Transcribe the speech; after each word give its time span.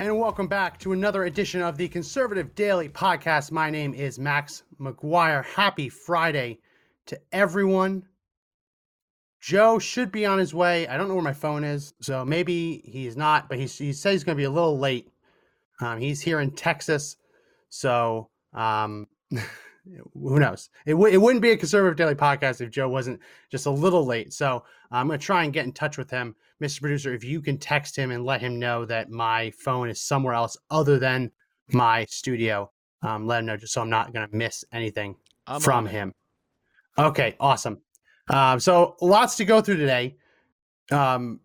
And 0.00 0.18
welcome 0.18 0.46
back 0.46 0.78
to 0.78 0.92
another 0.92 1.24
edition 1.24 1.60
of 1.60 1.76
the 1.76 1.86
Conservative 1.86 2.54
Daily 2.54 2.88
Podcast. 2.88 3.52
My 3.52 3.68
name 3.68 3.92
is 3.92 4.18
Max 4.18 4.62
McGuire. 4.80 5.44
Happy 5.44 5.90
Friday 5.90 6.58
to 7.04 7.20
everyone. 7.32 8.04
Joe 9.42 9.78
should 9.78 10.10
be 10.10 10.24
on 10.24 10.38
his 10.38 10.54
way. 10.54 10.88
I 10.88 10.96
don't 10.96 11.06
know 11.06 11.16
where 11.16 11.22
my 11.22 11.34
phone 11.34 11.64
is, 11.64 11.92
so 12.00 12.24
maybe 12.24 12.80
he's 12.86 13.14
not, 13.14 13.50
but 13.50 13.58
he's, 13.58 13.76
he 13.76 13.92
said 13.92 14.12
he's 14.12 14.24
going 14.24 14.38
to 14.38 14.40
be 14.40 14.46
a 14.46 14.50
little 14.50 14.78
late. 14.78 15.10
Um, 15.82 16.00
he's 16.00 16.22
here 16.22 16.40
in 16.40 16.52
Texas, 16.52 17.18
so 17.68 18.30
um, 18.54 19.06
who 20.14 20.38
knows? 20.38 20.70
It, 20.86 20.92
w- 20.92 21.12
it 21.12 21.18
wouldn't 21.18 21.42
be 21.42 21.50
a 21.50 21.58
Conservative 21.58 21.98
Daily 21.98 22.14
Podcast 22.14 22.62
if 22.62 22.70
Joe 22.70 22.88
wasn't 22.88 23.20
just 23.50 23.66
a 23.66 23.70
little 23.70 24.06
late. 24.06 24.32
So 24.32 24.64
I'm 24.90 25.08
going 25.08 25.20
to 25.20 25.26
try 25.26 25.44
and 25.44 25.52
get 25.52 25.66
in 25.66 25.72
touch 25.72 25.98
with 25.98 26.08
him. 26.10 26.36
Mr. 26.62 26.80
Producer, 26.80 27.14
if 27.14 27.24
you 27.24 27.40
can 27.40 27.56
text 27.56 27.96
him 27.96 28.10
and 28.10 28.24
let 28.24 28.40
him 28.40 28.58
know 28.58 28.84
that 28.84 29.10
my 29.10 29.50
phone 29.52 29.88
is 29.88 30.00
somewhere 30.00 30.34
else 30.34 30.56
other 30.70 30.98
than 30.98 31.30
my 31.72 32.04
studio, 32.06 32.70
um, 33.02 33.26
let 33.26 33.40
him 33.40 33.46
know 33.46 33.56
just 33.56 33.72
so 33.72 33.80
I'm 33.80 33.90
not 33.90 34.12
going 34.12 34.28
to 34.28 34.36
miss 34.36 34.64
anything 34.72 35.16
I'm 35.46 35.60
from 35.60 35.86
it. 35.86 35.90
him. 35.90 36.12
Okay, 36.98 37.34
awesome. 37.40 37.80
Um, 38.28 38.60
so 38.60 38.96
lots 39.00 39.36
to 39.36 39.44
go 39.44 39.60
through 39.60 39.78
today. 39.78 40.16
Um, 40.92 41.40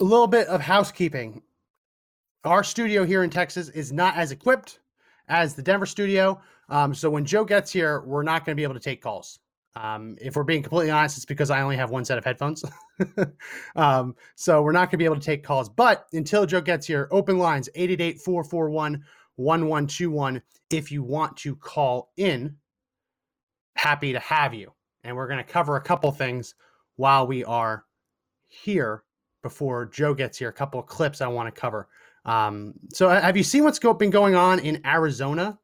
a 0.00 0.04
little 0.04 0.26
bit 0.26 0.48
of 0.48 0.60
housekeeping. 0.60 1.42
Our 2.44 2.64
studio 2.64 3.04
here 3.04 3.22
in 3.22 3.30
Texas 3.30 3.68
is 3.68 3.92
not 3.92 4.16
as 4.16 4.32
equipped 4.32 4.80
as 5.28 5.54
the 5.54 5.62
Denver 5.62 5.86
studio. 5.86 6.40
Um, 6.68 6.94
so 6.94 7.10
when 7.10 7.24
Joe 7.24 7.44
gets 7.44 7.72
here, 7.72 8.00
we're 8.00 8.22
not 8.22 8.44
going 8.44 8.54
to 8.54 8.60
be 8.60 8.62
able 8.62 8.74
to 8.74 8.80
take 8.80 9.02
calls. 9.02 9.38
Um, 9.76 10.16
if 10.20 10.34
we're 10.34 10.44
being 10.44 10.62
completely 10.62 10.90
honest, 10.90 11.16
it's 11.18 11.26
because 11.26 11.50
I 11.50 11.60
only 11.60 11.76
have 11.76 11.90
one 11.90 12.04
set 12.04 12.18
of 12.18 12.24
headphones. 12.24 12.64
um, 13.76 14.16
so 14.34 14.62
we're 14.62 14.72
not 14.72 14.86
going 14.86 14.92
to 14.92 14.96
be 14.98 15.04
able 15.04 15.16
to 15.16 15.20
take 15.20 15.44
calls. 15.44 15.68
But 15.68 16.06
until 16.12 16.46
Joe 16.46 16.60
gets 16.60 16.86
here, 16.86 17.08
open 17.10 17.38
lines 17.38 17.68
888 17.74 18.20
441 18.20 19.04
1121 19.36 20.42
if 20.70 20.90
you 20.90 21.02
want 21.02 21.36
to 21.38 21.54
call 21.56 22.10
in. 22.16 22.56
Happy 23.76 24.12
to 24.12 24.18
have 24.18 24.52
you. 24.52 24.72
And 25.04 25.14
we're 25.16 25.28
going 25.28 25.44
to 25.44 25.44
cover 25.44 25.76
a 25.76 25.80
couple 25.80 26.10
things 26.10 26.54
while 26.96 27.26
we 27.26 27.44
are 27.44 27.84
here 28.48 29.04
before 29.42 29.86
Joe 29.86 30.14
gets 30.14 30.36
here. 30.38 30.48
A 30.48 30.52
couple 30.52 30.80
of 30.80 30.86
clips 30.86 31.20
I 31.20 31.28
want 31.28 31.54
to 31.54 31.60
cover. 31.60 31.88
Um, 32.24 32.74
so, 32.92 33.08
have 33.08 33.36
you 33.36 33.44
seen 33.44 33.64
what's 33.64 33.78
go- 33.78 33.94
been 33.94 34.10
going 34.10 34.34
on 34.34 34.58
in 34.58 34.84
Arizona? 34.84 35.58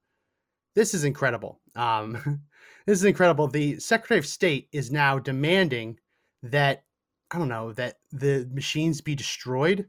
This 0.75 0.95
is 0.95 1.05
incredible. 1.05 1.61
Um, 1.75 2.43
this 2.87 2.99
is 2.99 3.05
incredible. 3.05 3.49
The 3.49 3.79
Secretary 3.79 4.19
of 4.19 4.27
State 4.27 4.69
is 4.73 4.91
now 4.91 5.19
demanding 5.19 5.99
that 6.43 6.85
I 7.31 7.39
don't 7.39 7.49
know 7.49 7.73
that 7.73 7.97
the 8.13 8.49
machines 8.53 9.01
be 9.01 9.15
destroyed, 9.15 9.87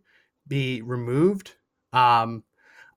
be 0.47 0.81
removed. 0.81 1.55
Um, 1.93 2.43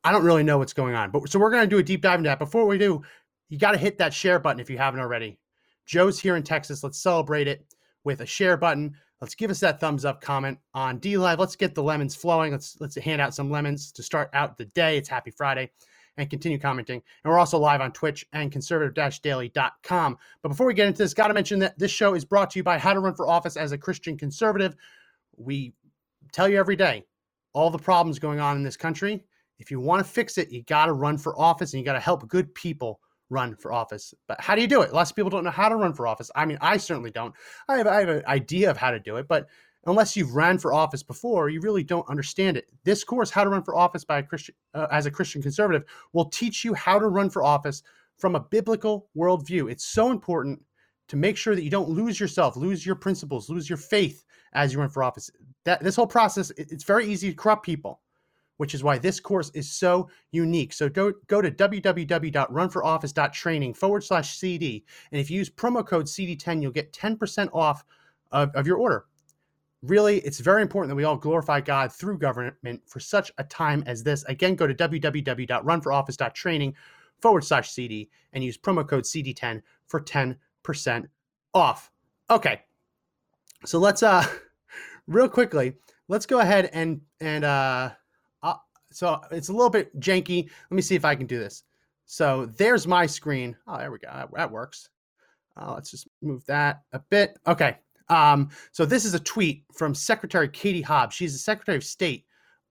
I 0.05 0.13
don't 0.13 0.25
really 0.25 0.45
know 0.45 0.59
what's 0.59 0.73
going 0.73 0.95
on, 0.95 1.11
but 1.11 1.29
so 1.29 1.39
we're 1.39 1.51
going 1.51 1.65
to 1.65 1.69
do 1.69 1.79
a 1.79 1.83
deep 1.83 2.03
dive 2.03 2.19
into 2.19 2.29
that. 2.29 2.39
Before 2.39 2.67
we 2.67 2.79
do, 2.79 3.03
you 3.49 3.59
got 3.59 3.73
to 3.73 3.79
hit 3.79 3.99
that 3.99 4.15
share 4.15 4.39
button 4.39 4.61
if 4.61 4.71
you 4.71 4.79
haven't 4.79 5.01
already. 5.01 5.39
Joe's 5.87 6.21
here 6.21 6.37
in 6.37 6.43
Texas. 6.43 6.85
Let's 6.85 7.01
celebrate 7.01 7.49
it 7.49 7.67
with 8.05 8.21
a 8.21 8.27
share 8.27 8.57
button. 8.57 8.95
Let's 9.21 9.35
give 9.35 9.51
us 9.51 9.61
that 9.61 9.81
thumbs 9.81 10.05
up 10.05 10.21
comment 10.21 10.59
on 10.75 11.01
DLive. 11.01 11.39
Let's 11.39 11.57
get 11.57 11.75
the 11.75 11.83
lemons 11.83 12.15
flowing. 12.15 12.53
Let's 12.53 12.77
let's 12.81 12.97
hand 12.97 13.21
out 13.21 13.35
some 13.35 13.51
lemons 13.51 13.91
to 13.93 14.03
start 14.03 14.31
out 14.33 14.57
the 14.57 14.67
day. 14.67 14.97
It's 14.97 15.09
Happy 15.09 15.33
Friday. 15.33 15.71
And 16.19 16.29
continue 16.29 16.59
commenting. 16.59 17.01
And 17.23 17.31
we're 17.31 17.39
also 17.39 17.59
live 17.59 17.81
on 17.81 17.93
Twitch 17.93 18.27
and 18.33 18.51
conservative-daily.com. 18.51 20.19
But 20.43 20.49
before 20.49 20.67
we 20.67 20.75
get 20.75 20.89
into 20.89 20.99
this, 20.99 21.15
got 21.15 21.29
to 21.29 21.35
mention 21.35 21.61
that 21.61 21.79
this 21.79 21.93
show 21.93 22.15
is 22.15 22.25
brought 22.25 22.51
to 22.51 22.59
you 22.59 22.65
by 22.65 22.77
How 22.77 22.93
to 22.93 22.99
Run 22.99 23.15
for 23.15 23.29
Office 23.29 23.57
as 23.57 23.71
a 23.71 23.79
Christian 23.79 24.19
Conservative. 24.19 24.75
We 25.37 25.75
tell 26.33 26.49
you 26.49 26.59
every 26.59 26.75
day 26.75 27.05
all 27.53 27.71
the 27.71 27.79
problems 27.79 28.19
going 28.19 28.41
on 28.41 28.57
in 28.57 28.65
this 28.65 28.77
country. 28.77 29.25
If 29.61 29.71
you 29.71 29.79
want 29.79 30.05
to 30.05 30.13
fix 30.13 30.39
it, 30.39 30.51
you 30.51 30.65
got 30.65 30.87
to 30.87 30.93
run 30.93 31.19
for 31.19 31.39
office 31.39 31.73
and 31.73 31.81
you 31.81 31.85
got 31.85 31.93
to 31.93 32.01
help 32.01 32.29
good 32.29 32.53
people 32.53 33.01
run 33.31 33.55
for 33.55 33.73
office. 33.73 34.13
But 34.27 34.41
how 34.41 34.55
do 34.55 34.61
you 34.61 34.67
do 34.67 34.83
it? 34.83 34.93
Lots 34.93 35.11
of 35.11 35.17
people 35.17 35.31
don't 35.31 35.45
know 35.45 35.51
how 35.51 35.69
to 35.69 35.77
run 35.77 35.95
for 35.95 36.07
office. 36.07 36.31
I 36.35 36.47
mean, 36.47 36.59
I 36.61 36.79
certainly 36.79 37.11
don't. 37.11 37.35
I 37.69 37.77
have, 37.77 37.87
I 37.87 38.01
have 38.01 38.09
an 38.09 38.27
idea 38.27 38.71
of 38.71 38.77
how 38.77 38.91
to 38.91 38.99
do 38.99 39.17
it, 39.17 39.29
but 39.29 39.47
unless 39.87 40.17
you've 40.17 40.35
ran 40.35 40.59
for 40.59 40.75
office 40.75 41.03
before, 41.03 41.49
you 41.49 41.61
really 41.61 41.85
don't 41.85 42.09
understand 42.09 42.57
it. 42.57 42.71
This 42.85 43.05
course, 43.05 43.31
How 43.31 43.45
to 43.45 43.51
Run 43.51 43.63
for 43.63 43.77
Office 43.77 44.05
by 44.05 44.19
a 44.19 44.23
Christian 44.23 44.55
uh, 44.75 44.87
as 44.91 45.07
a 45.07 45.11
Christian 45.11 45.43
conservative, 45.43 45.85
will 46.13 46.27
teach 46.27 46.65
you 46.65 46.75
how 46.75 46.99
to 46.99 47.09
run 47.09 47.31
for 47.31 47.43
office 47.43 47.83
from 48.17 48.35
a 48.35 48.41
biblical 48.41 49.09
worldview. 49.17 49.71
It's 49.71 49.87
so 49.87 50.11
important 50.11 50.61
to 51.09 51.17
make 51.17 51.37
sure 51.37 51.55
that 51.55 51.63
you 51.63 51.71
don't 51.71 51.89
lose 51.89 52.21
yourself, 52.21 52.57
lose 52.57 52.85
your 52.85 52.97
principles, 52.97 53.49
lose 53.49 53.71
your 53.71 53.79
faith 53.79 54.25
as 54.53 54.73
you 54.73 54.81
run 54.81 54.91
for 54.91 55.03
office. 55.03 55.31
That 55.65 55.83
this 55.83 55.97
whole 55.97 56.07
process, 56.07 56.51
it- 56.51 56.71
it's 56.73 56.85
very 56.85 57.07
easy 57.07 57.31
to 57.31 57.37
corrupt 57.37 57.65
people, 57.65 58.03
which 58.59 58.75
is 58.75 58.85
why 58.85 58.99
this 58.99 59.21
course 59.21 59.51
is 59.55 59.71
so 59.71 60.11
unique. 60.33 60.73
So 60.73 60.89
go 60.89 61.13
go 61.29 61.41
to 61.41 61.51
www.runforoffice.training 61.51 63.75
forward 63.75 64.05
slash 64.05 64.37
CD, 64.37 64.85
and 65.13 65.21
if 65.21 65.31
you 65.31 65.39
use 65.39 65.49
promo 65.49 65.87
code 65.87 66.07
CD10, 66.07 66.61
you'll 66.61 66.73
get 66.73 66.93
10% 66.93 67.49
off 67.55 67.85
of, 68.33 68.51
of 68.55 68.67
your 68.67 68.77
order. 68.77 69.07
Really, 69.83 70.19
it's 70.21 70.41
very 70.41 70.63
important 70.63 70.91
that 70.91 70.97
we 70.97 71.05
all 71.05 71.17
glorify 71.17 71.61
God 71.61 71.93
through 71.93 72.19
government 72.19 72.83
for 72.87 72.99
such 72.99 73.31
a 73.39 73.45
time 73.45 73.85
as 73.87 74.03
this. 74.03 74.25
Again, 74.25 74.57
go 74.57 74.67
to 74.67 74.75
www.runforoffice.training 74.75 76.75
forward 77.21 77.45
slash 77.45 77.71
CD 77.71 78.11
and 78.33 78.43
use 78.43 78.59
promo 78.59 78.87
code 78.87 79.05
CD10 79.05 79.63
for 79.87 80.01
10% 80.01 81.09
off. 81.55 81.91
Okay. 82.31 82.63
So 83.65 83.79
let's 83.79 84.03
uh 84.03 84.27
real 85.07 85.29
quickly, 85.29 85.75
let's 86.09 86.27
go 86.27 86.41
ahead 86.41 86.71
and 86.73 87.01
and 87.21 87.45
uh, 87.45 87.91
uh 88.43 88.55
so 88.91 89.21
it's 89.31 89.49
a 89.49 89.53
little 89.53 89.71
bit 89.71 89.99
janky. 90.01 90.49
Let 90.71 90.75
me 90.75 90.83
see 90.83 90.95
if 90.95 91.05
I 91.05 91.15
can 91.15 91.27
do 91.27 91.39
this. 91.39 91.65
So 92.07 92.47
there's 92.57 92.87
my 92.87 93.07
screen. 93.07 93.57
Oh, 93.67 93.79
there 93.79 93.91
we 93.91 93.99
go. 93.99 94.29
That, 94.33 94.51
works. 94.51 94.89
Uh, 95.57 95.75
let's 95.75 95.91
just 95.91 96.09
move 96.23 96.45
that 96.47 96.83
a 96.93 96.99
bit. 96.99 97.39
Okay. 97.47 97.77
Um, 98.11 98.51
so 98.73 98.85
this 98.85 99.05
is 99.05 99.15
a 99.15 99.21
tweet 99.21 99.65
from 99.75 99.95
Secretary 99.95 100.49
Katie 100.49 100.83
Hobbs. 100.83 101.15
She's 101.15 101.33
the 101.33 101.39
Secretary 101.39 101.77
of 101.77 101.85
State 101.85 102.25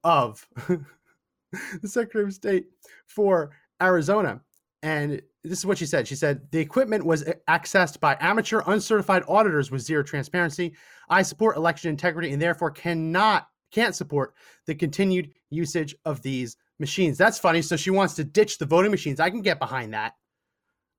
of 0.03 0.48
the 0.62 1.88
Secretary 1.88 2.25
of 2.25 2.34
State 2.34 2.66
for 3.06 3.52
Arizona. 3.81 4.42
And 4.84 5.22
this 5.44 5.59
is 5.59 5.66
what 5.66 5.78
she 5.78 5.86
said. 5.86 6.08
She 6.08 6.16
said, 6.16 6.42
the 6.52 6.59
equipment 6.59 7.06
was 7.06 7.24
accessed 7.50 8.00
by 8.00 8.18
amateur, 8.20 8.62
uncertified 8.68 9.24
auditors 9.28 9.72
with 9.72 9.81
zero 9.81 10.03
transparency. 10.03 10.76
I 11.09 11.22
support 11.22 11.58
election 11.58 11.90
integrity 11.90 12.31
and 12.31 12.42
therefore 12.42 12.72
cannot, 12.72 13.47
can't 13.72 13.96
support 13.96 14.34
the 14.66 14.76
continued 14.76 15.31
usage 15.50 15.96
of 16.06 16.22
these 16.22 16.58
machines. 16.80 17.18
That's 17.18 17.40
funny. 17.40 17.62
So 17.62 17.76
she 17.76 17.90
wants 17.90 18.14
to 18.16 18.24
ditch 18.24 18.58
the 18.58 18.66
voting 18.66 18.92
machines. 18.92 19.20
I 19.20 19.30
can 19.30 19.42
get 19.42 19.59
behind 19.59 19.94
that. 19.94 20.14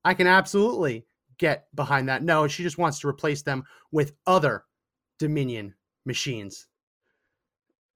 I 0.04 0.14
can 0.14 0.26
absolutely 0.26 1.04
get 1.38 1.74
behind 1.74 2.08
that. 2.08 2.22
No, 2.22 2.46
she 2.48 2.62
just 2.62 2.78
wants 2.78 2.98
to 3.00 3.08
replace 3.08 3.42
them 3.42 3.64
with 3.92 4.12
other 4.26 4.64
Dominion 5.18 5.74
machines. 6.04 6.66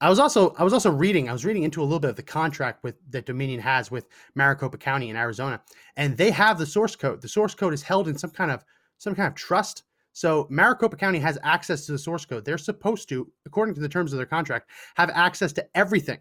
I 0.00 0.08
was 0.08 0.19
also 0.19 0.52
I 0.58 0.64
was 0.64 0.72
also 0.72 0.90
reading 0.90 1.28
I 1.28 1.32
was 1.32 1.44
reading 1.44 1.62
into 1.62 1.81
a 1.81 1.84
little 1.84 2.00
bit 2.00 2.11
of 2.11 2.16
the 2.16 2.25
contract 2.25 2.82
with 2.82 2.96
that 3.11 3.25
Dominion 3.25 3.61
has 3.61 3.90
with 3.90 4.08
Maricopa 4.34 4.76
County 4.76 5.11
in 5.11 5.16
Arizona, 5.16 5.62
and 5.96 6.16
they 6.16 6.32
have 6.32 6.58
the 6.58 6.66
source 6.66 6.96
code. 6.96 7.22
The 7.22 7.28
source 7.28 7.55
code 7.55 7.72
is 7.72 7.82
held 7.82 8.08
in 8.08 8.19
some 8.19 8.31
kind 8.31 8.50
of 8.50 8.64
some 8.99 9.14
kind 9.14 9.28
of 9.28 9.34
trust. 9.34 9.84
So 10.12 10.49
Maricopa 10.50 10.96
County 10.96 11.20
has 11.20 11.38
access 11.44 11.87
to 11.87 11.93
the 11.93 11.99
source 11.99 12.25
code. 12.25 12.44
They're 12.44 12.58
supposed 12.58 13.08
to, 13.11 13.31
according 13.46 13.76
to 13.76 13.81
the 13.81 13.88
terms 13.88 14.12
of 14.12 14.16
their 14.16 14.26
contract, 14.26 14.70
have 14.96 15.08
access 15.11 15.52
to 15.55 15.66
everything, 15.75 16.19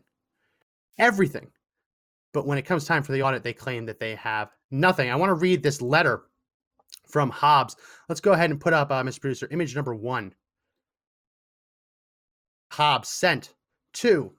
everything. 0.98 1.48
But 2.34 2.45
when 2.45 2.60
it 2.60 2.66
comes 2.66 2.86
time 2.86 3.04
for 3.04 3.12
the 3.12 3.24
audit, 3.24 3.44
they 3.44 3.51
claim 3.51 3.86
that 3.88 4.00
they 4.00 4.16
have 4.16 4.51
nothing. 4.69 5.10
I 5.10 5.16
want 5.16 5.31
to 5.31 5.34
read 5.34 5.62
this 5.63 5.81
letter 5.81 6.24
from 7.12 7.30
Hobbs. 7.30 7.75
Let's 8.10 8.22
go 8.22 8.34
ahead 8.34 8.50
and 8.50 8.60
put 8.60 8.74
up, 8.74 8.92
uh, 8.92 9.04
Mr. 9.04 9.22
Producer, 9.22 9.48
image 9.52 9.75
number 9.75 9.94
one. 9.94 10.34
Hobbs 12.72 13.10
sent 13.10 13.54
to 13.94 14.31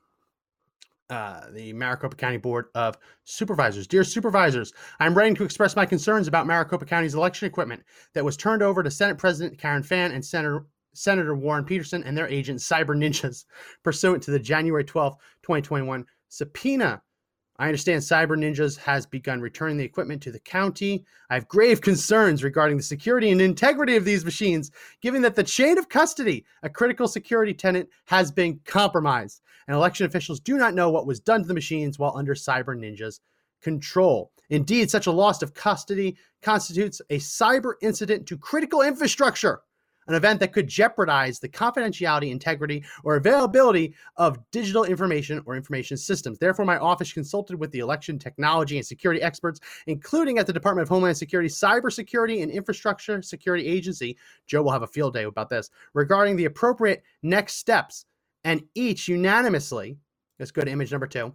uh, 1.11 1.43
the 1.53 1.75
Maricopa 1.75 2.17
County 2.17 2.39
Board 2.39 2.67
of 2.75 2.97
Supervisors. 3.25 3.87
Dear 3.87 4.03
supervisors, 4.03 4.73
I'm 4.99 5.15
writing 5.15 5.35
to 5.35 5.45
express 5.45 5.77
my 5.77 5.85
concerns 5.85 6.27
about 6.27 6.47
Maricopa 6.47 6.87
County's 6.87 7.15
election 7.15 7.47
equipment 7.47 7.83
that 8.15 8.25
was 8.25 8.37
turned 8.37 8.63
over 8.63 8.83
to 8.83 8.91
Senate 8.91 9.19
President 9.19 9.59
Karen 9.59 9.83
Fann 9.83 10.13
and 10.13 10.25
Senator 10.25 10.65
Senator 10.95 11.35
Warren 11.35 11.65
Peterson 11.65 12.03
and 12.05 12.17
their 12.17 12.29
agent, 12.29 12.61
Cyber 12.61 12.97
Ninjas, 12.97 13.45
pursuant 13.83 14.23
to 14.25 14.31
the 14.31 14.39
January 14.39 14.85
12th, 14.85 15.17
2021 15.43 16.05
subpoena. 16.29 17.03
I 17.62 17.67
understand 17.67 18.03
Cyber 18.03 18.37
Ninjas 18.37 18.76
has 18.79 19.06
begun 19.06 19.41
returning 19.41 19.76
the 19.76 19.85
equipment 19.85 20.20
to 20.23 20.32
the 20.32 20.41
county. 20.41 21.05
I 21.31 21.35
have 21.35 21.47
grave 21.47 21.81
concerns 21.81 22.43
regarding 22.43 22.76
the 22.76 22.82
security 22.82 23.31
and 23.31 23.41
integrity 23.41 23.94
of 23.94 24.05
these 24.05 24.25
machines, 24.25 24.73
given 25.00 25.23
that 25.23 25.37
the 25.37 25.44
chain 25.44 25.79
of 25.79 25.88
custody, 25.88 26.44
a 26.64 26.69
critical 26.69 27.06
security 27.06 27.55
tenant, 27.55 27.88
has 28.06 28.32
been 28.32 28.59
compromised, 28.64 29.43
and 29.69 29.76
election 29.76 30.06
officials 30.06 30.41
do 30.41 30.59
not 30.59 30.75
know 30.75 30.91
what 30.91 31.06
was 31.06 31.20
done 31.20 31.43
to 31.43 31.47
the 31.47 31.55
machines 31.55 32.00
while 32.00 32.17
under 32.17 32.35
Cyber 32.35 32.76
Ninjas' 32.76 33.20
control. 33.61 34.32
Indeed, 34.50 34.91
such 34.91 35.06
a 35.06 35.12
loss 35.12 35.41
of 35.41 35.55
custody 35.55 36.17
constitutes 36.43 37.00
a 37.11 37.19
cyber 37.19 37.75
incident 37.81 38.26
to 38.26 38.37
critical 38.37 38.82
infrastructure 38.82 39.61
an 40.09 40.15
event 40.15 40.41
that 40.41 40.53
could 40.53 40.67
jeopardize 40.67 41.39
the 41.39 41.49
confidentiality, 41.49 42.31
integrity, 42.31 42.85
or 43.05 43.17
availability 43.17 43.95
of 44.17 44.39
digital 44.51 44.85
information 44.85 45.43
or 45.47 45.57
information 45.57 45.97
systems. 45.97 46.39
Therefore, 46.39 46.65
my 46.65 46.79
office 46.79 47.13
consulted 47.13 47.59
with 47.59 47.71
the 47.73 47.79
election 47.79 48.19
technology 48.19 48.77
and 48.77 48.87
security 48.87 49.23
experts, 49.23 49.61
including 49.87 50.39
at 50.39 50.47
the 50.47 50.53
Department 50.53 50.83
of 50.83 50.89
Homeland 50.89 51.17
Security, 51.17 51.49
Cybersecurity 51.49 52.43
and 52.43 52.51
Infrastructure 52.51 53.23
Security 53.23 53.67
Agency. 53.67 54.17
Joe 54.47 54.63
will 54.63 54.73
have 54.73 54.83
a 54.83 54.87
field 54.87 55.15
day 55.15 55.25
about 55.25 55.49
this 55.49 55.71
regarding 55.95 56.37
the 56.37 56.47
appropriate 56.47 57.03
next 57.23 57.55
steps, 57.55 58.07
and 58.45 58.63
each 58.75 59.09
unanimously. 59.09 59.99
Let's 60.39 60.51
go 60.51 60.63
to 60.63 60.71
image 60.71 60.91
number 60.91 61.07
two. 61.07 61.33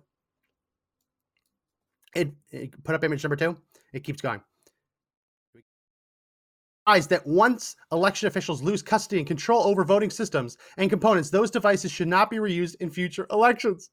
It, 2.16 2.32
it 2.52 2.84
put 2.84 2.96
up 2.96 3.04
image 3.04 3.24
number 3.24 3.36
two. 3.36 3.58
It 3.94 4.04
keeps 4.04 4.22
going 4.22 4.42
that 6.88 7.28
once 7.28 7.76
election 7.92 8.28
officials 8.28 8.62
lose 8.62 8.82
custody 8.82 9.20
and 9.20 9.28
control 9.28 9.64
over 9.64 9.84
voting 9.84 10.10
systems 10.10 10.58
and 10.78 10.90
components, 10.90 11.30
those 11.30 11.52
devices 11.52 11.92
should 11.92 12.08
not 12.08 12.30
be 12.30 12.38
reused 12.38 12.76
in 12.80 12.90
future 12.90 13.28
elections. 13.30 13.90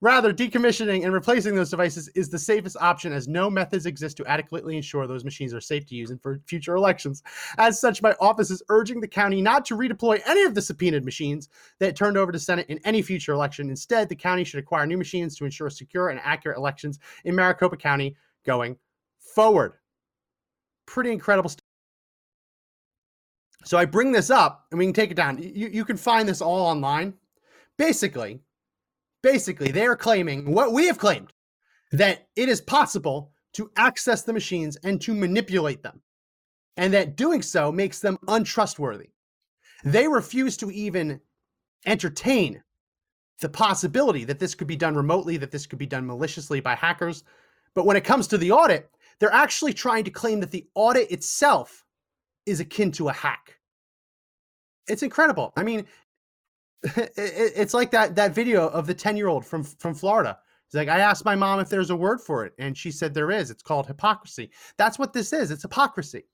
Rather, 0.00 0.32
decommissioning 0.32 1.04
and 1.04 1.12
replacing 1.12 1.56
those 1.56 1.70
devices 1.70 2.06
is 2.14 2.28
the 2.28 2.38
safest 2.38 2.76
option 2.80 3.12
as 3.12 3.26
no 3.26 3.50
methods 3.50 3.84
exist 3.84 4.16
to 4.16 4.26
adequately 4.26 4.76
ensure 4.76 5.06
those 5.08 5.24
machines 5.24 5.52
are 5.52 5.60
safe 5.60 5.86
to 5.86 5.96
use 5.96 6.10
in 6.10 6.18
for 6.18 6.40
future 6.46 6.76
elections. 6.76 7.22
As 7.56 7.80
such, 7.80 8.00
my 8.00 8.14
office 8.20 8.50
is 8.50 8.62
urging 8.68 9.00
the 9.00 9.08
county 9.08 9.42
not 9.42 9.64
to 9.64 9.74
redeploy 9.74 10.20
any 10.24 10.44
of 10.44 10.54
the 10.54 10.62
subpoenaed 10.62 11.04
machines 11.04 11.48
that 11.80 11.96
turned 11.96 12.16
over 12.16 12.30
to 12.30 12.38
Senate 12.38 12.66
in 12.68 12.78
any 12.84 13.02
future 13.02 13.32
election. 13.32 13.70
Instead, 13.70 14.08
the 14.08 14.14
county 14.14 14.44
should 14.44 14.60
acquire 14.60 14.86
new 14.86 14.98
machines 14.98 15.34
to 15.36 15.44
ensure 15.44 15.70
secure 15.70 16.10
and 16.10 16.20
accurate 16.22 16.58
elections 16.58 17.00
in 17.24 17.34
Maricopa 17.34 17.76
County 17.76 18.14
going 18.46 18.76
forward. 19.18 19.72
Pretty 20.86 21.10
incredible 21.10 21.50
stuff. 21.50 21.67
So 23.68 23.76
I 23.76 23.84
bring 23.84 24.12
this 24.12 24.30
up 24.30 24.64
and 24.70 24.78
we 24.78 24.86
can 24.86 24.94
take 24.94 25.10
it 25.10 25.16
down. 25.18 25.36
You, 25.42 25.68
you 25.68 25.84
can 25.84 25.98
find 25.98 26.26
this 26.26 26.40
all 26.40 26.64
online. 26.64 27.12
Basically, 27.76 28.40
basically, 29.22 29.70
they 29.70 29.84
are 29.84 29.94
claiming 29.94 30.50
what 30.50 30.72
we 30.72 30.86
have 30.86 30.96
claimed 30.96 31.34
that 31.92 32.28
it 32.34 32.48
is 32.48 32.62
possible 32.62 33.30
to 33.52 33.70
access 33.76 34.22
the 34.22 34.32
machines 34.32 34.76
and 34.84 34.98
to 35.02 35.12
manipulate 35.14 35.82
them, 35.82 36.00
and 36.78 36.94
that 36.94 37.14
doing 37.14 37.42
so 37.42 37.70
makes 37.70 38.00
them 38.00 38.16
untrustworthy. 38.26 39.10
They 39.84 40.08
refuse 40.08 40.56
to 40.56 40.70
even 40.70 41.20
entertain 41.84 42.62
the 43.42 43.50
possibility 43.50 44.24
that 44.24 44.38
this 44.38 44.54
could 44.54 44.66
be 44.66 44.76
done 44.76 44.96
remotely, 44.96 45.36
that 45.36 45.50
this 45.50 45.66
could 45.66 45.78
be 45.78 45.84
done 45.84 46.06
maliciously 46.06 46.60
by 46.60 46.74
hackers. 46.74 47.22
But 47.74 47.84
when 47.84 47.98
it 47.98 48.04
comes 48.04 48.28
to 48.28 48.38
the 48.38 48.50
audit, 48.50 48.90
they're 49.20 49.30
actually 49.30 49.74
trying 49.74 50.04
to 50.04 50.10
claim 50.10 50.40
that 50.40 50.52
the 50.52 50.66
audit 50.74 51.10
itself 51.10 51.84
is 52.46 52.60
akin 52.60 52.90
to 52.92 53.10
a 53.10 53.12
hack. 53.12 53.56
It's 54.88 55.02
incredible. 55.02 55.52
I 55.56 55.62
mean, 55.62 55.86
it's 56.82 57.74
like 57.74 57.90
that 57.90 58.14
that 58.16 58.34
video 58.34 58.68
of 58.68 58.86
the 58.86 58.94
10 58.94 59.16
year 59.16 59.28
old 59.28 59.44
from 59.44 59.64
from 59.64 59.94
Florida. 59.94 60.38
He's 60.68 60.76
like, 60.76 60.88
I 60.88 61.00
asked 61.00 61.24
my 61.24 61.34
mom 61.34 61.60
if 61.60 61.70
there's 61.70 61.90
a 61.90 61.96
word 61.96 62.20
for 62.20 62.44
it, 62.44 62.52
and 62.58 62.76
she 62.76 62.90
said 62.90 63.14
there 63.14 63.30
is. 63.30 63.50
It's 63.50 63.62
called 63.62 63.86
hypocrisy. 63.86 64.50
That's 64.76 64.98
what 64.98 65.12
this 65.14 65.32
is. 65.32 65.50
It's 65.50 65.62
hypocrisy. 65.62 66.26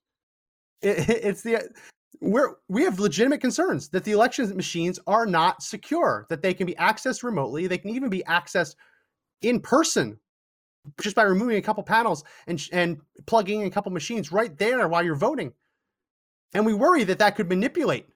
It, 0.83 1.09
it's 1.09 1.43
the 1.43 1.69
we're 2.21 2.57
we 2.69 2.83
have 2.83 2.99
legitimate 3.01 3.41
concerns 3.41 3.89
that 3.91 4.05
the 4.05 4.13
election 4.13 4.55
machines 4.57 4.99
are 5.07 5.27
not 5.27 5.63
secure, 5.63 6.27
that 6.31 6.43
they 6.43 6.55
can 6.55 6.67
be 6.67 6.75
accessed 6.75 7.23
remotely, 7.23 7.67
they 7.67 7.79
can 7.79 7.91
even 7.91 8.11
be 8.11 8.23
accessed 8.29 8.77
in 9.43 9.61
person 9.61 10.19
just 11.01 11.17
by 11.17 11.23
removing 11.23 11.57
a 11.57 11.63
couple 11.63 11.83
panels 11.83 12.25
and 12.47 12.69
and 12.73 13.01
plugging 13.27 13.63
in 13.63 13.67
a 13.67 13.71
couple 13.71 13.93
machines 13.93 14.33
right 14.33 14.57
there 14.59 14.89
while 14.89 15.03
you're 15.03 15.15
voting. 15.15 15.53
And 16.55 16.65
we 16.65 16.75
worry 16.75 17.05
that 17.05 17.19
that 17.19 17.37
could 17.37 17.49
manipulate. 17.49 18.09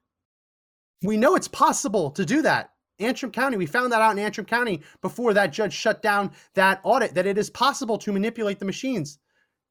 We 1.03 1.17
know 1.17 1.37
it's 1.37 1.49
possible 1.49 2.11
to 2.13 2.25
do 2.25 2.43
that. 2.43 2.73
Antrim 2.99 3.31
County, 3.31 3.57
we 3.57 3.67
found 3.67 3.93
that 3.93 4.03
out 4.03 4.13
in 4.13 4.19
Antrim 4.19 4.47
County 4.47 4.83
before 5.03 5.33
that 5.35 5.53
judge 5.53 5.73
shut 5.73 6.03
down 6.03 6.33
that 6.55 6.81
audit, 6.83 7.15
that 7.15 7.27
it 7.27 7.39
is 7.39 7.51
possible 7.51 7.97
to 7.99 8.13
manipulate 8.13 8.59
the 8.59 8.65
machines, 8.65 9.19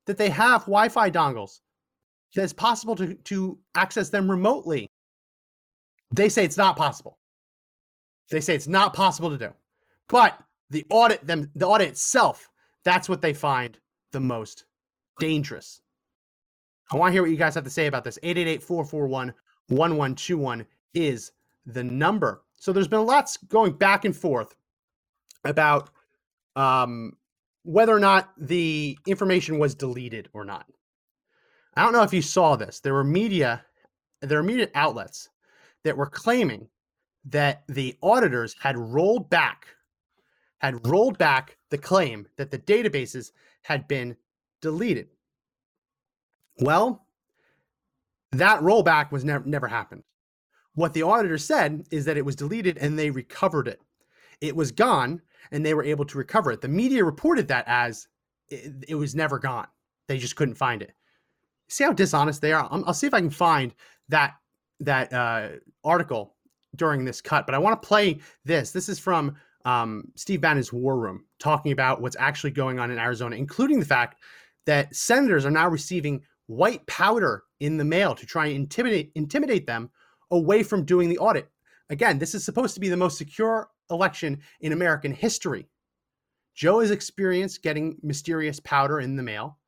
that 0.06 0.18
they 0.18 0.30
have 0.30 0.62
Wi 0.62 0.88
Fi 0.88 1.12
dongles, 1.12 1.60
that 2.36 2.44
it's 2.44 2.54
possible 2.54 2.96
to, 2.96 3.16
to 3.16 3.60
access 3.76 4.10
them 4.10 4.32
remotely. 4.32 4.90
They 6.12 6.30
say 6.30 6.46
it's 6.46 6.58
not 6.58 6.78
possible. 6.78 7.18
They 8.32 8.40
say 8.40 8.56
it's 8.56 8.68
not 8.68 8.94
possible 8.94 9.30
to 9.30 9.38
do. 9.38 9.50
But 10.08 10.40
the 10.70 10.86
audit 10.90 11.26
them 11.26 11.50
the 11.56 11.68
audit 11.68 11.90
itself, 11.90 12.50
that's 12.84 13.10
what 13.10 13.22
they 13.22 13.34
find 13.34 13.78
the 14.12 14.22
most 14.22 14.66
dangerous. 15.20 15.82
I 16.92 16.96
want 16.96 17.10
to 17.10 17.14
hear 17.14 17.22
what 17.22 17.32
you 17.32 17.38
guys 17.38 17.56
have 17.56 17.66
to 17.66 17.70
say 17.70 17.88
about 17.88 18.06
this. 18.06 18.18
888-441-1121 18.24 20.66
is 20.94 21.32
the 21.66 21.84
number. 21.84 22.44
So 22.54 22.74
there's 22.74 22.88
been 22.88 23.06
lots 23.06 23.38
going 23.38 23.74
back 23.74 24.06
and 24.06 24.16
forth 24.16 24.56
about 25.46 25.90
um, 26.56 27.14
whether 27.64 27.96
or 27.96 28.00
not 28.00 28.32
the 28.38 28.98
information 29.06 29.60
was 29.60 29.76
deleted 29.76 30.30
or 30.34 30.44
not. 30.44 30.66
I 31.76 31.84
don't 31.84 31.94
know 31.94 32.04
if 32.04 32.14
you 32.14 32.22
saw 32.22 32.56
this. 32.56 32.80
There 32.80 32.94
were 32.94 33.04
media, 33.04 33.64
there 34.22 34.40
were 34.40 34.44
media 34.44 34.70
outlets 34.74 35.30
that 35.84 35.96
were 35.96 36.08
claiming 36.10 36.68
that 37.26 37.64
the 37.68 37.96
auditors 38.02 38.56
had 38.60 38.78
rolled 38.78 39.30
back, 39.30 39.68
had 40.60 40.88
rolled 40.88 41.18
back 41.18 41.58
the 41.70 41.78
claim 41.78 42.26
that 42.38 42.50
the 42.50 42.58
databases 42.58 43.32
had 43.62 43.88
been 43.88 44.16
deleted. 44.62 45.10
Well, 46.60 47.06
that 48.32 48.62
rollback 48.62 49.12
was 49.12 49.24
never 49.24 49.46
never 49.46 49.68
happened. 49.68 50.04
What 50.78 50.94
the 50.94 51.02
auditor 51.02 51.40
said 51.40 51.88
is 51.90 52.06
that 52.06 52.18
it 52.18 52.26
was 52.26 52.36
deleted 52.36 52.78
and 52.78 53.00
they 53.00 53.10
recovered 53.10 53.68
it. 53.68 53.82
It 54.42 54.56
was 54.56 54.72
gone 54.72 55.20
and 55.52 55.66
they 55.66 55.74
were 55.74 55.84
able 55.84 56.06
to 56.06 56.20
recover 56.20 56.52
it. 56.52 56.62
The 56.62 56.68
media 56.68 57.04
reported 57.04 57.48
that 57.48 57.64
as 57.66 58.08
it, 58.50 58.86
it 58.88 58.94
was 58.94 59.16
never 59.16 59.40
gone. 59.40 59.66
They 60.08 60.20
just 60.20 60.36
couldn't 60.36 60.54
find 60.54 60.84
it. 60.84 60.94
See 61.68 61.84
how 61.84 61.94
dishonest 61.94 62.44
they 62.44 62.54
are. 62.54 62.68
i 62.72 62.78
will 62.78 62.94
see 62.94 63.08
if 63.08 63.16
I 63.16 63.22
can 63.22 63.32
find 63.32 63.74
that 64.10 64.36
that 64.82 65.12
uh, 65.12 65.48
article 65.84 66.36
during 66.76 67.06
this 67.06 67.22
cut. 67.22 67.48
But 67.48 67.56
I 67.56 67.58
want 67.58 67.82
to 67.82 67.88
play 67.88 68.20
this. 68.46 68.70
This 68.70 68.88
is 68.88 69.00
from 69.00 69.36
um, 69.66 70.04
Steve 70.14 70.42
Bannon's 70.42 70.72
War 70.72 70.96
Room, 71.00 71.26
talking 71.40 71.72
about 71.72 72.04
what's 72.04 72.18
actually 72.20 72.52
going 72.52 72.78
on 72.78 72.92
in 72.92 73.00
Arizona, 73.00 73.36
including 73.36 73.80
the 73.80 73.86
fact 73.86 74.22
that 74.68 74.96
senators 74.96 75.44
are 75.44 75.50
now 75.50 75.68
receiving 75.68 76.22
white 76.46 76.86
powder 76.86 77.46
in 77.62 77.78
the 77.78 77.84
mail 77.84 78.14
to 78.14 78.28
try 78.28 78.46
and 78.46 78.58
intimidate 78.58 79.12
intimidate 79.16 79.66
them 79.66 79.90
away 80.32 80.64
from 80.64 80.86
doing 80.86 81.10
the 81.10 81.18
audit. 81.20 81.50
Again, 81.90 82.20
this 82.20 82.36
is 82.36 82.44
supposed 82.44 82.74
to 82.74 82.80
be 82.80 82.90
the 82.90 82.98
most 82.98 83.18
secure 83.18 83.70
election 83.90 84.40
in 84.60 84.74
American 84.74 85.14
history. 85.14 85.68
Joe 86.56 86.80
has 86.80 86.92
experienced 86.92 87.62
getting 87.62 87.98
mysterious 88.02 88.60
powder 88.60 89.00
in 89.00 89.16
the 89.16 89.24
mail. 89.24 89.60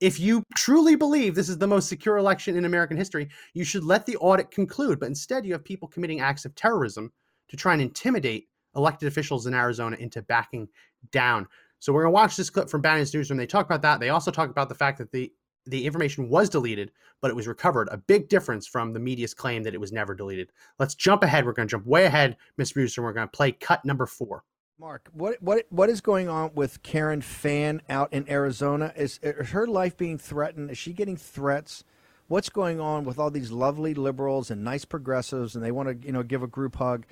If 0.00 0.18
you 0.18 0.42
truly 0.56 0.96
believe 0.96 1.34
this 1.34 1.48
is 1.48 1.58
the 1.58 1.66
most 1.66 1.88
secure 1.88 2.16
election 2.16 2.56
in 2.56 2.64
American 2.64 2.96
history, 2.96 3.28
you 3.54 3.64
should 3.64 3.84
let 3.84 4.06
the 4.06 4.16
audit 4.16 4.50
conclude. 4.50 4.98
But 4.98 5.08
instead, 5.08 5.44
you 5.44 5.52
have 5.52 5.64
people 5.64 5.88
committing 5.88 6.20
acts 6.20 6.44
of 6.44 6.54
terrorism 6.54 7.12
to 7.48 7.56
try 7.56 7.72
and 7.72 7.82
intimidate 7.82 8.48
elected 8.74 9.08
officials 9.08 9.46
in 9.46 9.54
Arizona 9.54 9.96
into 9.98 10.22
backing 10.22 10.68
down. 11.10 11.46
So 11.78 11.92
we're 11.92 12.02
going 12.02 12.12
to 12.12 12.14
watch 12.14 12.36
this 12.36 12.50
clip 12.50 12.70
from 12.70 12.80
Bannon's 12.80 13.12
Newsroom. 13.12 13.36
They 13.36 13.46
talk 13.46 13.66
about 13.66 13.82
that. 13.82 14.00
They 14.00 14.08
also 14.08 14.30
talk 14.30 14.50
about 14.50 14.68
the 14.68 14.74
fact 14.74 14.98
that 14.98 15.10
the 15.12 15.32
the 15.66 15.84
information 15.86 16.28
was 16.28 16.48
deleted, 16.48 16.90
but 17.20 17.30
it 17.30 17.36
was 17.36 17.46
recovered. 17.46 17.88
A 17.90 17.96
big 17.96 18.28
difference 18.28 18.66
from 18.66 18.92
the 18.92 19.00
media's 19.00 19.34
claim 19.34 19.62
that 19.62 19.74
it 19.74 19.80
was 19.80 19.92
never 19.92 20.14
deleted. 20.14 20.50
Let's 20.78 20.94
jump 20.94 21.22
ahead. 21.22 21.46
We're 21.46 21.52
going 21.52 21.68
to 21.68 21.72
jump 21.72 21.86
way 21.86 22.04
ahead, 22.04 22.36
Miss 22.56 22.72
Brewster. 22.72 23.02
We're 23.02 23.12
going 23.12 23.28
to 23.28 23.36
play 23.36 23.52
cut 23.52 23.84
number 23.84 24.06
four. 24.06 24.44
Mark, 24.78 25.08
what 25.12 25.40
what 25.40 25.66
what 25.70 25.88
is 25.88 26.00
going 26.00 26.28
on 26.28 26.50
with 26.54 26.82
Karen 26.82 27.20
Fann 27.20 27.82
out 27.88 28.12
in 28.12 28.28
Arizona? 28.28 28.92
Is, 28.96 29.20
is 29.22 29.50
her 29.50 29.66
life 29.66 29.96
being 29.96 30.18
threatened? 30.18 30.70
Is 30.70 30.78
she 30.78 30.92
getting 30.92 31.16
threats? 31.16 31.84
What's 32.26 32.48
going 32.48 32.80
on 32.80 33.04
with 33.04 33.18
all 33.18 33.30
these 33.30 33.52
lovely 33.52 33.94
liberals 33.94 34.50
and 34.50 34.64
nice 34.64 34.84
progressives, 34.84 35.54
and 35.54 35.64
they 35.64 35.70
want 35.70 35.88
to 35.88 36.06
you 36.06 36.12
know 36.12 36.24
give 36.24 36.42
a 36.42 36.48
group 36.48 36.74
hug? 36.74 37.06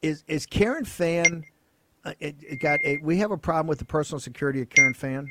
Is 0.00 0.24
is 0.28 0.46
Karen 0.46 0.86
Fann? 0.86 1.44
Uh, 2.06 2.14
it, 2.20 2.36
it 2.40 2.60
got 2.60 2.80
a, 2.82 2.96
we 3.02 3.18
have 3.18 3.32
a 3.32 3.36
problem 3.36 3.66
with 3.66 3.80
the 3.80 3.84
personal 3.84 4.18
security 4.18 4.62
of 4.62 4.70
Karen 4.70 4.94
Fann. 4.94 5.30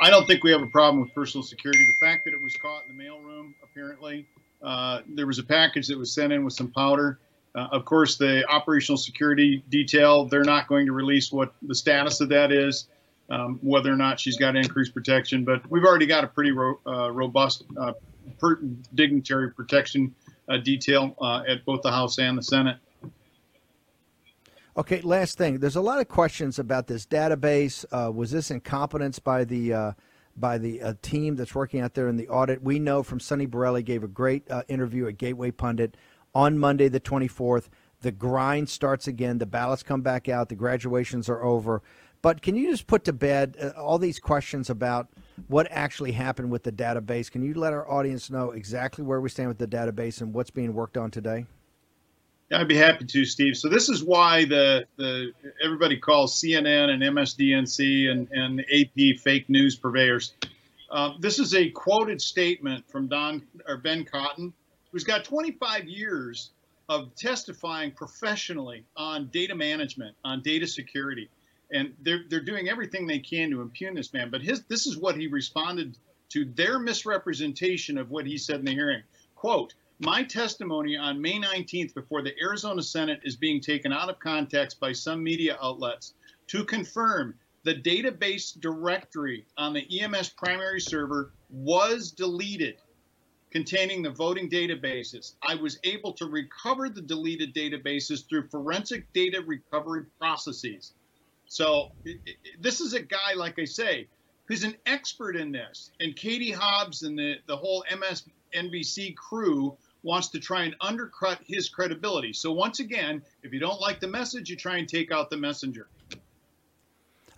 I 0.00 0.10
don't 0.10 0.26
think 0.26 0.42
we 0.44 0.50
have 0.52 0.62
a 0.62 0.66
problem 0.66 1.02
with 1.02 1.14
personal 1.14 1.42
security. 1.44 1.86
The 1.86 1.94
fact 1.94 2.24
that 2.24 2.34
it 2.34 2.42
was 2.42 2.54
caught 2.56 2.84
in 2.88 2.96
the 2.96 3.04
mailroom, 3.04 3.54
apparently, 3.62 4.26
Uh, 4.62 5.02
there 5.06 5.26
was 5.26 5.38
a 5.38 5.44
package 5.44 5.86
that 5.86 5.98
was 5.98 6.12
sent 6.12 6.32
in 6.32 6.42
with 6.42 6.54
some 6.54 6.70
powder. 6.72 7.18
Uh, 7.54 7.68
of 7.72 7.84
course, 7.84 8.16
the 8.16 8.42
operational 8.50 8.96
security 8.96 9.62
detail, 9.68 10.24
they're 10.24 10.44
not 10.44 10.66
going 10.66 10.86
to 10.86 10.92
release 10.92 11.30
what 11.30 11.52
the 11.62 11.74
status 11.74 12.20
of 12.22 12.30
that 12.30 12.50
is, 12.50 12.88
um, 13.28 13.58
whether 13.62 13.92
or 13.92 13.96
not 13.96 14.18
she's 14.18 14.38
got 14.38 14.56
increased 14.56 14.94
protection. 14.94 15.44
But 15.44 15.70
we've 15.70 15.84
already 15.84 16.06
got 16.06 16.24
a 16.24 16.26
pretty 16.26 16.52
ro- 16.52 16.80
uh, 16.86 17.10
robust 17.12 17.64
uh, 17.78 17.92
per- 18.40 18.58
dignitary 18.94 19.50
protection 19.52 20.14
uh, 20.48 20.56
detail 20.56 21.14
uh, 21.20 21.42
at 21.46 21.64
both 21.66 21.82
the 21.82 21.90
House 21.90 22.18
and 22.18 22.36
the 22.38 22.42
Senate. 22.42 22.78
Okay, 24.78 25.00
last 25.00 25.38
thing. 25.38 25.60
There's 25.60 25.76
a 25.76 25.80
lot 25.80 26.00
of 26.00 26.08
questions 26.08 26.58
about 26.58 26.86
this 26.86 27.06
database. 27.06 27.86
Uh, 27.90 28.12
was 28.12 28.30
this 28.30 28.50
incompetence 28.50 29.18
by 29.18 29.44
the 29.44 29.72
uh, 29.72 29.92
by 30.36 30.58
the 30.58 30.82
uh, 30.82 30.94
team 31.00 31.34
that's 31.34 31.54
working 31.54 31.80
out 31.80 31.94
there 31.94 32.08
in 32.08 32.18
the 32.18 32.28
audit? 32.28 32.62
We 32.62 32.78
know 32.78 33.02
from 33.02 33.18
Sonny 33.18 33.46
Borrelli 33.46 33.82
gave 33.82 34.04
a 34.04 34.08
great 34.08 34.50
uh, 34.50 34.64
interview 34.68 35.06
at 35.08 35.16
Gateway 35.16 35.50
Pundit 35.50 35.96
on 36.34 36.58
Monday 36.58 36.88
the 36.88 37.00
24th. 37.00 37.68
The 38.02 38.12
grind 38.12 38.68
starts 38.68 39.08
again. 39.08 39.38
The 39.38 39.46
ballots 39.46 39.82
come 39.82 40.02
back 40.02 40.28
out. 40.28 40.50
The 40.50 40.56
graduations 40.56 41.30
are 41.30 41.42
over. 41.42 41.82
But 42.20 42.42
can 42.42 42.54
you 42.54 42.70
just 42.70 42.86
put 42.86 43.04
to 43.04 43.14
bed 43.14 43.56
uh, 43.58 43.80
all 43.80 43.98
these 43.98 44.18
questions 44.18 44.68
about 44.68 45.08
what 45.48 45.68
actually 45.70 46.12
happened 46.12 46.50
with 46.50 46.64
the 46.64 46.72
database? 46.72 47.30
Can 47.30 47.40
you 47.40 47.54
let 47.54 47.72
our 47.72 47.90
audience 47.90 48.30
know 48.30 48.50
exactly 48.50 49.04
where 49.04 49.22
we 49.22 49.30
stand 49.30 49.48
with 49.48 49.56
the 49.58 49.66
database 49.66 50.20
and 50.20 50.34
what's 50.34 50.50
being 50.50 50.74
worked 50.74 50.98
on 50.98 51.10
today? 51.10 51.46
I'd 52.52 52.68
be 52.68 52.76
happy 52.76 53.04
to, 53.04 53.24
Steve. 53.24 53.56
So 53.56 53.68
this 53.68 53.88
is 53.88 54.04
why 54.04 54.44
the 54.44 54.86
the 54.96 55.32
everybody 55.62 55.96
calls 55.96 56.40
CNN 56.40 56.90
and 56.90 57.02
MSDNC 57.02 58.08
and, 58.08 58.28
and 58.30 58.60
AP 58.60 59.18
fake 59.20 59.48
news 59.48 59.76
purveyors. 59.76 60.34
Uh, 60.90 61.14
this 61.18 61.40
is 61.40 61.54
a 61.54 61.70
quoted 61.70 62.20
statement 62.20 62.88
from 62.88 63.08
Don 63.08 63.42
or 63.66 63.78
Ben 63.78 64.04
Cotton, 64.04 64.52
who's 64.92 65.02
got 65.02 65.24
25 65.24 65.86
years 65.86 66.50
of 66.88 67.12
testifying 67.16 67.90
professionally 67.90 68.84
on 68.96 69.26
data 69.32 69.54
management, 69.56 70.14
on 70.24 70.40
data 70.42 70.68
security, 70.68 71.28
and 71.72 71.92
they're 72.02 72.22
they're 72.28 72.44
doing 72.44 72.68
everything 72.68 73.08
they 73.08 73.18
can 73.18 73.50
to 73.50 73.60
impugn 73.60 73.94
this 73.94 74.12
man. 74.12 74.30
But 74.30 74.42
his 74.42 74.62
this 74.68 74.86
is 74.86 74.96
what 74.96 75.16
he 75.16 75.26
responded 75.26 75.98
to 76.28 76.44
their 76.44 76.78
misrepresentation 76.78 77.98
of 77.98 78.10
what 78.10 78.24
he 78.24 78.38
said 78.38 78.60
in 78.60 78.64
the 78.64 78.72
hearing. 78.72 79.02
Quote 79.34 79.74
my 79.98 80.22
testimony 80.22 80.96
on 80.96 81.20
May 81.20 81.40
19th 81.40 81.94
before 81.94 82.22
the 82.22 82.34
Arizona 82.42 82.82
Senate 82.82 83.20
is 83.24 83.36
being 83.36 83.60
taken 83.60 83.92
out 83.92 84.10
of 84.10 84.18
context 84.18 84.78
by 84.78 84.92
some 84.92 85.22
media 85.22 85.56
outlets 85.62 86.14
to 86.48 86.64
confirm 86.64 87.34
the 87.64 87.74
database 87.74 88.58
directory 88.60 89.46
on 89.56 89.72
the 89.72 90.00
EMS 90.00 90.30
primary 90.30 90.80
server 90.80 91.32
was 91.50 92.12
deleted 92.12 92.76
containing 93.50 94.02
the 94.02 94.10
voting 94.10 94.50
databases. 94.50 95.34
I 95.42 95.54
was 95.54 95.78
able 95.82 96.12
to 96.14 96.26
recover 96.26 96.88
the 96.88 97.00
deleted 97.00 97.54
databases 97.54 98.28
through 98.28 98.48
forensic 98.48 99.10
data 99.14 99.42
recovery 99.46 100.04
processes. 100.18 100.92
So 101.46 101.88
this 102.60 102.80
is 102.80 102.92
a 102.92 103.00
guy, 103.00 103.32
like 103.34 103.58
I 103.58 103.64
say, 103.64 104.08
who's 104.46 104.62
an 104.62 104.76
expert 104.84 105.36
in 105.36 105.52
this. 105.52 105.90
And 106.00 106.14
Katie 106.14 106.52
Hobbs 106.52 107.02
and 107.02 107.18
the, 107.18 107.36
the 107.46 107.56
whole 107.56 107.84
MSNBC 107.90 109.16
crew 109.16 109.76
wants 110.06 110.28
to 110.28 110.38
try 110.38 110.62
and 110.62 110.74
undercut 110.80 111.40
his 111.44 111.68
credibility. 111.68 112.32
So 112.32 112.52
once 112.52 112.80
again, 112.80 113.22
if 113.42 113.52
you 113.52 113.58
don't 113.58 113.80
like 113.80 114.00
the 114.00 114.08
message, 114.08 114.48
you 114.48 114.56
try 114.56 114.78
and 114.78 114.88
take 114.88 115.10
out 115.10 115.28
the 115.28 115.36
messenger. 115.36 115.88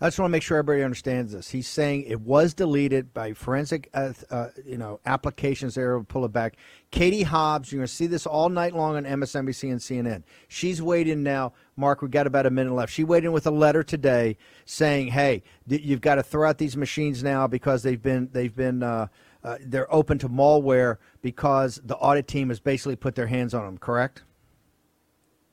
I 0.01 0.07
just 0.07 0.17
want 0.17 0.29
to 0.29 0.31
make 0.31 0.43
sure 0.43 0.57
everybody 0.57 0.81
understands 0.81 1.33
this. 1.33 1.49
He's 1.49 1.67
saying 1.67 2.03
it 2.03 2.21
was 2.21 2.53
deleted 2.53 3.13
by 3.13 3.33
forensic, 3.33 3.89
uh, 3.93 4.13
uh, 4.29 4.47
you 4.65 4.77
know, 4.77 5.01
applications. 5.05 5.75
There 5.75 5.97
will 5.97 6.05
pull 6.05 6.23
it 6.23 6.31
back. 6.31 6.55
Katie 6.89 7.23
Hobbs, 7.23 7.69
you're 7.69 7.79
going 7.79 7.87
to 7.87 7.93
see 7.93 8.07
this 8.07 8.25
all 8.25 8.47
night 8.47 8.73
long 8.73 8.95
on 8.95 9.03
MSNBC 9.03 9.69
and 9.69 9.81
CNN. 9.81 10.23
She's 10.47 10.81
waiting 10.81 11.21
now. 11.21 11.51
Mark, 11.75 12.01
we've 12.01 12.11
got 12.11 12.27
about 12.27 12.45
a 12.45 12.49
minute 12.49 12.73
left. 12.73 12.93
She 12.93 13.01
in 13.01 13.31
with 13.33 13.45
a 13.45 13.51
letter 13.51 13.83
today 13.83 14.37
saying, 14.63 15.09
"Hey, 15.09 15.43
you've 15.67 16.01
got 16.01 16.15
to 16.15 16.23
throw 16.23 16.47
out 16.47 16.59
these 16.59 16.77
machines 16.77 17.21
now 17.21 17.47
because 17.47 17.83
they've 17.83 18.01
been 18.01 18.29
they've 18.31 18.55
been." 18.55 18.83
Uh, 18.83 19.07
uh, 19.43 19.57
they're 19.61 19.91
open 19.93 20.17
to 20.19 20.29
malware 20.29 20.97
because 21.21 21.79
the 21.83 21.95
audit 21.95 22.27
team 22.27 22.49
has 22.49 22.59
basically 22.59 22.95
put 22.95 23.15
their 23.15 23.27
hands 23.27 23.53
on 23.53 23.65
them, 23.65 23.77
correct? 23.77 24.23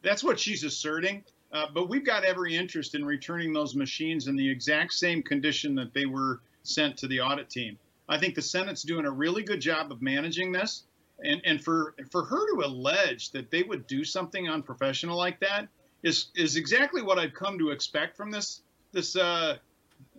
That's 0.02 0.23
what 0.25 0.38
she's 0.38 0.64
asserting. 0.64 1.25
Uh, 1.52 1.66
but 1.73 1.88
we've 1.88 2.05
got 2.05 2.25
every 2.25 2.57
interest 2.57 2.95
in 2.95 3.05
returning 3.05 3.52
those 3.52 3.75
machines 3.75 4.26
in 4.26 4.37
the 4.37 4.49
exact 4.49 4.93
same 4.93 5.23
condition 5.23 5.75
that 5.76 5.95
they 5.95 6.07
were 6.07 6.40
sent 6.64 6.97
to 6.99 7.07
the 7.07 7.21
audit 7.21 7.49
team. 7.49 7.78
I 8.09 8.19
think 8.19 8.35
the 8.35 8.43
Senate's 8.43 8.83
doing 8.83 9.07
a 9.07 9.11
really 9.11 9.43
good 9.43 9.61
job 9.61 9.90
of 9.93 10.02
managing 10.02 10.52
this. 10.52 10.85
And, 11.25 11.40
and 11.47 11.64
for 11.64 11.95
for 12.11 12.25
her 12.25 12.55
to 12.55 12.66
allege 12.66 13.31
that 13.31 13.50
they 13.50 13.62
would 13.62 13.87
do 13.87 14.05
something 14.05 14.50
unprofessional 14.50 15.16
like 15.16 15.40
that 15.40 15.66
is 16.02 16.26
is 16.35 16.57
exactly 16.57 17.00
what 17.00 17.19
I've 17.19 17.33
come 17.33 17.59
to 17.59 17.71
expect 17.71 18.19
from 18.19 18.31
this 18.31 18.61
this 18.93 19.16
uh, 19.16 19.57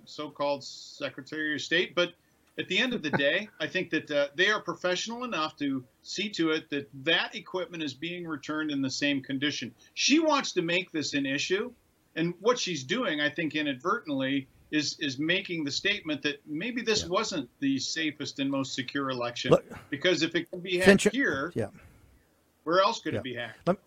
so-called 0.06 0.64
Secretary 0.64 1.54
of 1.54 1.62
State. 1.62 1.94
But 1.94 2.14
at 2.60 2.68
the 2.68 2.78
end 2.78 2.94
of 2.94 3.04
the 3.04 3.12
day, 3.12 3.50
I 3.60 3.68
think 3.68 3.90
that 3.92 4.10
uh, 4.10 4.28
they 4.36 4.50
are 4.50 4.62
professional 4.62 5.24
enough 5.24 5.56
to 5.58 5.84
see 6.02 6.30
to 6.32 6.52
it 6.52 6.70
that 6.72 6.90
that 7.04 7.36
equipment 7.36 7.84
is 7.84 7.94
being 7.94 8.26
returned 8.26 8.72
in 8.72 8.82
the 8.82 8.90
same 8.90 9.22
condition. 9.22 9.74
She 9.94 10.20
wants 10.20 10.54
to 10.54 10.62
make 10.62 10.92
this 10.92 11.14
an 11.14 11.26
issue, 11.26 11.72
and 12.16 12.34
what 12.40 12.58
she's 12.58 12.84
doing, 12.84 13.22
I 13.22 13.30
think, 13.30 13.56
inadvertently, 13.56 14.48
is 14.72 14.98
is 15.00 15.20
making 15.20 15.64
the 15.64 15.72
statement 15.72 16.24
that 16.24 16.42
maybe 16.46 16.82
this 16.82 17.04
yeah. 17.04 17.10
wasn't 17.10 17.50
the 17.60 17.78
safest 17.80 18.40
and 18.40 18.50
most 18.50 18.74
secure 18.74 19.10
election. 19.10 19.52
Look, 19.52 19.66
because 19.90 20.24
if 20.24 20.36
it 20.36 20.50
can 20.50 20.60
be 20.60 20.78
hacked 20.78 20.86
Finch, 20.86 21.08
here, 21.12 21.52
yeah. 21.56 21.68
where 22.64 22.82
else 22.82 23.00
could 23.00 23.14
yeah. 23.14 23.20
it 23.20 23.24
be 23.24 23.36
hacked? 23.36 23.68
Let, 23.68 23.78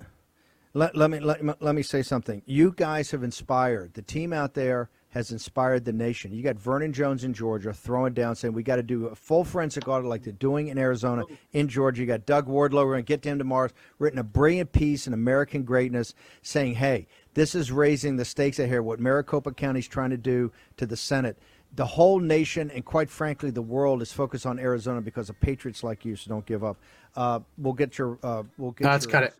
let, 0.75 0.97
let 0.97 1.11
me 1.11 1.19
let, 1.21 1.63
let 1.63 1.75
me 1.75 1.83
say 1.83 2.03
something. 2.03 2.43
You 2.47 2.73
guys 2.77 3.11
have 3.11 3.25
inspired 3.25 3.95
the 3.95 4.03
team 4.03 4.33
out 4.33 4.55
there 4.55 4.91
has 5.11 5.33
inspired 5.33 5.85
the 5.85 5.93
nation. 5.93 6.33
You 6.33 6.43
got 6.43 6.57
Vernon 6.57 6.93
Jones 6.93 7.25
in 7.25 7.35
Georgia 7.35 7.73
throwing 7.73 8.15
down 8.15 8.37
saying 8.37 8.55
we 8.55 8.63
got 8.63 8.77
to 8.77 8.83
do 8.83 9.07
a 9.07 9.15
full 9.15 9.45
forensic 9.45 9.89
audit 9.89 10.09
like 10.09 10.23
they're 10.23 10.33
doing 10.33 10.69
in 10.69 10.79
Arizona, 10.79 11.25
in 11.53 11.69
Georgia. 11.69 12.01
You 12.01 12.07
got 12.07 12.27
Doug 12.27 12.47
Wardlow, 12.47 12.85
we're 12.85 12.93
going 12.93 13.05
to 13.05 13.09
get 13.09 13.23
to 13.23 13.31
him 13.31 13.39
tomorrow, 13.39 13.71
written 13.99 14.21
a 14.21 14.25
brilliant 14.25 14.73
piece 14.73 15.07
in 15.07 15.13
American 15.13 15.65
Greatness 15.65 16.15
saying, 16.43 16.75
hey, 16.75 17.09
this 17.35 17.55
is 17.55 17.73
raising 17.73 18.17
the 18.17 18.25
stakes 18.25 18.61
out 18.61 18.69
here, 18.69 18.83
what 18.83 19.01
Maricopa 19.01 19.53
County 19.53 19.81
is 19.81 19.89
trying 19.89 20.11
to 20.11 20.17
do 20.17 20.53
to 20.77 20.87
the 20.87 20.97
Senate. 20.97 21.39
The 21.75 21.87
whole 21.87 22.19
nation 22.21 22.71
and 22.71 22.85
quite 22.85 23.11
frankly, 23.11 23.51
the 23.51 23.63
world 23.63 24.03
is 24.03 24.13
focused 24.13 24.47
on 24.47 24.59
Arizona 24.59 25.01
because 25.01 25.29
of 25.29 25.41
patriots 25.41 25.83
like 25.85 26.05
you. 26.05 26.17
So 26.17 26.29
don't 26.29 26.47
give 26.47 26.65
up. 26.65 26.77
Uh, 27.15 27.41
we'll 27.59 27.75
get 27.75 27.97
your. 27.97 28.19
Uh, 28.25 28.43
we'll 28.59 28.73
get. 28.73 28.87
Let's 28.89 29.07
cut 29.07 29.23
it. 29.23 29.35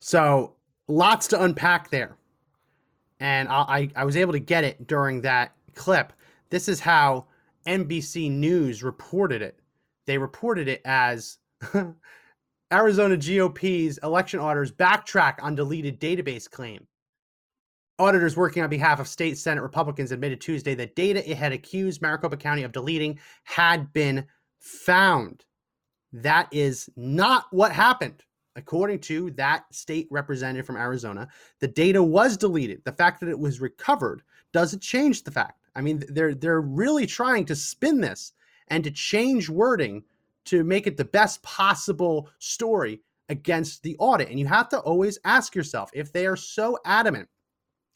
So 0.00 0.54
lots 0.88 1.26
to 1.28 1.42
unpack 1.42 1.90
there 1.90 2.16
and 3.22 3.48
I, 3.48 3.88
I, 3.94 4.04
was 4.04 4.16
able 4.16 4.32
to 4.32 4.40
get 4.40 4.64
it 4.64 4.88
during 4.88 5.20
that 5.20 5.52
clip. 5.76 6.12
This 6.50 6.68
is 6.68 6.80
how 6.80 7.26
NBC 7.68 8.28
News 8.28 8.82
reported 8.82 9.42
it. 9.42 9.60
They 10.08 10.18
reported 10.18 10.66
it 10.66 10.82
as 10.84 11.38
Arizona 12.72 13.16
GOP's 13.16 13.98
election 13.98 14.40
auditors 14.40 14.72
backtrack 14.72 15.40
on 15.40 15.54
deleted 15.54 16.00
database 16.00 16.50
claim. 16.50 16.84
Auditors 18.00 18.36
working 18.36 18.64
on 18.64 18.68
behalf 18.68 18.98
of 18.98 19.06
state 19.06 19.38
Senate 19.38 19.62
Republicans 19.62 20.10
admitted 20.10 20.40
Tuesday 20.40 20.74
that 20.74 20.96
data 20.96 21.30
it 21.30 21.36
had 21.36 21.52
accused 21.52 22.02
Maricopa 22.02 22.36
County 22.36 22.64
of 22.64 22.72
deleting 22.72 23.20
had 23.44 23.92
been 23.92 24.26
found. 24.58 25.44
That 26.12 26.48
is 26.50 26.90
not 26.96 27.44
what 27.52 27.70
happened. 27.70 28.24
According 28.54 29.00
to 29.00 29.30
that 29.32 29.64
state 29.74 30.08
representative 30.10 30.66
from 30.66 30.76
Arizona, 30.76 31.28
the 31.60 31.68
data 31.68 32.02
was 32.02 32.36
deleted. 32.36 32.82
The 32.84 32.92
fact 32.92 33.20
that 33.20 33.30
it 33.30 33.38
was 33.38 33.60
recovered 33.60 34.22
doesn't 34.52 34.82
change 34.82 35.24
the 35.24 35.30
fact. 35.30 35.58
I 35.74 35.80
mean, 35.80 36.02
they're 36.08 36.34
they're 36.34 36.60
really 36.60 37.06
trying 37.06 37.46
to 37.46 37.56
spin 37.56 38.00
this 38.00 38.32
and 38.68 38.84
to 38.84 38.90
change 38.90 39.48
wording 39.48 40.04
to 40.44 40.64
make 40.64 40.86
it 40.86 40.96
the 40.96 41.04
best 41.04 41.42
possible 41.42 42.28
story 42.38 43.00
against 43.28 43.82
the 43.82 43.96
audit. 43.98 44.28
And 44.28 44.38
you 44.38 44.46
have 44.46 44.68
to 44.70 44.80
always 44.80 45.18
ask 45.24 45.54
yourself 45.54 45.90
if 45.94 46.12
they 46.12 46.26
are 46.26 46.36
so 46.36 46.78
adamant 46.84 47.28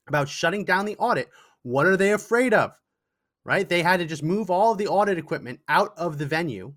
about 0.08 0.28
shutting 0.28 0.64
down 0.64 0.86
the 0.86 0.96
audit, 0.96 1.28
what 1.62 1.86
are 1.86 1.96
they 1.96 2.12
afraid 2.12 2.54
of? 2.54 2.74
Right? 3.44 3.68
They 3.68 3.82
had 3.82 4.00
to 4.00 4.06
just 4.06 4.22
move 4.22 4.50
all 4.50 4.72
of 4.72 4.78
the 4.78 4.88
audit 4.88 5.18
equipment 5.18 5.60
out 5.68 5.92
of 5.98 6.18
the 6.18 6.26
venue 6.26 6.72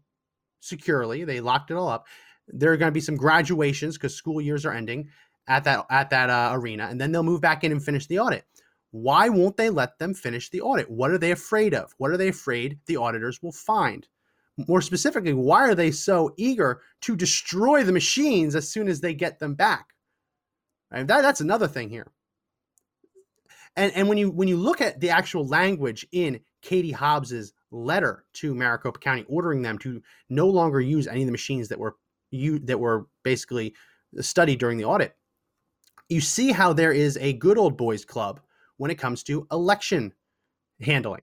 securely. 0.60 1.24
They 1.24 1.40
locked 1.40 1.72
it 1.72 1.76
all 1.76 1.88
up 1.88 2.06
there 2.54 2.72
are 2.72 2.78
going 2.78 2.90
to 2.90 2.94
be 2.94 3.02
some 3.02 3.18
graduations 3.18 3.98
because 3.98 4.16
school 4.16 4.42
years 4.42 4.66
are 4.66 4.74
ending 4.74 5.10
at 5.48 5.64
that 5.64 5.86
at 5.90 6.10
that 6.12 6.30
uh, 6.30 6.52
arena, 6.54 6.88
and 6.90 7.00
then 7.00 7.12
they'll 7.12 7.24
move 7.24 7.42
back 7.42 7.64
in 7.64 7.72
and 7.72 7.84
finish 7.84 8.08
the 8.08 8.20
audit. 8.20 8.46
Why 8.92 9.30
won't 9.30 9.58
they 9.58 9.70
let 9.70 10.00
them 10.00 10.14
finish 10.14 10.50
the 10.50 10.62
audit? 10.62 10.90
What 10.90 11.12
are 11.12 11.18
they 11.18 11.32
afraid 11.32 11.74
of? 11.74 11.94
What 11.98 12.12
are 12.12 12.18
they 12.18 12.30
afraid 12.30 12.80
the 12.88 12.98
auditors 12.98 13.42
will 13.42 13.52
find? 13.52 14.08
More 14.68 14.82
specifically, 14.82 15.34
why 15.34 15.68
are 15.70 15.76
they 15.76 15.92
so 15.92 16.34
eager 16.38 16.82
to 17.02 17.16
destroy 17.16 17.84
the 17.84 17.92
machines 17.92 18.56
as 18.56 18.70
soon 18.70 18.88
as 18.88 19.00
they 19.00 19.14
get 19.14 19.40
them 19.40 19.56
back? 19.56 19.94
Right? 20.92 21.06
That, 21.06 21.22
that's 21.22 21.42
another 21.42 21.68
thing 21.68 21.90
here. 21.90 22.12
And 23.76 23.94
and 23.94 24.10
when 24.10 24.18
you 24.18 24.32
when 24.32 24.48
you 24.48 24.58
look 24.58 24.82
at 24.82 25.00
the 25.00 25.12
actual 25.12 25.46
language 25.46 26.06
in 26.12 26.42
Katie 26.62 26.92
Hobbs's 26.92 27.54
letter 27.72 28.26
to 28.34 28.56
Maricopa 28.56 29.00
County, 29.00 29.26
ordering 29.30 29.62
them 29.62 29.78
to 29.80 30.02
no 30.30 30.48
longer 30.48 30.82
use 30.82 31.08
any 31.08 31.22
of 31.22 31.28
the 31.28 31.32
machines 31.32 31.70
that 31.70 31.80
were 31.80 31.96
you 32.32 32.60
that 32.60 32.80
were 32.80 33.08
basically 33.24 33.76
studied 34.20 34.60
during 34.60 34.78
the 34.78 34.86
audit, 34.86 35.16
you 36.10 36.22
see 36.22 36.52
how 36.52 36.74
there 36.74 36.92
is 36.92 37.18
a 37.18 37.34
good 37.34 37.58
old 37.58 37.78
boys 37.78 38.06
club 38.06 38.40
when 38.78 38.92
it 38.92 38.96
comes 38.96 39.24
to 39.24 39.48
election 39.52 40.14
handling. 40.82 41.22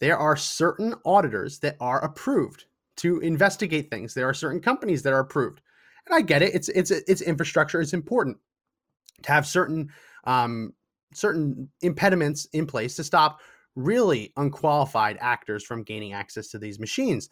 There 0.00 0.18
are 0.18 0.36
certain 0.36 0.94
auditors 1.04 1.58
that 1.60 1.76
are 1.80 2.02
approved 2.04 2.64
to 2.96 3.20
investigate 3.20 3.90
things. 3.90 4.14
There 4.14 4.28
are 4.28 4.34
certain 4.34 4.60
companies 4.60 5.02
that 5.02 5.12
are 5.12 5.20
approved, 5.20 5.60
and 6.06 6.14
I 6.14 6.22
get 6.22 6.42
it. 6.42 6.54
It's 6.54 6.68
it's 6.70 6.90
it's 6.90 7.22
infrastructure. 7.22 7.80
It's 7.80 7.92
important 7.92 8.38
to 9.22 9.32
have 9.32 9.46
certain 9.46 9.90
um, 10.24 10.72
certain 11.14 11.70
impediments 11.82 12.46
in 12.52 12.66
place 12.66 12.96
to 12.96 13.04
stop 13.04 13.40
really 13.74 14.32
unqualified 14.36 15.16
actors 15.20 15.64
from 15.64 15.82
gaining 15.82 16.12
access 16.12 16.48
to 16.48 16.58
these 16.58 16.78
machines. 16.78 17.28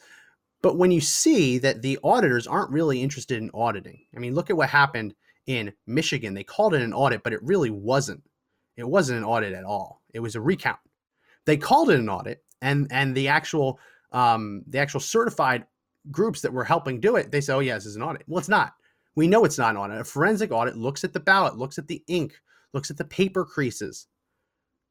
But 0.63 0.77
when 0.77 0.91
you 0.91 1.01
see 1.01 1.59
that 1.59 1.83
the 1.83 1.99
auditors 2.05 2.47
aren't 2.47 2.71
really 2.71 3.03
interested 3.03 3.39
in 3.39 3.51
auditing, 3.55 4.05
I 4.15 4.19
mean, 4.19 4.35
look 4.35 4.51
at 4.51 4.57
what 4.57 4.69
happened 4.69 5.15
in 5.47 5.73
Michigan. 5.87 6.35
They 6.35 6.45
called 6.45 6.75
it 6.75 6.83
an 6.83 6.93
audit, 6.93 7.23
but 7.23 7.33
it 7.33 7.43
really 7.43 7.71
wasn't. 7.71 8.23
It 8.77 8.89
wasn't 8.89 9.19
an 9.19 9.25
audit 9.25 9.53
at 9.53 9.65
all. 9.65 10.03
It 10.13 10.21
was 10.21 10.37
a 10.37 10.41
recount. 10.41 10.79
They 11.47 11.57
called 11.57 11.91
it 11.91 11.99
an 11.99 12.09
audit, 12.09 12.45
and 12.61 12.87
and 12.91 13.17
the 13.17 13.29
actual 13.29 13.79
um, 14.13 14.63
the 14.67 14.79
actual 14.79 15.01
certified 15.01 15.67
groups 16.11 16.41
that 16.43 16.53
were 16.53 16.65
helping 16.65 17.01
do 17.01 17.17
it, 17.17 17.31
they 17.31 17.41
say, 17.41 17.53
"Oh, 17.53 17.61
yeah, 17.61 17.75
this 17.75 17.87
is 17.87 17.97
an 17.97 18.03
audit." 18.03 18.23
Well, 18.27 18.39
it's 18.39 18.49
not. 18.49 18.75
We 19.17 19.27
know 19.27 19.45
it's 19.45 19.59
not 19.59 19.71
an 19.71 19.77
audit. 19.77 20.01
A 20.01 20.05
forensic 20.05 20.53
audit 20.53 20.77
looks 20.77 21.05
at 21.05 21.13
the 21.13 21.21
ballot, 21.21 21.57
looks 21.57 21.79
at 21.79 21.89
the 21.89 22.03
ink, 22.07 22.41
looks 22.73 22.91
at 22.91 22.97
the 22.97 23.05
paper 23.05 23.45
creases, 23.45 24.07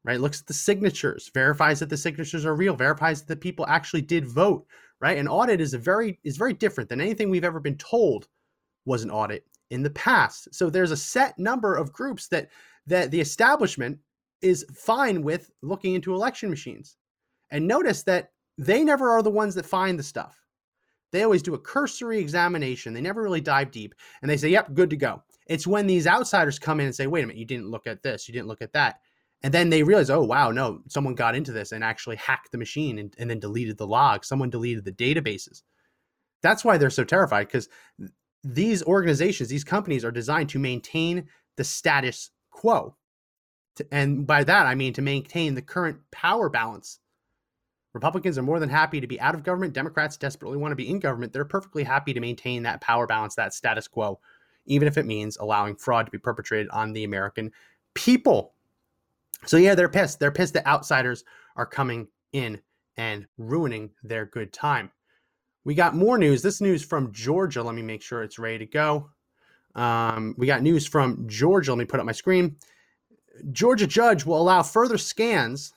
right? 0.04 0.20
Looks 0.20 0.40
at 0.40 0.46
the 0.46 0.54
signatures, 0.54 1.30
verifies 1.32 1.80
that 1.80 1.88
the 1.88 1.96
signatures 1.96 2.44
are 2.44 2.54
real, 2.54 2.74
verifies 2.74 3.20
that 3.20 3.28
the 3.28 3.36
people 3.36 3.66
actually 3.66 4.02
did 4.02 4.26
vote, 4.26 4.66
right? 5.00 5.18
An 5.18 5.28
audit 5.28 5.60
is 5.60 5.74
a 5.74 5.78
very 5.78 6.18
is 6.24 6.36
very 6.36 6.52
different 6.52 6.88
than 6.88 7.00
anything 7.00 7.30
we've 7.30 7.44
ever 7.44 7.60
been 7.60 7.76
told 7.76 8.28
was 8.84 9.02
an 9.02 9.10
audit 9.10 9.44
in 9.70 9.82
the 9.82 9.90
past. 9.90 10.54
So 10.54 10.68
there's 10.68 10.90
a 10.90 10.96
set 10.96 11.38
number 11.38 11.76
of 11.76 11.92
groups 11.92 12.28
that 12.28 12.48
that 12.86 13.10
the 13.10 13.20
establishment 13.20 13.98
is 14.42 14.64
fine 14.74 15.22
with 15.22 15.50
looking 15.62 15.94
into 15.94 16.14
election 16.14 16.50
machines. 16.50 16.96
And 17.50 17.66
notice 17.66 18.02
that 18.04 18.30
they 18.58 18.84
never 18.84 19.10
are 19.10 19.22
the 19.22 19.30
ones 19.30 19.54
that 19.54 19.66
find 19.66 19.98
the 19.98 20.02
stuff. 20.02 20.36
They 21.12 21.22
always 21.24 21.42
do 21.42 21.54
a 21.54 21.58
cursory 21.58 22.18
examination. 22.18 22.92
They 22.94 23.00
never 23.00 23.22
really 23.22 23.40
dive 23.40 23.70
deep 23.70 23.94
and 24.22 24.30
they 24.30 24.36
say, 24.36 24.48
yep, 24.48 24.74
good 24.74 24.90
to 24.90 24.96
go. 24.96 25.22
It's 25.46 25.66
when 25.66 25.86
these 25.86 26.06
outsiders 26.06 26.58
come 26.58 26.78
in 26.78 26.86
and 26.86 26.94
say, 26.94 27.06
wait 27.06 27.24
a 27.24 27.26
minute, 27.26 27.38
you 27.38 27.46
didn't 27.46 27.70
look 27.70 27.86
at 27.86 28.02
this, 28.02 28.28
you 28.28 28.32
didn't 28.32 28.46
look 28.46 28.62
at 28.62 28.72
that. 28.74 29.00
And 29.42 29.54
then 29.54 29.70
they 29.70 29.82
realize, 29.82 30.10
oh, 30.10 30.22
wow, 30.22 30.50
no, 30.50 30.82
someone 30.88 31.14
got 31.14 31.34
into 31.34 31.52
this 31.52 31.72
and 31.72 31.82
actually 31.82 32.16
hacked 32.16 32.52
the 32.52 32.58
machine 32.58 32.98
and, 32.98 33.14
and 33.18 33.30
then 33.30 33.40
deleted 33.40 33.78
the 33.78 33.86
logs. 33.86 34.28
Someone 34.28 34.50
deleted 34.50 34.84
the 34.84 34.92
databases. 34.92 35.62
That's 36.42 36.64
why 36.64 36.76
they're 36.76 36.90
so 36.90 37.04
terrified 37.04 37.46
because 37.46 37.68
these 38.44 38.82
organizations, 38.82 39.48
these 39.48 39.64
companies 39.64 40.04
are 40.04 40.10
designed 40.10 40.50
to 40.50 40.58
maintain 40.58 41.28
the 41.56 41.64
status 41.64 42.30
quo. 42.50 42.96
And 43.90 44.26
by 44.26 44.44
that, 44.44 44.66
I 44.66 44.74
mean 44.74 44.92
to 44.94 45.02
maintain 45.02 45.54
the 45.54 45.62
current 45.62 45.98
power 46.10 46.48
balance. 46.50 46.98
Republicans 47.92 48.38
are 48.38 48.42
more 48.42 48.60
than 48.60 48.68
happy 48.68 49.00
to 49.00 49.06
be 49.06 49.20
out 49.20 49.34
of 49.34 49.42
government. 49.42 49.72
Democrats 49.72 50.16
desperately 50.16 50.58
want 50.58 50.72
to 50.72 50.76
be 50.76 50.88
in 50.88 51.00
government. 51.00 51.32
They're 51.32 51.44
perfectly 51.44 51.82
happy 51.82 52.12
to 52.12 52.20
maintain 52.20 52.62
that 52.62 52.80
power 52.80 53.06
balance, 53.06 53.34
that 53.34 53.54
status 53.54 53.88
quo, 53.88 54.20
even 54.66 54.86
if 54.86 54.96
it 54.96 55.06
means 55.06 55.36
allowing 55.38 55.76
fraud 55.76 56.06
to 56.06 56.12
be 56.12 56.18
perpetrated 56.18 56.68
on 56.70 56.92
the 56.92 57.04
American 57.04 57.50
people. 57.94 58.54
So, 59.46 59.56
yeah, 59.56 59.74
they're 59.74 59.88
pissed. 59.88 60.20
They're 60.20 60.30
pissed 60.30 60.54
that 60.54 60.66
outsiders 60.66 61.24
are 61.56 61.66
coming 61.66 62.08
in 62.32 62.60
and 62.96 63.26
ruining 63.38 63.90
their 64.02 64.26
good 64.26 64.52
time. 64.52 64.90
We 65.64 65.74
got 65.74 65.94
more 65.94 66.18
news. 66.18 66.42
This 66.42 66.60
news 66.60 66.84
from 66.84 67.12
Georgia. 67.12 67.62
Let 67.62 67.74
me 67.74 67.82
make 67.82 68.02
sure 68.02 68.22
it's 68.22 68.38
ready 68.38 68.58
to 68.58 68.66
go. 68.66 69.10
Um, 69.74 70.34
we 70.38 70.46
got 70.46 70.62
news 70.62 70.86
from 70.86 71.26
Georgia. 71.28 71.72
Let 71.72 71.78
me 71.78 71.84
put 71.84 72.00
up 72.00 72.06
my 72.06 72.12
screen. 72.12 72.56
Georgia 73.52 73.86
judge 73.86 74.24
will 74.24 74.40
allow 74.40 74.62
further 74.62 74.98
scans 74.98 75.72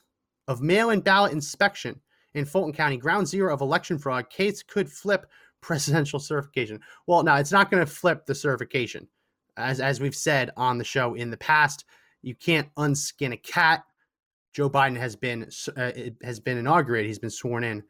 of 0.48 0.62
mail 0.62 0.90
in 0.90 1.00
ballot 1.00 1.32
inspection 1.32 2.00
in 2.34 2.46
Fulton 2.46 2.74
County, 2.74 2.98
ground 2.98 3.28
zero 3.28 3.54
of 3.54 3.62
election 3.62 3.98
fraud. 3.98 4.30
Case 4.30 4.64
could 4.64 4.92
flip 4.92 5.28
presidential 5.62 6.20
certification. 6.20 6.80
Well, 7.08 7.24
now 7.24 7.38
it's 7.38 7.52
not 7.52 7.72
going 7.72 7.86
to 7.86 7.92
flip 7.92 8.26
the 8.26 8.36
certification. 8.36 9.08
As, 9.56 9.80
as 9.80 10.00
we've 10.00 10.16
said 10.16 10.50
on 10.58 10.78
the 10.78 10.84
show 10.84 11.14
in 11.14 11.30
the 11.30 11.38
past, 11.38 11.86
you 12.24 12.34
can't 12.34 12.74
unskin 12.76 13.34
a 13.34 13.38
cat. 13.38 13.84
Joe 14.54 14.70
Biden 14.70 14.98
has 14.98 15.16
been 15.16 15.50
uh, 15.78 15.92
has 16.24 16.40
been 16.40 16.58
inaugurated. 16.58 17.08
He's 17.08 17.20
been 17.20 17.30
sworn 17.30 17.64
in. 17.64 17.84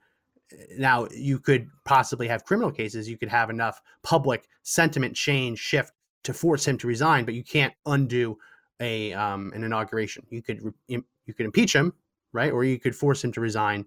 Now 0.77 1.07
you 1.11 1.39
could 1.39 1.69
possibly 1.85 2.27
have 2.27 2.43
criminal 2.43 2.71
cases. 2.71 3.09
You 3.09 3.17
could 3.17 3.29
have 3.29 3.49
enough 3.49 3.81
public 4.01 4.47
sentiment 4.63 5.15
change 5.15 5.59
shift 5.59 5.93
to 6.23 6.33
force 6.33 6.67
him 6.67 6.77
to 6.79 6.87
resign, 6.87 7.25
but 7.25 7.33
you 7.33 7.43
can't 7.43 7.73
undo 7.85 8.37
a 8.79 9.13
um, 9.13 9.51
an 9.55 9.63
inauguration. 9.63 10.25
You 10.29 10.41
could 10.41 10.61
you 10.87 11.33
could 11.33 11.45
impeach 11.45 11.73
him, 11.73 11.93
right, 12.33 12.51
or 12.51 12.63
you 12.63 12.79
could 12.79 12.95
force 12.95 13.23
him 13.23 13.31
to 13.33 13.41
resign. 13.41 13.85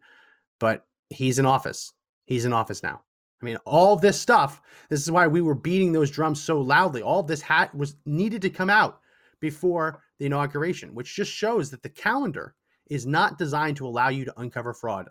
But 0.58 0.86
he's 1.10 1.38
in 1.38 1.46
office. 1.46 1.92
He's 2.24 2.44
in 2.44 2.52
office 2.52 2.82
now. 2.82 3.02
I 3.40 3.44
mean, 3.44 3.58
all 3.64 3.96
this 3.96 4.18
stuff. 4.18 4.62
This 4.88 5.02
is 5.02 5.10
why 5.10 5.26
we 5.26 5.42
were 5.42 5.54
beating 5.54 5.92
those 5.92 6.10
drums 6.10 6.42
so 6.42 6.60
loudly. 6.60 7.02
All 7.02 7.22
this 7.22 7.42
hat 7.42 7.74
was 7.74 7.96
needed 8.06 8.42
to 8.42 8.50
come 8.50 8.70
out 8.70 9.00
before 9.40 10.02
the 10.18 10.26
inauguration, 10.26 10.94
which 10.94 11.14
just 11.14 11.30
shows 11.30 11.70
that 11.70 11.82
the 11.82 11.88
calendar 11.88 12.54
is 12.88 13.06
not 13.06 13.38
designed 13.38 13.76
to 13.76 13.86
allow 13.86 14.08
you 14.08 14.24
to 14.24 14.40
uncover 14.40 14.72
fraud. 14.72 15.08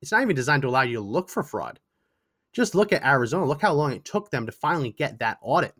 It's 0.00 0.12
not 0.12 0.22
even 0.22 0.36
designed 0.36 0.62
to 0.62 0.68
allow 0.68 0.82
you 0.82 0.96
to 0.96 1.02
look 1.02 1.28
for 1.28 1.42
fraud. 1.42 1.78
Just 2.52 2.74
look 2.74 2.92
at 2.92 3.04
Arizona. 3.04 3.46
Look 3.46 3.62
how 3.62 3.74
long 3.74 3.92
it 3.92 4.04
took 4.04 4.30
them 4.30 4.46
to 4.46 4.52
finally 4.52 4.90
get 4.90 5.18
that 5.18 5.38
audit 5.42 5.74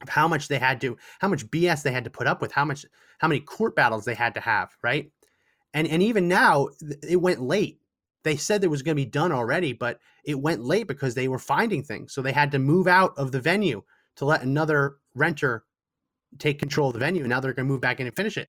of 0.00 0.08
how 0.08 0.28
much 0.28 0.48
they 0.48 0.58
had 0.58 0.80
to, 0.80 0.96
how 1.20 1.28
much 1.28 1.46
BS 1.46 1.82
they 1.82 1.92
had 1.92 2.04
to 2.04 2.10
put 2.10 2.26
up 2.26 2.40
with, 2.40 2.52
how 2.52 2.64
much, 2.64 2.86
how 3.18 3.28
many 3.28 3.40
court 3.40 3.76
battles 3.76 4.04
they 4.04 4.14
had 4.14 4.34
to 4.34 4.40
have, 4.40 4.70
right? 4.82 5.10
And 5.74 5.86
and 5.86 6.02
even 6.02 6.28
now, 6.28 6.68
it 7.02 7.20
went 7.20 7.40
late. 7.40 7.78
They 8.24 8.36
said 8.36 8.62
it 8.62 8.68
was 8.68 8.82
going 8.82 8.96
to 8.96 9.02
be 9.02 9.10
done 9.10 9.32
already, 9.32 9.72
but 9.72 9.98
it 10.24 10.38
went 10.38 10.62
late 10.62 10.86
because 10.86 11.14
they 11.14 11.28
were 11.28 11.38
finding 11.38 11.82
things. 11.82 12.12
So 12.12 12.22
they 12.22 12.32
had 12.32 12.52
to 12.52 12.58
move 12.58 12.86
out 12.86 13.14
of 13.16 13.32
the 13.32 13.40
venue 13.40 13.82
to 14.16 14.24
let 14.24 14.42
another 14.42 14.96
renter 15.14 15.64
take 16.38 16.58
control 16.58 16.88
of 16.88 16.94
the 16.94 16.98
venue. 16.98 17.22
And 17.22 17.30
now 17.30 17.40
they're 17.40 17.52
going 17.52 17.66
to 17.66 17.72
move 17.72 17.80
back 17.80 18.00
in 18.00 18.06
and 18.06 18.16
finish 18.16 18.36
it. 18.36 18.48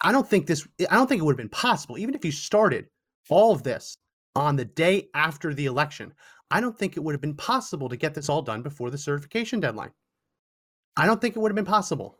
I 0.00 0.12
don't 0.12 0.28
think 0.28 0.46
this, 0.46 0.66
I 0.90 0.96
don't 0.96 1.08
think 1.08 1.20
it 1.20 1.24
would 1.24 1.32
have 1.32 1.38
been 1.38 1.48
possible, 1.48 1.98
even 1.98 2.14
if 2.14 2.24
you 2.24 2.32
started 2.32 2.86
all 3.30 3.52
of 3.52 3.62
this 3.62 3.96
on 4.36 4.56
the 4.56 4.64
day 4.64 5.08
after 5.14 5.54
the 5.54 5.66
election. 5.66 6.12
I 6.50 6.60
don't 6.60 6.78
think 6.78 6.96
it 6.96 7.00
would 7.00 7.14
have 7.14 7.20
been 7.20 7.36
possible 7.36 7.88
to 7.88 7.96
get 7.96 8.14
this 8.14 8.28
all 8.28 8.42
done 8.42 8.62
before 8.62 8.90
the 8.90 8.98
certification 8.98 9.60
deadline. 9.60 9.92
I 10.96 11.06
don't 11.06 11.20
think 11.20 11.36
it 11.36 11.38
would 11.38 11.50
have 11.50 11.56
been 11.56 11.64
possible, 11.64 12.18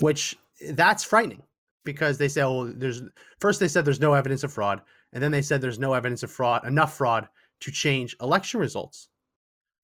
which 0.00 0.36
that's 0.70 1.02
frightening 1.04 1.42
because 1.84 2.18
they 2.18 2.28
say, 2.28 2.42
oh, 2.42 2.66
there's 2.66 3.02
first 3.40 3.60
they 3.60 3.68
said 3.68 3.84
there's 3.84 4.00
no 4.00 4.14
evidence 4.14 4.44
of 4.44 4.52
fraud, 4.52 4.82
and 5.12 5.22
then 5.22 5.32
they 5.32 5.42
said 5.42 5.60
there's 5.60 5.78
no 5.78 5.94
evidence 5.94 6.22
of 6.22 6.30
fraud, 6.30 6.66
enough 6.66 6.96
fraud 6.96 7.28
to 7.60 7.70
change 7.70 8.14
election 8.20 8.60
results. 8.60 9.08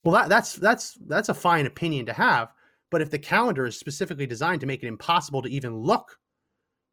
Well, 0.04 0.14
that, 0.14 0.28
that's 0.28 0.54
that's 0.54 0.98
that's 1.06 1.30
a 1.30 1.34
fine 1.34 1.66
opinion 1.66 2.06
to 2.06 2.12
have, 2.12 2.52
but 2.94 3.02
if 3.02 3.10
the 3.10 3.18
calendar 3.18 3.66
is 3.66 3.76
specifically 3.76 4.24
designed 4.24 4.60
to 4.60 4.68
make 4.68 4.84
it 4.84 4.86
impossible 4.86 5.42
to 5.42 5.50
even 5.50 5.76
look, 5.76 6.16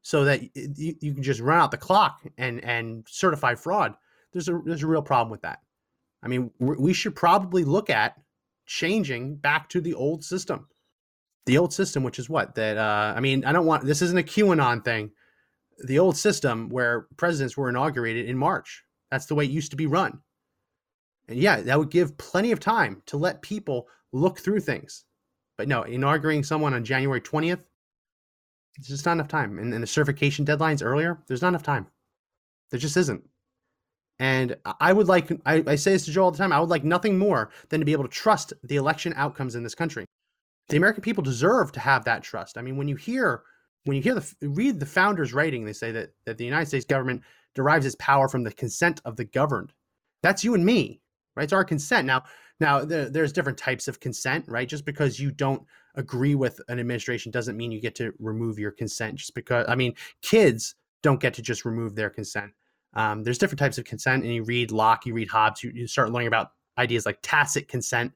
so 0.01 0.23
that 0.23 0.41
you, 0.55 0.95
you 0.99 1.13
can 1.13 1.21
just 1.21 1.39
run 1.39 1.59
out 1.59 1.69
the 1.69 1.77
clock 1.77 2.23
and 2.39 2.63
and 2.63 3.05
certify 3.07 3.53
fraud, 3.53 3.93
there's 4.33 4.49
a 4.49 4.59
there's 4.65 4.81
a 4.81 4.87
real 4.87 5.03
problem 5.03 5.29
with 5.29 5.43
that. 5.43 5.59
I 6.23 6.27
mean, 6.27 6.49
we 6.59 6.91
should 6.93 7.15
probably 7.15 7.63
look 7.63 7.91
at 7.91 8.19
changing 8.65 9.35
back 9.35 9.69
to 9.69 9.79
the 9.79 9.93
old 9.93 10.23
system 10.23 10.67
the 11.45 11.57
old 11.57 11.73
system, 11.73 12.03
which 12.03 12.17
is 12.17 12.29
what 12.29 12.55
that 12.55 12.77
uh, 12.77 13.13
I 13.15 13.19
mean, 13.19 13.45
I 13.45 13.51
don't 13.51 13.67
want 13.67 13.85
this 13.85 14.01
isn't 14.01 14.17
a 14.17 14.23
QAnon 14.23 14.83
thing. 14.83 15.11
The 15.85 15.99
old 15.99 16.17
system 16.17 16.67
where 16.69 17.07
presidents 17.17 17.55
were 17.55 17.69
inaugurated 17.69 18.27
in 18.27 18.37
March. 18.37 18.83
That's 19.11 19.27
the 19.27 19.35
way 19.35 19.45
it 19.45 19.51
used 19.51 19.71
to 19.71 19.77
be 19.77 19.87
run. 19.87 20.19
And 21.27 21.37
yeah, 21.37 21.61
that 21.61 21.77
would 21.77 21.91
give 21.91 22.17
plenty 22.17 22.51
of 22.51 22.59
time 22.59 23.01
to 23.07 23.17
let 23.17 23.41
people 23.41 23.87
look 24.11 24.39
through 24.39 24.61
things. 24.61 25.05
But 25.61 25.67
no, 25.67 25.83
inaugurating 25.83 26.43
someone 26.43 26.73
on 26.73 26.83
January 26.83 27.21
20th, 27.21 27.63
it's 28.79 28.87
just 28.87 29.05
not 29.05 29.11
enough 29.11 29.27
time. 29.27 29.59
And, 29.59 29.71
and 29.73 29.83
the 29.83 29.87
certification 29.87 30.43
deadlines 30.43 30.83
earlier, 30.83 31.21
there's 31.27 31.43
not 31.43 31.49
enough 31.49 31.61
time. 31.61 31.85
There 32.71 32.79
just 32.79 32.97
isn't. 32.97 33.23
And 34.17 34.57
I 34.79 34.91
would 34.91 35.07
like, 35.07 35.31
I, 35.45 35.63
I 35.67 35.75
say 35.75 35.91
this 35.91 36.05
to 36.05 36.11
Joe 36.11 36.23
all 36.23 36.31
the 36.31 36.37
time, 36.39 36.51
I 36.51 36.59
would 36.59 36.69
like 36.69 36.83
nothing 36.83 37.19
more 37.19 37.51
than 37.69 37.79
to 37.79 37.85
be 37.85 37.91
able 37.91 38.05
to 38.05 38.09
trust 38.09 38.53
the 38.63 38.77
election 38.77 39.13
outcomes 39.15 39.53
in 39.53 39.61
this 39.61 39.75
country 39.75 40.05
the 40.69 40.77
American 40.77 41.01
people 41.01 41.21
deserve 41.21 41.71
to 41.73 41.79
have 41.79 42.05
that 42.05 42.23
trust. 42.23 42.57
I 42.57 42.61
mean, 42.61 42.77
when 42.77 42.87
you 42.87 42.95
hear 42.95 43.43
when 43.83 43.97
you 43.97 44.03
hear 44.03 44.15
the 44.15 44.35
read 44.41 44.79
the 44.79 44.85
founders' 44.85 45.33
writing, 45.33 45.65
they 45.65 45.73
say 45.73 45.91
that 45.91 46.11
that 46.25 46.37
the 46.37 46.45
United 46.45 46.67
States 46.67 46.85
government 46.85 47.21
derives 47.53 47.85
its 47.85 47.95
power 47.99 48.27
from 48.27 48.43
the 48.43 48.53
consent 48.53 49.01
of 49.03 49.17
the 49.17 49.25
governed. 49.25 49.73
That's 50.23 50.43
you 50.43 50.53
and 50.53 50.65
me, 50.65 51.01
right? 51.35 51.43
It's 51.43 51.53
our 51.53 51.65
consent. 51.65 52.07
Now, 52.07 52.23
now 52.61 52.85
there, 52.85 53.09
there's 53.09 53.33
different 53.33 53.57
types 53.57 53.87
of 53.87 53.99
consent, 53.99 54.45
right? 54.47 54.69
Just 54.69 54.85
because 54.85 55.19
you 55.19 55.31
don't 55.31 55.63
agree 55.95 56.35
with 56.35 56.61
an 56.69 56.79
administration 56.79 57.31
doesn't 57.31 57.57
mean 57.57 57.71
you 57.71 57.81
get 57.81 57.95
to 57.95 58.13
remove 58.19 58.57
your 58.57 58.71
consent. 58.71 59.15
Just 59.15 59.35
because, 59.35 59.65
I 59.67 59.75
mean, 59.75 59.93
kids 60.21 60.75
don't 61.01 61.19
get 61.19 61.33
to 61.33 61.41
just 61.41 61.65
remove 61.65 61.95
their 61.95 62.09
consent. 62.09 62.51
Um, 62.93 63.23
there's 63.23 63.37
different 63.37 63.59
types 63.59 63.77
of 63.77 63.85
consent, 63.85 64.23
and 64.23 64.33
you 64.33 64.43
read 64.43 64.71
Locke, 64.71 65.05
you 65.05 65.13
read 65.13 65.29
Hobbes, 65.29 65.63
you, 65.63 65.71
you 65.73 65.87
start 65.87 66.11
learning 66.11 66.27
about 66.27 66.51
ideas 66.77 67.05
like 67.05 67.19
tacit 67.21 67.67
consent, 67.67 68.13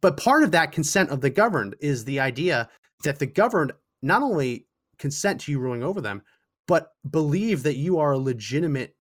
but 0.00 0.16
part 0.16 0.42
of 0.42 0.50
that 0.52 0.72
consent 0.72 1.10
of 1.10 1.20
the 1.20 1.30
governed 1.30 1.76
is 1.80 2.04
the 2.04 2.20
idea 2.20 2.68
that 3.04 3.18
the 3.18 3.26
governed 3.26 3.72
not 4.02 4.22
only 4.22 4.66
consent 4.98 5.40
to 5.42 5.52
you 5.52 5.58
ruling 5.58 5.82
over 5.82 6.00
them, 6.00 6.22
but 6.66 6.92
believe 7.10 7.62
that 7.62 7.76
you 7.76 7.98
are 7.98 8.12
a 8.12 8.18
legitimate 8.18 8.94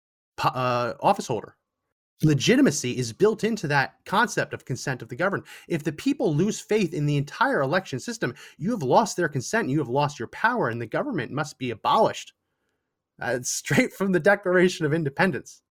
uh, 0.42 0.94
office 1.00 1.26
holder. 1.26 1.56
Legitimacy 2.22 2.96
is 2.96 3.12
built 3.12 3.44
into 3.44 3.68
that 3.68 3.96
concept 4.06 4.54
of 4.54 4.64
consent 4.64 5.02
of 5.02 5.08
the 5.08 5.16
governed. 5.16 5.44
If 5.68 5.84
the 5.84 5.92
people 5.92 6.34
lose 6.34 6.60
faith 6.60 6.94
in 6.94 7.04
the 7.04 7.18
entire 7.18 7.60
election 7.60 7.98
system, 8.00 8.34
you 8.56 8.70
have 8.70 8.82
lost 8.82 9.16
their 9.16 9.28
consent, 9.28 9.68
you 9.68 9.78
have 9.78 9.88
lost 9.88 10.18
your 10.18 10.28
power, 10.28 10.70
and 10.70 10.80
the 10.80 10.86
government 10.86 11.30
must 11.30 11.58
be 11.58 11.72
abolished. 11.72 12.32
Uh, 13.20 13.38
straight 13.42 13.92
from 13.92 14.12
the 14.12 14.20
Declaration 14.20 14.86
of 14.86 14.94
Independence. 14.94 15.62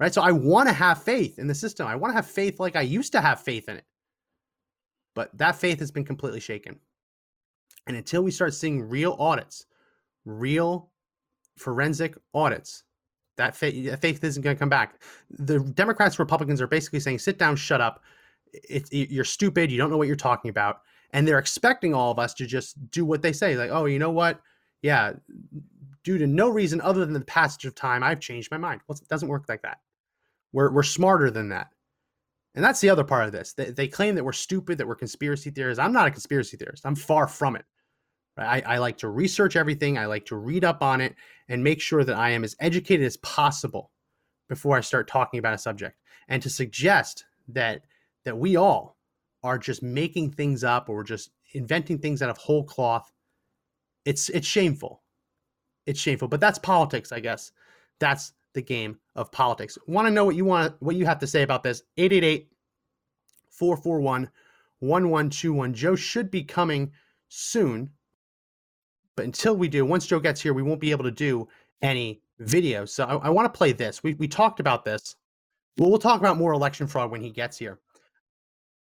Right. 0.00 0.14
So 0.14 0.22
I 0.22 0.30
want 0.30 0.68
to 0.68 0.72
have 0.72 1.02
faith 1.02 1.40
in 1.40 1.48
the 1.48 1.54
system. 1.54 1.86
I 1.86 1.96
want 1.96 2.12
to 2.12 2.16
have 2.16 2.26
faith 2.26 2.60
like 2.60 2.76
I 2.76 2.82
used 2.82 3.10
to 3.12 3.20
have 3.20 3.40
faith 3.40 3.68
in 3.68 3.76
it. 3.76 3.84
But 5.16 5.36
that 5.36 5.56
faith 5.56 5.80
has 5.80 5.90
been 5.90 6.04
completely 6.04 6.38
shaken. 6.38 6.78
And 7.88 7.96
until 7.96 8.22
we 8.22 8.30
start 8.30 8.54
seeing 8.54 8.88
real 8.88 9.16
audits, 9.18 9.66
real 10.24 10.90
forensic 11.56 12.16
audits, 12.32 12.84
that 13.38 13.56
faith, 13.56 13.98
faith 14.00 14.22
isn't 14.22 14.42
going 14.42 14.54
to 14.54 14.60
come 14.60 14.68
back. 14.68 15.02
The 15.30 15.60
Democrats, 15.60 16.18
Republicans 16.18 16.60
are 16.60 16.66
basically 16.66 17.00
saying, 17.00 17.18
sit 17.18 17.38
down, 17.38 17.56
shut 17.56 17.80
up. 17.80 18.04
You're 18.90 19.24
stupid. 19.24 19.72
You 19.72 19.78
don't 19.78 19.90
know 19.90 19.96
what 19.96 20.06
you're 20.06 20.16
talking 20.16 20.50
about. 20.50 20.82
And 21.12 21.26
they're 21.26 21.38
expecting 21.38 21.94
all 21.94 22.10
of 22.10 22.18
us 22.18 22.34
to 22.34 22.46
just 22.46 22.90
do 22.90 23.04
what 23.04 23.22
they 23.22 23.32
say. 23.32 23.56
Like, 23.56 23.70
oh, 23.70 23.86
you 23.86 23.98
know 23.98 24.10
what? 24.10 24.40
Yeah, 24.82 25.14
due 26.04 26.18
to 26.18 26.26
no 26.26 26.48
reason 26.48 26.80
other 26.80 27.04
than 27.04 27.14
the 27.14 27.20
passage 27.22 27.64
of 27.64 27.74
time, 27.74 28.02
I've 28.02 28.20
changed 28.20 28.50
my 28.50 28.58
mind. 28.58 28.82
Well, 28.86 28.98
it 29.00 29.08
doesn't 29.08 29.28
work 29.28 29.46
like 29.48 29.62
that. 29.62 29.78
We're, 30.52 30.70
we're 30.70 30.82
smarter 30.82 31.30
than 31.30 31.48
that. 31.48 31.68
And 32.54 32.64
that's 32.64 32.80
the 32.80 32.90
other 32.90 33.04
part 33.04 33.26
of 33.26 33.32
this. 33.32 33.52
They, 33.52 33.70
they 33.70 33.88
claim 33.88 34.14
that 34.14 34.24
we're 34.24 34.32
stupid, 34.32 34.78
that 34.78 34.86
we're 34.86 34.94
conspiracy 34.94 35.50
theorists. 35.50 35.78
I'm 35.78 35.92
not 35.92 36.06
a 36.06 36.10
conspiracy 36.10 36.56
theorist. 36.56 36.86
I'm 36.86 36.94
far 36.94 37.26
from 37.26 37.56
it. 37.56 37.64
I, 38.40 38.60
I 38.60 38.78
like 38.78 38.98
to 38.98 39.08
research 39.08 39.56
everything. 39.56 39.98
I 39.98 40.06
like 40.06 40.26
to 40.26 40.36
read 40.36 40.64
up 40.64 40.82
on 40.82 41.00
it 41.00 41.14
and 41.48 41.64
make 41.64 41.80
sure 41.80 42.04
that 42.04 42.16
I 42.16 42.30
am 42.30 42.44
as 42.44 42.56
educated 42.60 43.06
as 43.06 43.16
possible 43.18 43.90
before 44.48 44.76
I 44.76 44.80
start 44.80 45.08
talking 45.08 45.38
about 45.38 45.54
a 45.54 45.58
subject. 45.58 45.96
And 46.28 46.42
to 46.42 46.50
suggest 46.50 47.24
that 47.48 47.82
that 48.24 48.36
we 48.38 48.56
all 48.56 48.96
are 49.42 49.58
just 49.58 49.82
making 49.82 50.32
things 50.32 50.64
up 50.64 50.88
or 50.88 51.02
just 51.02 51.30
inventing 51.52 51.98
things 51.98 52.20
out 52.20 52.30
of 52.30 52.38
whole 52.38 52.64
cloth, 52.64 53.10
it's 54.04 54.28
it's 54.28 54.46
shameful. 54.46 55.02
It's 55.86 56.00
shameful. 56.00 56.28
But 56.28 56.40
that's 56.40 56.58
politics, 56.58 57.12
I 57.12 57.20
guess. 57.20 57.52
That's 57.98 58.32
the 58.52 58.62
game 58.62 58.98
of 59.14 59.32
politics. 59.32 59.78
Want 59.86 60.06
to 60.06 60.12
know 60.12 60.24
what 60.24 60.36
you 60.36 60.44
want 60.44 60.74
what 60.80 60.96
you 60.96 61.06
have 61.06 61.18
to 61.20 61.26
say 61.26 61.42
about 61.42 61.62
this? 61.62 61.82
888 61.96 62.50
441 63.50 64.30
1121. 64.80 65.74
Joe 65.74 65.96
should 65.96 66.30
be 66.30 66.44
coming 66.44 66.92
soon 67.28 67.90
but 69.18 69.24
until 69.24 69.56
we 69.56 69.66
do, 69.66 69.84
once 69.84 70.06
Joe 70.06 70.20
gets 70.20 70.40
here, 70.40 70.54
we 70.54 70.62
won't 70.62 70.78
be 70.78 70.92
able 70.92 71.02
to 71.02 71.10
do 71.10 71.48
any 71.82 72.22
video. 72.38 72.84
So 72.84 73.04
I, 73.04 73.16
I 73.16 73.30
want 73.30 73.52
to 73.52 73.58
play 73.58 73.72
this. 73.72 74.00
We, 74.00 74.14
we 74.14 74.28
talked 74.28 74.60
about 74.60 74.84
this. 74.84 75.16
Well, 75.76 75.90
we'll 75.90 75.98
talk 75.98 76.20
about 76.20 76.36
more 76.36 76.52
election 76.52 76.86
fraud 76.86 77.10
when 77.10 77.20
he 77.20 77.30
gets 77.30 77.58
here. 77.58 77.80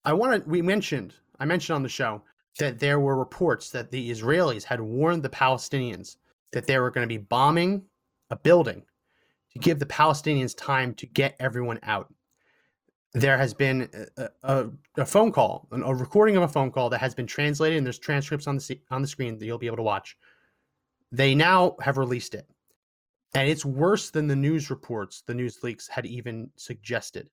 I 0.04 0.12
want 0.14 0.42
to, 0.42 0.50
we 0.50 0.60
mentioned, 0.60 1.14
I 1.38 1.44
mentioned 1.44 1.76
on 1.76 1.84
the 1.84 1.88
show 1.88 2.20
that 2.58 2.80
there 2.80 2.98
were 2.98 3.16
reports 3.16 3.70
that 3.70 3.92
the 3.92 4.10
Israelis 4.10 4.64
had 4.64 4.80
warned 4.80 5.22
the 5.22 5.28
Palestinians 5.28 6.16
that 6.50 6.66
they 6.66 6.80
were 6.80 6.90
going 6.90 7.04
to 7.04 7.14
be 7.14 7.18
bombing 7.18 7.84
a 8.30 8.36
building 8.36 8.82
to 9.52 9.60
give 9.60 9.78
the 9.78 9.86
Palestinians 9.86 10.56
time 10.56 10.94
to 10.94 11.06
get 11.06 11.36
everyone 11.38 11.78
out. 11.84 12.12
There 13.14 13.38
has 13.38 13.54
been 13.54 13.88
a, 14.18 14.28
a, 14.42 14.66
a 14.98 15.06
phone 15.06 15.32
call, 15.32 15.66
a 15.72 15.94
recording 15.94 16.36
of 16.36 16.42
a 16.42 16.48
phone 16.48 16.70
call 16.70 16.90
that 16.90 16.98
has 16.98 17.14
been 17.14 17.26
translated, 17.26 17.78
and 17.78 17.86
there's 17.86 17.98
transcripts 17.98 18.46
on 18.46 18.58
the 18.58 18.80
on 18.90 19.00
the 19.00 19.08
screen 19.08 19.38
that 19.38 19.46
you'll 19.46 19.58
be 19.58 19.66
able 19.66 19.78
to 19.78 19.82
watch. 19.82 20.16
They 21.10 21.34
now 21.34 21.76
have 21.80 21.96
released 21.96 22.34
it, 22.34 22.46
and 23.34 23.48
it's 23.48 23.64
worse 23.64 24.10
than 24.10 24.26
the 24.26 24.36
news 24.36 24.68
reports, 24.68 25.22
the 25.26 25.34
news 25.34 25.62
leaks 25.62 25.88
had 25.88 26.04
even 26.04 26.50
suggested. 26.56 27.30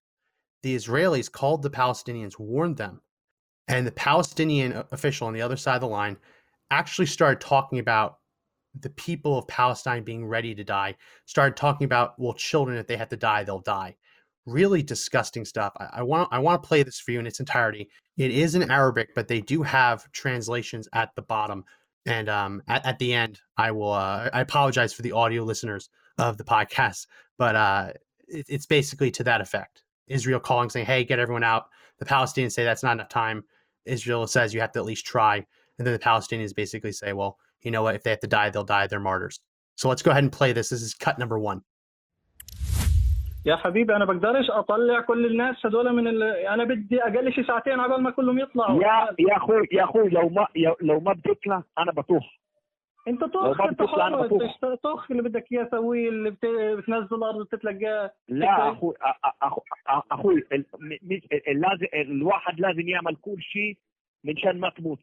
The 0.63 0.75
Israelis 0.75 1.29
called 1.29 1.61
the 1.61 1.69
Palestinians, 1.69 2.39
warned 2.39 2.77
them, 2.77 3.01
and 3.67 3.85
the 3.85 3.91
Palestinian 3.91 4.81
official 4.91 5.27
on 5.27 5.33
the 5.33 5.41
other 5.41 5.57
side 5.57 5.75
of 5.75 5.81
the 5.81 5.87
line 5.87 6.15
actually 6.71 7.07
started 7.07 7.41
talking 7.41 7.79
about 7.79 8.19
the 8.79 8.89
people 8.91 9.37
of 9.37 9.47
Palestine 9.49 10.03
being 10.03 10.25
ready 10.25 10.55
to 10.55 10.63
die, 10.63 10.95
started 11.25 11.57
talking 11.57 11.85
about, 11.85 12.17
well, 12.17 12.33
children, 12.33 12.77
if 12.77 12.87
they 12.87 12.97
have 12.97 13.09
to 13.09 13.17
die, 13.17 13.43
they'll 13.43 13.59
die 13.59 13.95
really 14.45 14.83
disgusting 14.83 15.45
stuff. 15.45 15.73
I, 15.75 16.03
want 16.03 16.29
I 16.31 16.39
want 16.39 16.61
to 16.61 16.67
play 16.67 16.83
this 16.83 16.99
for 16.99 17.11
you 17.11 17.19
in 17.19 17.27
its 17.27 17.39
entirety. 17.39 17.89
It 18.17 18.31
is 18.31 18.55
in 18.55 18.69
Arabic, 18.69 19.15
but 19.15 19.27
they 19.27 19.41
do 19.41 19.63
have 19.63 20.09
translations 20.11 20.87
at 20.93 21.13
the 21.15 21.21
bottom. 21.21 21.63
And 22.05 22.29
um, 22.29 22.61
at, 22.67 22.85
at 22.85 22.99
the 22.99 23.13
end, 23.13 23.39
I 23.57 23.71
will. 23.71 23.91
Uh, 23.91 24.29
I 24.31 24.41
apologize 24.41 24.93
for 24.93 25.01
the 25.01 25.11
audio 25.11 25.43
listeners 25.43 25.89
of 26.19 26.37
the 26.37 26.43
podcast, 26.43 27.07
but 27.37 27.55
uh, 27.55 27.91
it, 28.27 28.45
it's 28.47 28.67
basically 28.67 29.09
to 29.11 29.23
that 29.23 29.41
effect. 29.41 29.83
Israel 30.07 30.39
calling, 30.39 30.69
saying, 30.69 30.85
"Hey, 30.85 31.03
get 31.03 31.19
everyone 31.19 31.43
out." 31.43 31.65
The 31.97 32.05
Palestinians 32.05 32.51
say 32.51 32.63
that's 32.63 32.83
not 32.83 32.93
enough 32.93 33.09
time. 33.09 33.43
Israel 33.85 34.27
says 34.27 34.53
you 34.53 34.61
have 34.61 34.71
to 34.73 34.79
at 34.79 34.85
least 34.85 35.05
try, 35.05 35.37
and 35.37 35.87
then 35.87 35.93
the 35.93 35.99
Palestinians 35.99 36.53
basically 36.53 36.91
say, 36.91 37.13
"Well, 37.13 37.39
you 37.61 37.71
know 37.71 37.81
what? 37.81 37.95
If 37.95 38.03
they 38.03 38.11
have 38.11 38.19
to 38.19 38.27
die, 38.27 38.51
they'll 38.51 38.63
die. 38.63 38.85
They're 38.85 38.99
martyrs." 38.99 39.39
So 39.75 39.89
let's 39.89 40.03
go 40.03 40.11
ahead 40.11 40.23
and 40.23 40.31
play 40.31 40.53
this. 40.53 40.69
This 40.69 40.83
is 40.83 40.93
cut 40.93 41.17
number 41.17 41.39
one. 41.39 41.63
يا 43.45 43.55
حبيبي 43.55 43.95
أنا 43.95 44.05
بقدرش 44.05 44.49
أطلع 44.49 44.99
كل 45.01 45.25
الناس 45.25 45.65
هذول 45.65 45.93
من 45.93 46.07
ال... 46.07 46.23
أنا 46.23 46.63
بدي 46.63 47.03
أقل 47.03 47.33
شيء 47.33 47.47
ساعتين 47.47 47.79
عبال 47.79 48.03
ما 48.03 48.11
كلهم 48.11 48.39
يطلعوا. 48.39 48.83
يا 48.83 49.15
يا 49.19 49.37
أخوي 49.37 49.67
يا 49.71 49.83
أخوي 49.83 50.09
لو 50.09 50.29
ما 50.29 50.47
لو 50.81 50.99
ما 50.99 51.13
بتطلع 51.13 51.63
أنا 51.77 51.91
بطوح. 51.91 52.39
أنت 53.07 53.23
طخ 53.23 53.61
أنت 53.61 53.81
حر 53.83 54.75
طخ 54.75 55.11
اللي 55.11 55.23
بدك 55.23 55.51
إياه 55.51 55.67
سويه 55.71 56.09
اللي 56.09 56.29
بت... 56.29 56.45
بتنزل 56.45 57.15
الأرض 57.15 57.35
وتتلقاه. 57.35 58.11
لا 58.27 58.71
أخوي 58.71 58.93
أخوي 59.41 59.63
أخوي 60.11 60.43
لازم 61.47 61.87
الواحد 61.93 62.59
لازم 62.59 62.87
يعمل 62.87 63.15
كل 63.15 63.41
شيء 63.41 63.77
منشان 64.23 64.59
ما 64.59 64.69
تموت. 64.69 64.99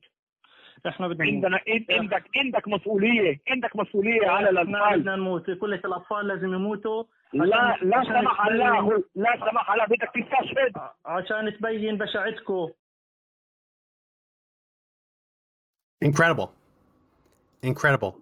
إحنا 0.86 1.08
بدنا 1.08 1.24
عندنا 1.24 1.60
عندك 1.90 2.24
عندك 2.36 2.68
مسؤولية 2.68 3.40
عندك 3.48 3.76
مسؤولية 3.76 4.28
على 4.28 4.50
الأطفال. 4.50 5.00
بدنا 5.00 5.16
نموت. 5.16 5.50
كل 5.50 5.74
الأطفال 5.74 6.26
لازم 6.26 6.54
يموتوا. 6.54 7.04
لا 7.33 7.77
لا 7.81 8.03
سمح 8.03 8.47
الله 8.47 9.03
لا 9.15 9.33
سمح 9.39 9.71
الله 9.71 9.85
بدك 9.85 10.09
تستشهد 10.15 10.91
عشان 11.05 11.57
تبين 11.57 11.97
بشاعتكم 11.97 12.69
incredible 16.05 16.53
incredible 17.63 18.21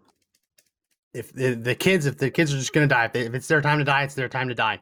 if 1.13 1.33
the, 1.33 1.53
the 1.53 1.75
kids 1.75 2.05
if 2.05 2.17
the 2.17 2.31
kids 2.31 2.53
are 2.53 2.57
just 2.57 2.73
going 2.73 2.87
to 2.87 2.93
die 2.93 3.05
if, 3.05 3.13
they, 3.13 3.21
if 3.21 3.33
it's 3.33 3.47
their 3.47 3.61
time 3.61 3.79
to 3.79 3.85
die 3.85 4.03
it's 4.03 4.15
their 4.15 4.29
time 4.29 4.47
to 4.47 4.55
die 4.55 4.81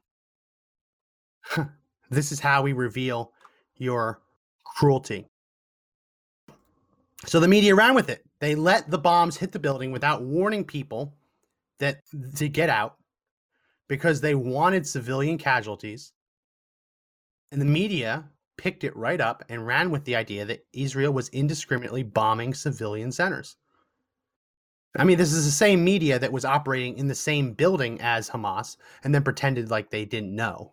this 2.10 2.32
is 2.32 2.40
how 2.40 2.62
we 2.62 2.74
reveal 2.74 3.32
your 3.78 4.22
cruelty 4.64 5.26
so 7.26 7.40
the 7.40 7.48
media 7.48 7.76
ran 7.76 7.94
with 7.96 8.10
it 8.10 8.24
they 8.40 8.56
let 8.56 8.90
the 8.90 8.98
bombs 8.98 9.38
hit 9.38 9.52
the 9.52 9.60
building 9.60 9.92
without 9.92 10.22
warning 10.22 10.64
people 10.64 11.14
that 11.80 11.98
to 12.36 12.48
get 12.48 12.70
out 12.70 12.96
because 13.89 14.21
they 14.21 14.35
wanted 14.35 14.87
civilian 14.87 15.39
casualties. 15.39 16.13
And 17.51 17.61
the 17.61 17.67
media 17.67 18.29
picked 18.59 18.85
it 18.85 18.95
right 18.97 19.21
up 19.21 19.45
and 19.49 19.67
ran 19.67 19.91
with 19.91 20.05
the 20.05 20.17
idea 20.17 20.45
that 20.45 20.67
Israel 20.73 21.13
was 21.13 21.29
indiscriminately 21.31 22.03
bombing 22.03 22.53
civilian 22.53 23.11
centers. 23.11 23.57
I 24.97 25.05
mean, 25.05 25.19
this 25.19 25.33
is 25.33 25.45
the 25.45 25.51
same 25.51 25.85
media 25.85 26.19
that 26.19 26.33
was 26.33 26.45
operating 26.45 26.99
in 26.99 27.09
the 27.09 27.15
same 27.15 27.53
building 27.53 28.01
as 28.01 28.29
Hamas 28.29 28.77
and 29.05 29.15
then 29.15 29.23
pretended 29.23 29.71
like 29.71 29.91
they 29.91 30.05
didn't 30.05 30.35
know. 30.35 30.73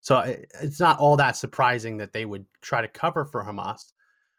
So 0.00 0.20
it's 0.62 0.80
not 0.80 0.98
all 0.98 1.16
that 1.16 1.36
surprising 1.36 1.96
that 1.96 2.12
they 2.12 2.24
would 2.24 2.46
try 2.62 2.80
to 2.80 2.88
cover 2.88 3.24
for 3.24 3.42
Hamas. 3.42 3.92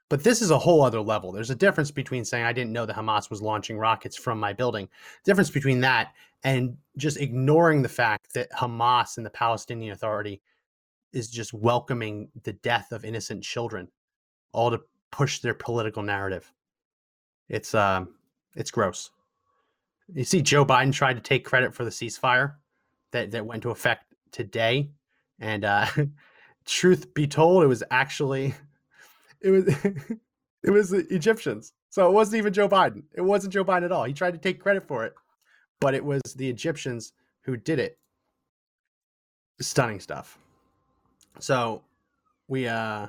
But 0.09 0.23
this 0.23 0.41
is 0.41 0.51
a 0.51 0.57
whole 0.57 0.81
other 0.81 1.01
level. 1.01 1.31
There's 1.31 1.51
a 1.51 1.55
difference 1.55 1.91
between 1.91 2.25
saying 2.25 2.45
I 2.45 2.53
didn't 2.53 2.73
know 2.73 2.85
that 2.85 2.95
Hamas 2.95 3.29
was 3.29 3.41
launching 3.41 3.77
rockets 3.77 4.17
from 4.17 4.39
my 4.39 4.53
building. 4.53 4.87
The 5.23 5.31
Difference 5.31 5.51
between 5.51 5.81
that 5.81 6.13
and 6.43 6.78
just 6.97 7.17
ignoring 7.17 7.82
the 7.82 7.89
fact 7.89 8.34
that 8.34 8.52
Hamas 8.52 9.17
and 9.17 9.25
the 9.25 9.32
Palestinian 9.32 9.91
Authority 9.93 10.41
is 11.12 11.30
just 11.30 11.54
welcoming 11.54 12.30
the 12.43 12.54
death 12.54 12.91
of 12.91 13.04
innocent 13.04 13.43
children, 13.43 13.88
all 14.54 14.71
to 14.71 14.82
push 15.12 15.39
their 15.39 15.54
political 15.54 16.04
narrative. 16.04 16.52
It's 17.49 17.73
um, 17.73 18.15
it's 18.56 18.71
gross. 18.71 19.10
You 20.13 20.23
see, 20.23 20.41
Joe 20.41 20.65
Biden 20.65 20.93
tried 20.93 21.15
to 21.15 21.21
take 21.21 21.45
credit 21.45 21.73
for 21.73 21.84
the 21.84 21.89
ceasefire 21.89 22.56
that 23.12 23.32
that 23.32 23.45
went 23.45 23.63
to 23.63 23.71
effect 23.71 24.13
today, 24.32 24.91
and 25.39 25.65
uh, 25.65 25.88
truth 26.65 27.13
be 27.13 27.28
told, 27.28 27.63
it 27.63 27.67
was 27.67 27.84
actually 27.91 28.54
it 29.41 29.49
was 29.49 29.67
it 30.63 30.69
was 30.69 30.89
the 30.91 31.06
Egyptians. 31.13 31.73
So 31.91 32.08
it 32.08 32.13
wasn't 32.13 32.38
even 32.38 32.54
Joe 32.54 32.69
Biden. 32.69 33.02
It 33.15 33.21
wasn't 33.21 33.52
Joe 33.52 33.65
Biden 33.65 33.86
at 33.86 33.91
all. 33.91 34.04
He 34.04 34.13
tried 34.13 34.34
to 34.34 34.38
take 34.38 34.62
credit 34.62 34.88
for 34.88 35.06
it 35.06 35.15
but 35.79 35.93
it 35.93 36.03
was 36.03 36.21
the 36.35 36.49
Egyptians 36.49 37.13
who 37.41 37.57
did 37.57 37.79
it. 37.79 37.97
Stunning 39.61 39.99
stuff. 39.99 40.37
So 41.39 41.83
we 42.47 42.67
uh 42.67 43.07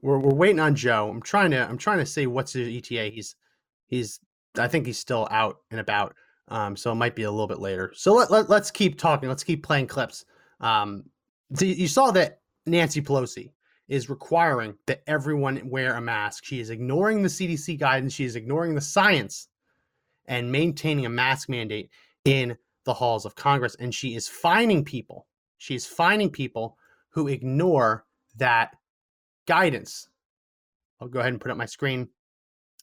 we're 0.00 0.18
we're 0.18 0.34
waiting 0.34 0.60
on 0.60 0.74
Joe. 0.74 1.08
I'm 1.10 1.22
trying 1.22 1.50
to 1.50 1.68
I'm 1.68 1.78
trying 1.78 1.98
to 1.98 2.06
see 2.06 2.26
what's 2.26 2.52
his 2.52 2.68
ETA. 2.68 3.10
He's 3.14 3.36
he's 3.86 4.20
I 4.58 4.68
think 4.68 4.86
he's 4.86 4.98
still 4.98 5.28
out 5.30 5.58
and 5.70 5.80
about. 5.80 6.14
Um, 6.48 6.76
so 6.76 6.90
it 6.90 6.94
might 6.94 7.14
be 7.14 7.24
a 7.24 7.30
little 7.30 7.46
bit 7.46 7.58
later. 7.58 7.92
So 7.94 8.14
let, 8.14 8.30
let 8.30 8.48
let's 8.48 8.70
keep 8.70 8.98
talking. 8.98 9.28
Let's 9.28 9.44
keep 9.44 9.62
playing 9.62 9.86
clips. 9.86 10.24
Um, 10.60 11.04
so 11.54 11.64
you 11.64 11.88
saw 11.88 12.10
that 12.12 12.40
Nancy 12.66 13.02
Pelosi 13.02 13.52
is 13.88 14.10
requiring 14.10 14.74
that 14.86 15.02
everyone 15.06 15.68
wear 15.68 15.94
a 15.94 16.00
mask. 16.00 16.44
She 16.44 16.60
is 16.60 16.70
ignoring 16.70 17.22
the 17.22 17.28
CDC 17.28 17.78
guidance. 17.78 18.12
She 18.12 18.24
is 18.24 18.36
ignoring 18.36 18.74
the 18.74 18.80
science 18.80 19.47
and 20.28 20.52
maintaining 20.52 21.06
a 21.06 21.10
mask 21.10 21.48
mandate 21.48 21.90
in 22.24 22.56
the 22.84 22.94
halls 22.94 23.24
of 23.24 23.34
Congress. 23.34 23.74
And 23.80 23.92
she 23.92 24.14
is 24.14 24.28
finding 24.28 24.84
people. 24.84 25.26
She 25.56 25.74
is 25.74 25.86
fining 25.86 26.30
people 26.30 26.76
who 27.08 27.26
ignore 27.28 28.04
that 28.36 28.76
guidance. 29.46 30.08
I'll 31.00 31.08
go 31.08 31.20
ahead 31.20 31.32
and 31.32 31.40
put 31.40 31.50
up 31.50 31.56
my 31.56 31.66
screen. 31.66 32.08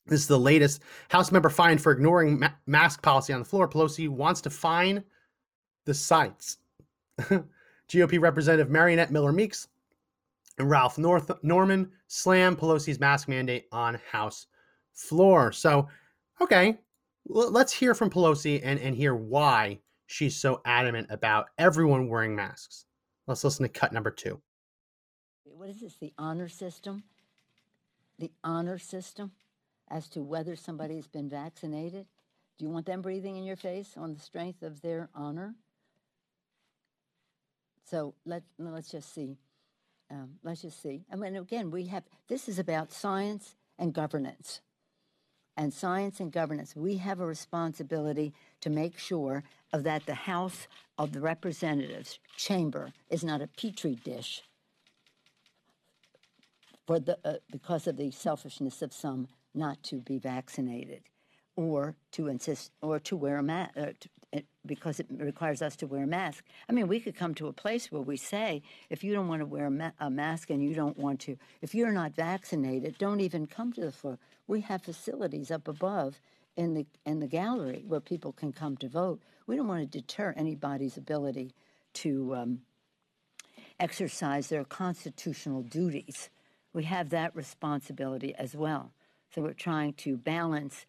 This 0.07 0.21
is 0.21 0.27
the 0.27 0.39
latest 0.39 0.83
House 1.09 1.31
member 1.31 1.49
fined 1.49 1.81
for 1.81 1.91
ignoring 1.91 2.39
ma- 2.39 2.49
mask 2.67 3.01
policy 3.01 3.33
on 3.33 3.39
the 3.39 3.45
floor. 3.45 3.67
Pelosi 3.67 4.09
wants 4.09 4.41
to 4.41 4.49
fine 4.49 5.03
the 5.85 5.93
sites. 5.93 6.57
GOP 7.89 8.19
Representative 8.19 8.69
Mariannette 8.69 9.11
Miller 9.11 9.31
Meeks 9.31 9.67
and 10.57 10.69
Ralph 10.69 10.97
North- 10.97 11.31
Norman 11.43 11.91
slam 12.07 12.55
Pelosi's 12.55 12.99
mask 12.99 13.27
mandate 13.27 13.65
on 13.71 13.99
House 14.11 14.47
floor. 14.93 15.51
So, 15.51 15.87
okay, 16.41 16.77
let's 17.25 17.73
hear 17.73 17.93
from 17.93 18.09
Pelosi 18.09 18.61
and, 18.63 18.79
and 18.79 18.95
hear 18.95 19.15
why 19.15 19.79
she's 20.07 20.35
so 20.35 20.61
adamant 20.65 21.07
about 21.09 21.47
everyone 21.57 22.07
wearing 22.07 22.35
masks. 22.35 22.85
Let's 23.27 23.43
listen 23.43 23.63
to 23.63 23.69
cut 23.69 23.93
number 23.93 24.11
two. 24.11 24.41
What 25.43 25.69
is 25.69 25.81
this, 25.81 25.95
the 25.97 26.13
honor 26.17 26.47
system? 26.47 27.03
The 28.19 28.31
honor 28.43 28.77
system 28.77 29.31
as 29.89 30.07
to 30.09 30.21
whether 30.21 30.55
somebody's 30.55 31.07
been 31.07 31.29
vaccinated? 31.29 32.05
Do 32.57 32.65
you 32.65 32.71
want 32.71 32.85
them 32.85 33.01
breathing 33.01 33.35
in 33.37 33.43
your 33.43 33.55
face 33.55 33.93
on 33.97 34.13
the 34.13 34.19
strength 34.19 34.63
of 34.63 34.81
their 34.81 35.09
honor? 35.13 35.55
So 37.83 38.15
let, 38.25 38.43
let's 38.57 38.89
just 38.89 39.13
see. 39.13 39.37
Um, 40.09 40.35
let's 40.43 40.61
just 40.61 40.81
see. 40.81 41.05
I 41.11 41.15
mean, 41.15 41.35
again, 41.35 41.71
we 41.71 41.85
have 41.87 42.03
this 42.27 42.47
is 42.47 42.59
about 42.59 42.91
science 42.91 43.55
and 43.77 43.93
governance. 43.93 44.61
And 45.57 45.73
science 45.73 46.19
and 46.19 46.31
governance, 46.31 46.75
we 46.75 46.97
have 46.97 47.19
a 47.19 47.25
responsibility 47.25 48.33
to 48.61 48.69
make 48.69 48.97
sure 48.97 49.43
of 49.71 49.83
that 49.83 50.05
the 50.05 50.15
House 50.15 50.67
of 50.97 51.13
the 51.13 51.21
Representatives 51.21 52.19
chamber 52.35 52.91
is 53.09 53.23
not 53.23 53.41
a 53.41 53.47
petri 53.47 53.95
dish 53.95 54.43
for 56.85 56.99
the 56.99 57.17
uh, 57.25 57.35
because 57.51 57.87
of 57.87 57.97
the 57.97 58.11
selfishness 58.11 58.81
of 58.81 58.93
some 58.93 59.27
not 59.53 59.81
to 59.83 60.01
be 60.01 60.17
vaccinated 60.17 61.01
or 61.55 61.95
to 62.11 62.27
insist 62.27 62.71
or 62.81 62.99
to 62.99 63.15
wear 63.15 63.37
a 63.37 63.43
mask 63.43 63.75
uh, 64.33 64.39
because 64.65 64.99
it 64.99 65.07
requires 65.09 65.61
us 65.61 65.75
to 65.77 65.87
wear 65.87 66.03
a 66.03 66.07
mask. 66.07 66.43
I 66.69 66.73
mean, 66.73 66.87
we 66.87 66.99
could 66.99 67.15
come 67.15 67.35
to 67.35 67.47
a 67.47 67.53
place 67.53 67.91
where 67.91 68.01
we 68.01 68.17
say, 68.17 68.61
if 68.89 69.03
you 69.03 69.13
don't 69.13 69.27
want 69.27 69.41
to 69.41 69.45
wear 69.45 69.65
a, 69.65 69.71
ma- 69.71 69.91
a 69.99 70.09
mask 70.09 70.49
and 70.49 70.63
you 70.63 70.73
don't 70.73 70.97
want 70.97 71.19
to, 71.21 71.37
if 71.61 71.75
you're 71.75 71.91
not 71.91 72.15
vaccinated, 72.15 72.97
don't 72.97 73.21
even 73.21 73.47
come 73.47 73.73
to 73.73 73.81
the 73.81 73.91
floor. 73.91 74.17
We 74.47 74.61
have 74.61 74.83
facilities 74.83 75.51
up 75.51 75.67
above 75.67 76.19
in 76.55 76.73
the 76.73 76.85
in 77.05 77.19
the 77.19 77.27
gallery 77.27 77.83
where 77.87 77.99
people 77.99 78.31
can 78.31 78.53
come 78.53 78.77
to 78.77 78.87
vote. 78.87 79.21
We 79.47 79.55
don't 79.55 79.67
want 79.67 79.91
to 79.91 79.99
deter 80.01 80.33
anybody's 80.37 80.97
ability 80.97 81.53
to 81.95 82.35
um, 82.35 82.61
exercise 83.79 84.47
their 84.47 84.63
constitutional 84.63 85.61
duties. 85.61 86.29
We 86.73 86.83
have 86.83 87.09
that 87.09 87.35
responsibility 87.35 88.33
as 88.35 88.55
well. 88.55 88.91
So 89.33 89.41
we're 89.41 89.53
trying 89.53 89.93
to 89.93 90.17
balance 90.17 90.85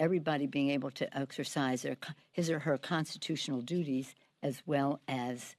everybody 0.00 0.46
being 0.46 0.70
able 0.70 0.90
to 0.90 1.16
exercise 1.16 1.82
their, 1.82 1.96
his 2.32 2.50
or 2.50 2.58
her 2.58 2.78
constitutional 2.78 3.60
duties 3.60 4.14
as 4.42 4.62
well 4.66 4.98
as 5.06 5.54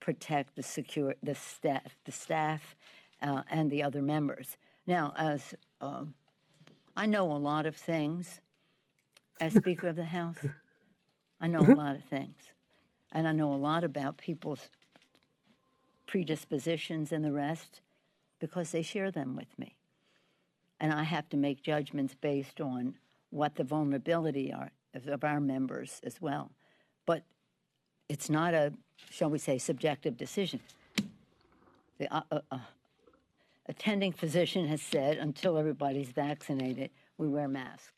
protect 0.00 0.56
the 0.56 0.62
secure 0.62 1.14
the 1.22 1.34
staff 1.34 1.96
the 2.06 2.10
staff 2.10 2.74
uh, 3.22 3.42
and 3.50 3.70
the 3.70 3.82
other 3.82 4.02
members. 4.02 4.56
Now, 4.86 5.12
as 5.16 5.54
um, 5.80 6.14
I 6.96 7.06
know 7.06 7.30
a 7.30 7.38
lot 7.38 7.66
of 7.66 7.76
things 7.76 8.40
as 9.40 9.52
Speaker 9.54 9.86
of 9.86 9.96
the 9.96 10.04
House, 10.04 10.38
I 11.40 11.46
know 11.46 11.60
a 11.60 11.74
lot 11.74 11.94
of 11.94 12.04
things, 12.04 12.36
and 13.12 13.28
I 13.28 13.32
know 13.32 13.52
a 13.52 13.54
lot 13.54 13.84
about 13.84 14.16
people's 14.16 14.70
predispositions 16.06 17.12
and 17.12 17.24
the 17.24 17.32
rest 17.32 17.80
because 18.40 18.72
they 18.72 18.82
share 18.82 19.10
them 19.10 19.36
with 19.36 19.56
me, 19.58 19.76
and 20.80 20.92
I 20.92 21.04
have 21.04 21.28
to 21.28 21.36
make 21.36 21.62
judgments 21.62 22.16
based 22.20 22.60
on 22.60 22.94
what 23.32 23.54
the 23.54 23.64
vulnerability 23.64 24.52
are 24.52 24.70
of 24.94 25.24
our 25.24 25.40
members 25.40 26.00
as 26.04 26.20
well. 26.20 26.52
But 27.06 27.24
it's 28.08 28.28
not 28.28 28.52
a, 28.52 28.72
shall 29.10 29.30
we 29.30 29.38
say, 29.38 29.58
subjective 29.58 30.16
decision. 30.16 30.60
The 31.98 32.14
uh, 32.14 32.22
uh, 32.30 32.40
uh, 32.50 32.58
attending 33.66 34.12
physician 34.12 34.68
has 34.68 34.82
said 34.82 35.16
until 35.16 35.56
everybody's 35.56 36.10
vaccinated, 36.10 36.90
we 37.16 37.26
wear 37.26 37.48
masks. 37.48 37.92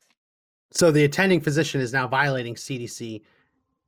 So 0.70 0.90
the 0.90 1.04
attending 1.04 1.40
physician 1.40 1.80
is 1.80 1.92
now 1.92 2.06
violating 2.06 2.54
CDC 2.54 3.22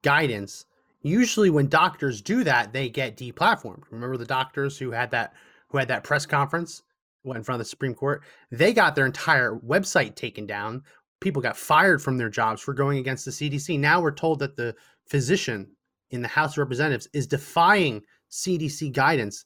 guidance. 0.02 0.66
Usually, 1.02 1.50
when 1.50 1.68
doctors 1.68 2.20
do 2.20 2.42
that, 2.42 2.72
they 2.72 2.88
get 2.88 3.16
deplatformed. 3.16 3.84
Remember 3.90 4.16
the 4.16 4.24
doctors 4.24 4.78
who 4.78 4.90
had 4.90 5.12
that 5.12 5.32
who 5.68 5.78
had 5.78 5.88
that 5.88 6.04
press 6.04 6.26
conference 6.26 6.82
went 7.22 7.38
in 7.38 7.44
front 7.44 7.60
of 7.60 7.66
the 7.66 7.68
Supreme 7.68 7.94
Court? 7.94 8.22
They 8.50 8.72
got 8.72 8.96
their 8.96 9.06
entire 9.06 9.54
website 9.54 10.16
taken 10.16 10.46
down 10.46 10.82
people 11.20 11.42
got 11.42 11.56
fired 11.56 12.02
from 12.02 12.16
their 12.16 12.28
jobs 12.28 12.60
for 12.60 12.74
going 12.74 12.98
against 12.98 13.24
the 13.24 13.30
CDC. 13.30 13.78
Now 13.78 14.00
we're 14.00 14.12
told 14.12 14.38
that 14.40 14.56
the 14.56 14.74
physician 15.06 15.68
in 16.10 16.22
the 16.22 16.28
House 16.28 16.52
of 16.52 16.58
Representatives 16.58 17.08
is 17.12 17.26
defying 17.26 18.02
CDC 18.30 18.92
guidance. 18.92 19.44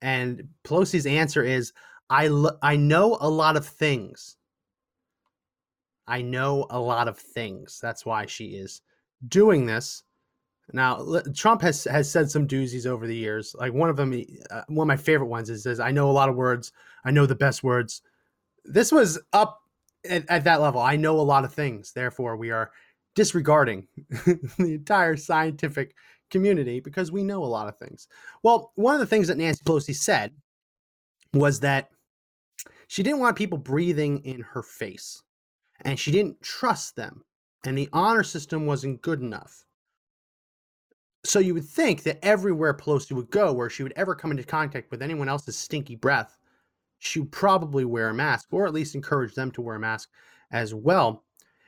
And 0.00 0.48
Pelosi's 0.64 1.06
answer 1.06 1.42
is 1.42 1.72
I, 2.10 2.28
lo- 2.28 2.58
I 2.62 2.76
know 2.76 3.16
a 3.20 3.28
lot 3.28 3.56
of 3.56 3.66
things. 3.66 4.36
I 6.06 6.22
know 6.22 6.66
a 6.70 6.80
lot 6.80 7.08
of 7.08 7.18
things. 7.18 7.78
That's 7.80 8.04
why 8.04 8.26
she 8.26 8.46
is 8.46 8.82
doing 9.28 9.66
this. 9.66 10.02
Now, 10.72 11.20
Trump 11.34 11.60
has 11.62 11.84
has 11.84 12.10
said 12.10 12.30
some 12.30 12.46
doozies 12.46 12.86
over 12.86 13.06
the 13.06 13.16
years. 13.16 13.54
Like 13.58 13.72
one 13.72 13.90
of 13.90 13.96
them, 13.96 14.12
uh, 14.50 14.62
one 14.68 14.86
of 14.86 14.88
my 14.88 14.96
favorite 14.96 15.26
ones 15.26 15.50
is 15.50 15.64
says, 15.64 15.80
"I 15.80 15.90
know 15.90 16.10
a 16.10 16.12
lot 16.12 16.28
of 16.28 16.36
words. 16.36 16.72
I 17.04 17.10
know 17.10 17.26
the 17.26 17.34
best 17.34 17.62
words." 17.62 18.02
This 18.64 18.90
was 18.90 19.18
up 19.32 19.61
at, 20.08 20.28
at 20.28 20.44
that 20.44 20.60
level, 20.60 20.80
I 20.80 20.96
know 20.96 21.18
a 21.18 21.22
lot 21.22 21.44
of 21.44 21.52
things. 21.52 21.92
Therefore, 21.92 22.36
we 22.36 22.50
are 22.50 22.70
disregarding 23.14 23.86
the 24.08 24.74
entire 24.74 25.16
scientific 25.16 25.94
community 26.30 26.80
because 26.80 27.12
we 27.12 27.22
know 27.22 27.44
a 27.44 27.46
lot 27.46 27.68
of 27.68 27.76
things. 27.76 28.08
Well, 28.42 28.72
one 28.74 28.94
of 28.94 29.00
the 29.00 29.06
things 29.06 29.28
that 29.28 29.36
Nancy 29.36 29.62
Pelosi 29.64 29.94
said 29.94 30.32
was 31.34 31.60
that 31.60 31.90
she 32.88 33.02
didn't 33.02 33.20
want 33.20 33.36
people 33.36 33.58
breathing 33.58 34.18
in 34.24 34.40
her 34.40 34.62
face 34.62 35.22
and 35.82 35.98
she 35.98 36.10
didn't 36.10 36.42
trust 36.42 36.96
them 36.96 37.24
and 37.64 37.76
the 37.76 37.88
honor 37.92 38.22
system 38.22 38.66
wasn't 38.66 39.02
good 39.02 39.20
enough. 39.20 39.64
So 41.24 41.38
you 41.38 41.54
would 41.54 41.64
think 41.64 42.02
that 42.02 42.18
everywhere 42.22 42.74
Pelosi 42.74 43.12
would 43.12 43.30
go, 43.30 43.52
where 43.52 43.70
she 43.70 43.84
would 43.84 43.92
ever 43.94 44.14
come 44.14 44.32
into 44.32 44.42
contact 44.42 44.90
with 44.90 45.02
anyone 45.02 45.28
else's 45.28 45.56
stinky 45.56 45.94
breath, 45.94 46.36
she 47.04 47.18
would 47.18 47.32
probably 47.32 47.84
wear 47.84 48.10
a 48.10 48.14
mask 48.14 48.46
or 48.52 48.64
at 48.64 48.72
least 48.72 48.94
encourage 48.94 49.34
them 49.34 49.50
to 49.50 49.60
wear 49.60 49.74
a 49.74 49.80
mask 49.80 50.08
as 50.52 50.72
well. 50.72 51.24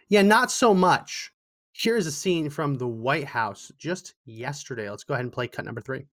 Yeah, 0.09 0.23
not 0.23 0.53
so 0.53 0.73
much. 0.73 1.33
Here's 1.73 2.07
a 2.07 2.12
scene 2.12 2.49
from 2.49 2.77
the 2.77 2.87
White 2.87 3.25
House 3.25 3.73
just 3.77 4.14
yesterday. 4.27 4.88
Let's 4.88 5.03
go 5.03 5.14
ahead 5.14 5.25
and 5.25 5.33
play 5.33 5.49
cut 5.49 5.64
number 5.64 5.81
three. 5.81 6.07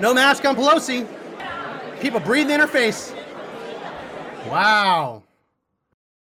No 0.00 0.14
mask 0.14 0.44
on 0.46 0.56
Pelosi. 0.56 1.06
People 2.00 2.20
breathing 2.20 2.54
in 2.54 2.60
her 2.60 2.66
face. 2.66 3.14
Wow. 4.48 5.22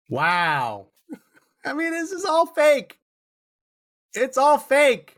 Wow. 0.08 0.88
I 1.64 1.72
mean, 1.72 1.92
this 1.92 2.10
is 2.10 2.24
all 2.24 2.46
fake. 2.46 2.98
It's 4.14 4.38
all 4.38 4.58
fake. 4.58 5.16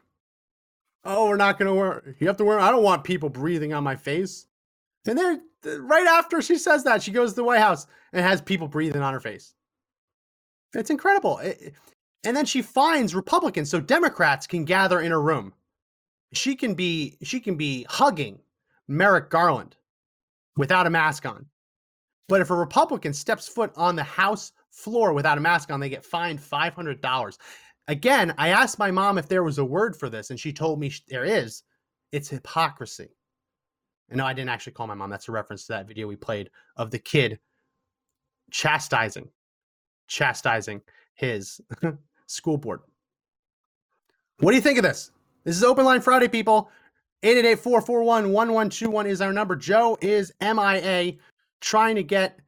Oh, 1.05 1.29
we're 1.29 1.37
not 1.37 1.59
going 1.59 1.69
to 1.69 1.75
wear. 1.75 2.17
You 2.19 2.27
have 2.27 2.37
to 2.39 2.45
wear. 2.45 2.59
I 2.59 2.71
don't 2.71 2.83
want 2.83 3.05
people 3.05 3.29
breathing 3.29 3.73
on 3.73 3.85
my 3.85 3.95
face. 3.95 4.47
And 5.07 5.17
then, 5.17 5.43
right 5.65 6.07
after 6.07 6.43
she 6.43 6.59
says 6.59 6.85
that, 6.85 7.03
she 7.03 7.13
goes 7.13 7.31
to 7.33 7.37
the 7.37 7.45
White 7.45 7.61
House 7.61 7.87
and 8.13 8.25
has 8.25 8.41
people 8.41 8.67
breathing 8.67 9.03
on 9.03 9.13
her 9.13 9.21
face. 9.21 9.55
It's 10.75 10.91
incredible. 10.91 11.39
It, 11.39 11.75
and 12.25 12.37
then 12.37 12.45
she 12.45 12.61
finds 12.61 13.15
Republicans 13.15 13.71
so 13.71 13.81
Democrats 13.81 14.49
can 14.49 14.65
gather 14.65 15.01
in 15.01 15.13
a 15.13 15.19
room. 15.19 15.53
She 16.33 16.57
can 16.57 16.75
be 16.75 17.19
she 17.23 17.39
can 17.39 17.57
be 17.57 17.87
hugging 17.89 18.41
Merrick 18.89 19.31
Garland 19.31 19.77
without 20.57 20.87
a 20.87 20.91
mask 20.91 21.25
on. 21.25 21.47
But 22.29 22.41
if 22.41 22.51
a 22.51 22.55
Republican 22.55 23.13
steps 23.15 23.47
foot 23.47 23.73
on 23.77 23.95
the 23.95 24.03
House 24.03 24.51
floor 24.71 25.13
without 25.13 25.39
a 25.39 25.41
mask 25.41 25.71
on, 25.71 25.79
they 25.79 25.89
get 25.89 26.05
fined 26.05 26.41
$500. 26.41 27.39
Again, 27.88 28.35
I 28.38 28.49
asked 28.49 28.79
my 28.79 28.90
mom 28.90 29.18
if 29.18 29.29
there 29.29 29.42
was 29.42 29.59
a 29.59 29.64
word 29.64 29.96
for 29.96 30.09
this, 30.09 30.31
and 30.31 30.38
she 30.38 30.53
told 30.53 30.81
me 30.81 30.92
there 31.09 31.25
is. 31.25 31.62
It's 32.12 32.29
hypocrisy. 32.29 33.09
And 34.09 34.18
no, 34.18 34.25
I 34.25 34.33
didn't 34.33 34.51
actually 34.51 34.75
call 34.75 34.87
my 34.87 34.94
mom. 34.94 35.11
That's 35.11 35.29
a 35.29 35.33
reference 35.33 35.66
to 35.66 35.72
that 35.72 35.88
video 35.88 36.07
we 36.07 36.16
played 36.16 36.51
of 36.77 36.90
the 36.90 36.99
kid 36.99 37.38
chastising, 38.51 39.29
chastising 40.07 40.81
his 41.14 41.61
school 42.27 42.57
board. 42.57 42.81
What 44.38 44.53
do 44.53 44.57
you 44.57 44.62
think 44.62 44.79
of 44.79 44.85
this? 44.85 45.11
This 45.44 45.57
is 45.57 45.64
Open 45.64 45.85
Line 45.85 46.01
Friday, 46.01 46.29
people. 46.29 46.70
888-441-1121 47.22 49.07
is 49.07 49.20
our 49.20 49.33
number. 49.33 49.57
Joe 49.57 49.96
is 50.01 50.33
MIA 50.40 51.14
trying 51.61 51.96
to 51.96 52.03
get 52.03 52.38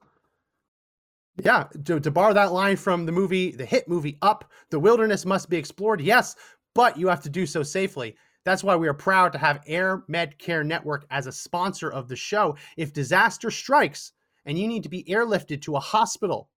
Yeah, 1.42 1.64
to, 1.84 2.00
to 2.00 2.10
borrow 2.10 2.32
that 2.32 2.52
line 2.52 2.76
from 2.76 3.06
the 3.06 3.12
movie, 3.12 3.52
the 3.52 3.64
hit 3.64 3.88
movie 3.88 4.18
Up, 4.22 4.50
the 4.70 4.78
wilderness 4.78 5.24
must 5.24 5.48
be 5.48 5.56
explored. 5.56 6.00
Yes, 6.00 6.34
but 6.74 6.96
you 6.96 7.08
have 7.08 7.22
to 7.22 7.30
do 7.30 7.46
so 7.46 7.62
safely. 7.62 8.16
That's 8.48 8.64
why 8.64 8.76
we 8.76 8.88
are 8.88 8.94
proud 8.94 9.32
to 9.32 9.38
have 9.38 9.62
Air 9.66 10.04
Med 10.08 10.38
Care 10.38 10.64
Network 10.64 11.04
as 11.10 11.26
a 11.26 11.32
sponsor 11.32 11.90
of 11.92 12.08
the 12.08 12.16
show. 12.16 12.56
If 12.78 12.94
disaster 12.94 13.50
strikes 13.50 14.12
and 14.46 14.58
you 14.58 14.66
need 14.66 14.84
to 14.84 14.88
be 14.88 15.04
airlifted 15.04 15.60
to 15.60 15.76
a 15.76 15.80
hospital, 15.80 16.48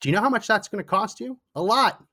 do 0.00 0.08
you 0.08 0.14
know 0.14 0.20
how 0.20 0.28
much 0.28 0.46
that's 0.46 0.68
going 0.68 0.78
to 0.78 0.88
cost 0.88 1.18
you? 1.18 1.36
A 1.56 1.60
lot. 1.60 2.04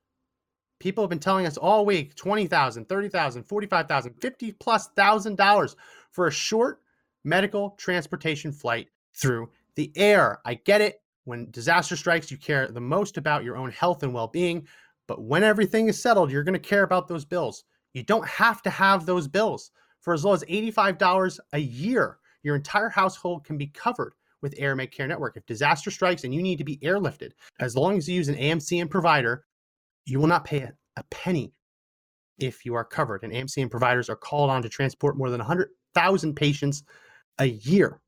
People 0.80 1.04
have 1.04 1.12
been 1.12 1.20
telling 1.20 1.46
us 1.46 1.58
all 1.58 1.86
week 1.86 2.16
20,000, 2.16 2.90
30,000, 2.90 3.44
45,000, 3.44 4.14
50 4.20 4.52
plus 4.54 4.88
thousand 4.96 5.38
dollars 5.38 5.76
for 6.10 6.26
a 6.26 6.32
short 6.32 6.82
medical 7.24 7.76
transportation 7.78 8.52
flight 8.52 8.88
through 9.16 9.48
the 9.76 9.92
air. 9.96 10.40
I 10.44 10.56
get 10.56 10.82
it. 10.82 11.04
When 11.26 11.52
disaster 11.52 11.96
strikes, 11.96 12.32
you 12.32 12.38
care 12.38 12.68
the 12.68 12.82
most 12.82 13.18
about 13.18 13.44
your 13.44 13.58
own 13.58 13.70
health 13.70 14.02
and 14.02 14.12
well 14.12 14.28
being. 14.28 14.68
But 15.06 15.22
when 15.22 15.44
everything 15.44 15.88
is 15.88 16.02
settled, 16.02 16.32
you're 16.32 16.44
going 16.44 16.54
to 16.54 16.60
care 16.60 16.82
about 16.82 17.08
those 17.08 17.26
bills. 17.26 17.64
You 17.96 18.04
don't 18.04 18.28
have 18.28 18.62
to 18.64 18.70
have 18.70 19.06
those 19.06 19.28
bills. 19.28 19.72
For 20.02 20.14
as 20.14 20.26
low 20.26 20.34
as 20.34 20.44
$85 20.44 21.40
a 21.54 21.58
year, 21.58 22.20
your 22.44 22.56
entire 22.56 22.90
household 22.90 23.46
can 23.46 23.58
be 23.58 23.68
covered 23.68 24.14
with 24.42 24.54
Air 24.58 24.76
Med 24.76 24.92
Care 24.92 25.08
Network. 25.08 25.38
If 25.38 25.46
disaster 25.46 25.90
strikes 25.90 26.26
and 26.26 26.36
you 26.36 26.44
need 26.44 26.58
to 26.58 26.66
be 26.66 26.78
airlifted, 26.80 27.32
as 27.62 27.76
long 27.76 27.98
as 27.98 28.08
you 28.08 28.16
use 28.16 28.28
an 28.28 28.36
AMCN 28.36 28.90
provider, 28.90 29.46
you 30.06 30.20
will 30.20 30.28
not 30.28 30.44
pay 30.44 30.70
a, 30.98 31.04
penny 31.10 31.54
if 32.38 32.66
you 32.66 32.76
are 32.76 32.84
covered. 32.84 33.24
And 33.24 33.32
AMCN 33.32 33.72
providers 33.72 34.10
are 34.10 34.16
called 34.16 34.50
on 34.50 34.62
to 34.62 34.70
transport 34.70 35.18
more 35.18 35.30
than 35.30 35.40
100,000 35.40 36.36
patients 36.36 36.84
a 37.40 37.46
year. 37.46 38.02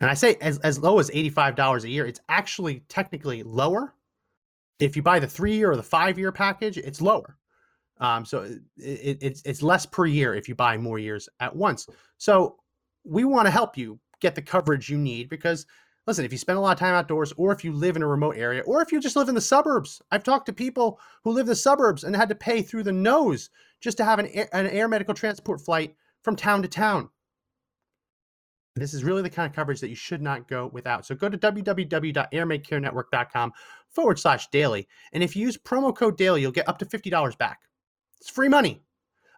And 0.00 0.10
I 0.10 0.14
say 0.14 0.36
as, 0.42 0.58
as 0.58 0.78
low 0.78 0.98
as 0.98 1.10
$85 1.10 1.84
a 1.84 1.88
year, 1.88 2.06
it's 2.06 2.20
actually 2.28 2.80
technically 2.88 3.42
lower. 3.42 3.94
If 4.78 4.94
you 4.94 5.02
buy 5.02 5.20
the 5.20 5.26
three 5.26 5.56
year 5.56 5.70
or 5.70 5.76
the 5.76 5.82
five 5.82 6.18
year 6.18 6.32
package, 6.32 6.76
it's 6.76 7.00
lower. 7.00 7.38
Um, 7.98 8.24
so 8.24 8.42
it, 8.42 8.60
it, 8.76 9.18
it's, 9.20 9.42
it's 9.44 9.62
less 9.62 9.86
per 9.86 10.06
year 10.06 10.34
if 10.34 10.48
you 10.48 10.54
buy 10.54 10.76
more 10.76 10.98
years 10.98 11.28
at 11.40 11.54
once. 11.54 11.86
So 12.18 12.56
we 13.04 13.24
want 13.24 13.46
to 13.46 13.50
help 13.50 13.76
you 13.76 13.98
get 14.20 14.34
the 14.34 14.42
coverage 14.42 14.88
you 14.88 14.98
need 14.98 15.28
because 15.28 15.66
listen, 16.06 16.24
if 16.24 16.32
you 16.32 16.38
spend 16.38 16.58
a 16.58 16.60
lot 16.60 16.72
of 16.72 16.78
time 16.78 16.94
outdoors 16.94 17.32
or 17.36 17.52
if 17.52 17.64
you 17.64 17.72
live 17.72 17.96
in 17.96 18.02
a 18.02 18.06
remote 18.06 18.36
area 18.36 18.62
or 18.62 18.82
if 18.82 18.92
you 18.92 19.00
just 19.00 19.16
live 19.16 19.28
in 19.28 19.34
the 19.34 19.40
suburbs, 19.40 20.00
I've 20.10 20.24
talked 20.24 20.46
to 20.46 20.52
people 20.52 21.00
who 21.24 21.32
live 21.32 21.46
in 21.46 21.50
the 21.50 21.56
suburbs 21.56 22.04
and 22.04 22.14
had 22.14 22.28
to 22.28 22.34
pay 22.34 22.62
through 22.62 22.84
the 22.84 22.92
nose 22.92 23.50
just 23.80 23.96
to 23.98 24.04
have 24.04 24.18
an 24.18 24.26
air, 24.28 24.48
an 24.52 24.66
air 24.66 24.88
medical 24.88 25.14
transport 25.14 25.60
flight 25.60 25.94
from 26.22 26.36
town 26.36 26.62
to 26.62 26.68
town. 26.68 27.10
This 28.76 28.92
is 28.92 29.04
really 29.04 29.22
the 29.22 29.30
kind 29.30 29.48
of 29.48 29.56
coverage 29.56 29.80
that 29.80 29.88
you 29.88 29.94
should 29.94 30.20
not 30.20 30.48
go 30.48 30.68
without. 30.72 31.06
So 31.06 31.14
go 31.14 31.30
to 31.30 31.38
www.airmedcarenetwork.com 31.38 33.52
forward 33.88 34.18
slash 34.18 34.48
daily. 34.48 34.86
And 35.12 35.22
if 35.22 35.34
you 35.34 35.46
use 35.46 35.56
promo 35.56 35.96
code 35.96 36.18
daily, 36.18 36.42
you'll 36.42 36.52
get 36.52 36.68
up 36.68 36.78
to 36.80 36.84
$50 36.84 37.38
back. 37.38 37.60
It's 38.20 38.30
free 38.30 38.48
money. 38.48 38.82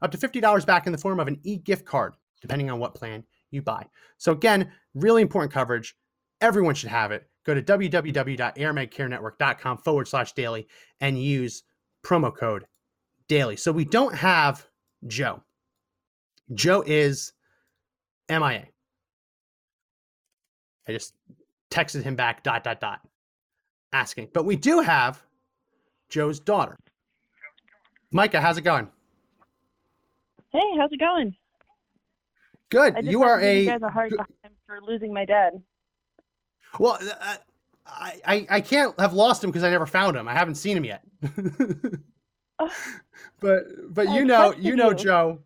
Up 0.03 0.11
to 0.13 0.19
$50 0.19 0.67
back 0.67 0.87
in 0.87 0.93
the 0.93 0.99
form 0.99 1.21
of 1.21 1.29
an 1.29 1.39
e 1.43 1.57
gift 1.57 1.85
card, 1.85 2.15
depending 2.41 2.71
on 2.71 2.79
what 2.79 2.95
plan 2.95 3.25
you 3.51 3.61
buy. 3.63 3.85
So 4.19 4.33
again, 4.33 4.71
really 4.95 5.23
important 5.23 5.53
coverage. 5.53 5.97
Everyone 6.41 6.75
should 6.75 6.91
have 6.91 7.11
it. 7.11 7.29
Go 7.45 7.55
to 7.55 7.63
www.airmedcarenetwork.com 7.63 9.79
forward 9.79 10.07
slash 10.07 10.33
daily 10.33 10.69
and 11.01 11.21
use 11.21 11.65
promo 12.05 12.33
code 12.35 12.67
daily. 13.27 13.57
So 13.57 13.73
we 13.73 13.85
don't 13.85 14.15
have 14.15 14.65
Joe. 15.07 15.43
Joe 16.55 16.83
is 16.87 17.33
MIA. 18.29 18.67
I 20.87 20.93
just 20.93 21.15
texted 21.71 22.03
him 22.03 22.17
back, 22.17 22.43
dot, 22.43 22.65
dot, 22.65 22.81
dot, 22.81 23.01
asking. 23.93 24.29
But 24.33 24.45
we 24.45 24.57
do 24.57 24.81
have 24.81 25.23
Joe's 26.09 26.41
daughter. 26.41 26.77
Micah, 28.11 28.41
how's 28.41 28.59
it 28.59 28.63
going? 28.63 28.89
Hey, 30.51 30.61
how's 30.79 30.93
it 30.93 31.01
going? 31.01 31.37
Good. 32.71 32.97
You 33.03 33.23
are 33.23 33.41
a 33.41 33.61
you 33.61 33.67
guys 33.67 33.83
a 33.83 33.89
hard 33.89 34.17
time 34.17 34.53
for 34.67 34.81
losing 34.83 35.13
my 35.13 35.25
dad. 35.25 35.53
well. 36.79 36.99
uh, 37.01 37.37
I, 37.91 38.21
I 38.27 38.47
I 38.51 38.61
can't 38.61 38.99
have 39.01 39.15
lost 39.15 39.43
him 39.43 39.51
because 39.51 39.65
I 39.65 39.71
never 39.71 39.87
found 39.87 40.17
him. 40.17 40.29
I 40.29 40.35
haven't 40.35 40.57
seen 40.57 40.77
him 40.77 40.85
yet. 40.85 41.03
but 43.41 43.65
but 43.89 44.09
I 44.09 44.15
you 44.15 44.25
know 44.25 44.53
you 44.55 44.77
know 44.77 44.91
you. 44.91 44.97
Joe, 44.97 45.39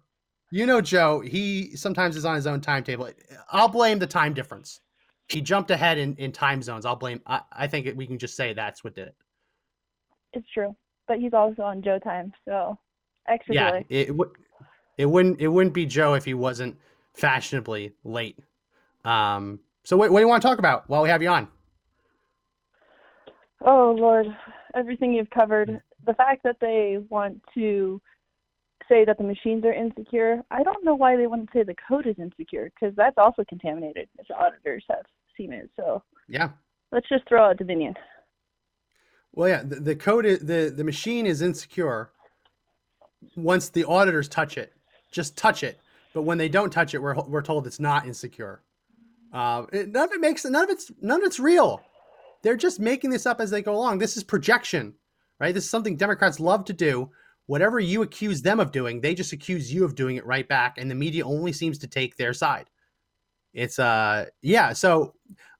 you 0.50 0.66
know 0.66 0.80
Joe. 0.80 1.20
He 1.20 1.76
sometimes 1.76 2.16
is 2.16 2.24
on 2.24 2.34
his 2.34 2.46
own 2.46 2.60
timetable. 2.60 3.08
I'll 3.50 3.68
blame 3.68 3.98
the 3.98 4.06
time 4.06 4.34
difference. 4.34 4.80
He 5.28 5.40
jumped 5.40 5.70
ahead 5.70 5.98
in, 5.98 6.16
in 6.16 6.32
time 6.32 6.62
zones. 6.62 6.84
I'll 6.84 6.96
blame. 6.96 7.20
I, 7.26 7.42
I 7.52 7.66
think 7.68 7.88
we 7.96 8.06
can 8.06 8.18
just 8.18 8.36
say 8.36 8.52
that's 8.52 8.82
what 8.82 8.94
did 8.94 9.08
it. 9.08 9.14
It's 10.32 10.48
true, 10.52 10.74
but 11.08 11.18
he's 11.18 11.32
also 11.32 11.62
on 11.62 11.82
Joe 11.82 11.98
time, 11.98 12.32
so 12.46 12.78
extra 13.28 13.54
yeah, 13.54 13.68
delay. 13.70 13.86
it 13.88 14.16
would 14.16 14.30
it 14.98 15.06
wouldn't 15.06 15.40
it 15.40 15.48
wouldn't 15.48 15.74
be 15.74 15.86
Joe 15.86 16.14
if 16.14 16.24
he 16.24 16.34
wasn't 16.34 16.76
fashionably 17.14 17.92
late. 18.04 18.38
Um. 19.04 19.60
So 19.84 19.96
what, 19.96 20.12
what 20.12 20.20
do 20.20 20.22
you 20.22 20.28
want 20.28 20.42
to 20.42 20.48
talk 20.48 20.58
about 20.60 20.88
while 20.88 21.02
we 21.02 21.08
have 21.08 21.22
you 21.22 21.28
on? 21.28 21.48
Oh 23.64 23.94
Lord, 23.98 24.26
everything 24.74 25.12
you've 25.12 25.30
covered. 25.30 25.80
The 26.06 26.14
fact 26.14 26.42
that 26.44 26.56
they 26.60 26.98
want 27.10 27.42
to 27.54 28.00
say 28.88 29.04
that 29.04 29.18
the 29.18 29.24
machines 29.24 29.64
are 29.64 29.72
insecure, 29.72 30.42
I 30.50 30.62
don't 30.62 30.84
know 30.84 30.94
why 30.94 31.16
they 31.16 31.26
wouldn't 31.26 31.50
say 31.52 31.62
the 31.62 31.74
code 31.88 32.06
is 32.06 32.18
insecure 32.18 32.70
because 32.74 32.94
that's 32.96 33.16
also 33.18 33.44
contaminated, 33.48 34.08
as 34.18 34.26
auditors 34.36 34.84
have 34.90 35.04
seen 35.36 35.52
it. 35.52 35.70
So 35.76 36.02
Yeah. 36.28 36.50
let's 36.90 37.08
just 37.08 37.26
throw 37.28 37.50
out 37.50 37.56
Dominion. 37.58 37.94
Well, 39.32 39.48
yeah, 39.48 39.62
the, 39.62 39.76
the 39.76 39.96
code 39.96 40.26
is 40.26 40.40
the 40.40 40.72
the 40.74 40.84
machine 40.84 41.26
is 41.26 41.42
insecure 41.42 42.10
once 43.36 43.70
the 43.70 43.84
auditors 43.84 44.28
touch 44.28 44.58
it. 44.58 44.72
Just 45.10 45.36
touch 45.36 45.62
it, 45.62 45.80
but 46.14 46.22
when 46.22 46.38
they 46.38 46.48
don't 46.48 46.70
touch 46.70 46.94
it, 46.94 46.98
we're 46.98 47.14
we're 47.26 47.42
told 47.42 47.66
it's 47.66 47.80
not 47.80 48.06
insecure. 48.06 48.62
Uh, 49.32 49.64
it, 49.72 49.88
none 49.88 50.04
of 50.04 50.12
it 50.12 50.20
makes 50.20 50.44
none 50.44 50.64
of 50.64 50.70
it's 50.70 50.90
none 51.00 51.20
of 51.20 51.26
it's 51.26 51.40
real. 51.40 51.80
They're 52.42 52.56
just 52.56 52.80
making 52.80 53.10
this 53.10 53.26
up 53.26 53.40
as 53.40 53.50
they 53.50 53.62
go 53.62 53.74
along. 53.74 53.98
This 53.98 54.16
is 54.16 54.24
projection, 54.24 54.94
right? 55.38 55.54
This 55.54 55.64
is 55.64 55.70
something 55.70 55.96
Democrats 55.96 56.40
love 56.40 56.64
to 56.66 56.72
do. 56.72 57.10
Whatever 57.46 57.80
you 57.80 58.02
accuse 58.02 58.42
them 58.42 58.60
of 58.60 58.72
doing, 58.72 59.00
they 59.00 59.14
just 59.14 59.32
accuse 59.32 59.72
you 59.72 59.84
of 59.84 59.94
doing 59.94 60.16
it 60.16 60.26
right 60.26 60.46
back, 60.46 60.76
and 60.78 60.90
the 60.90 60.94
media 60.94 61.24
only 61.24 61.52
seems 61.52 61.78
to 61.78 61.86
take 61.86 62.16
their 62.16 62.34
side. 62.34 62.66
It's 63.54 63.78
uh 63.78 64.26
yeah, 64.42 64.72
so 64.72 65.14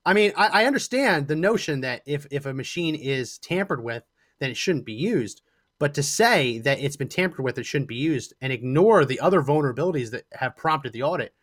I 0.05 0.13
mean, 0.15 0.33
I, 0.37 0.63
I 0.63 0.67
understand 0.67 1.29
the 1.29 1.37
notion 1.37 1.81
that 1.83 2.03
if 2.07 2.27
if 2.31 2.47
a 2.47 2.55
machine 2.55 2.95
is 2.95 3.39
tampered 3.39 3.83
with, 3.85 4.03
then 4.41 4.51
it 4.51 4.57
shouldn't 4.57 4.85
be 4.85 4.93
used. 4.93 5.43
But 5.79 5.95
to 5.95 6.03
say 6.03 6.59
that 6.61 6.81
it's 6.81 6.97
been 6.97 7.09
tampered 7.09 7.45
with, 7.45 7.59
it 7.59 7.67
shouldn't 7.67 7.89
be 7.89 7.97
used, 7.97 8.35
and 8.41 8.53
ignore 8.53 9.05
the 9.05 9.21
other 9.21 9.43
vulnerabilities 9.43 10.11
that 10.13 10.25
have 10.33 10.57
prompted 10.57 10.93
the 10.93 11.03
audit, 11.03 11.35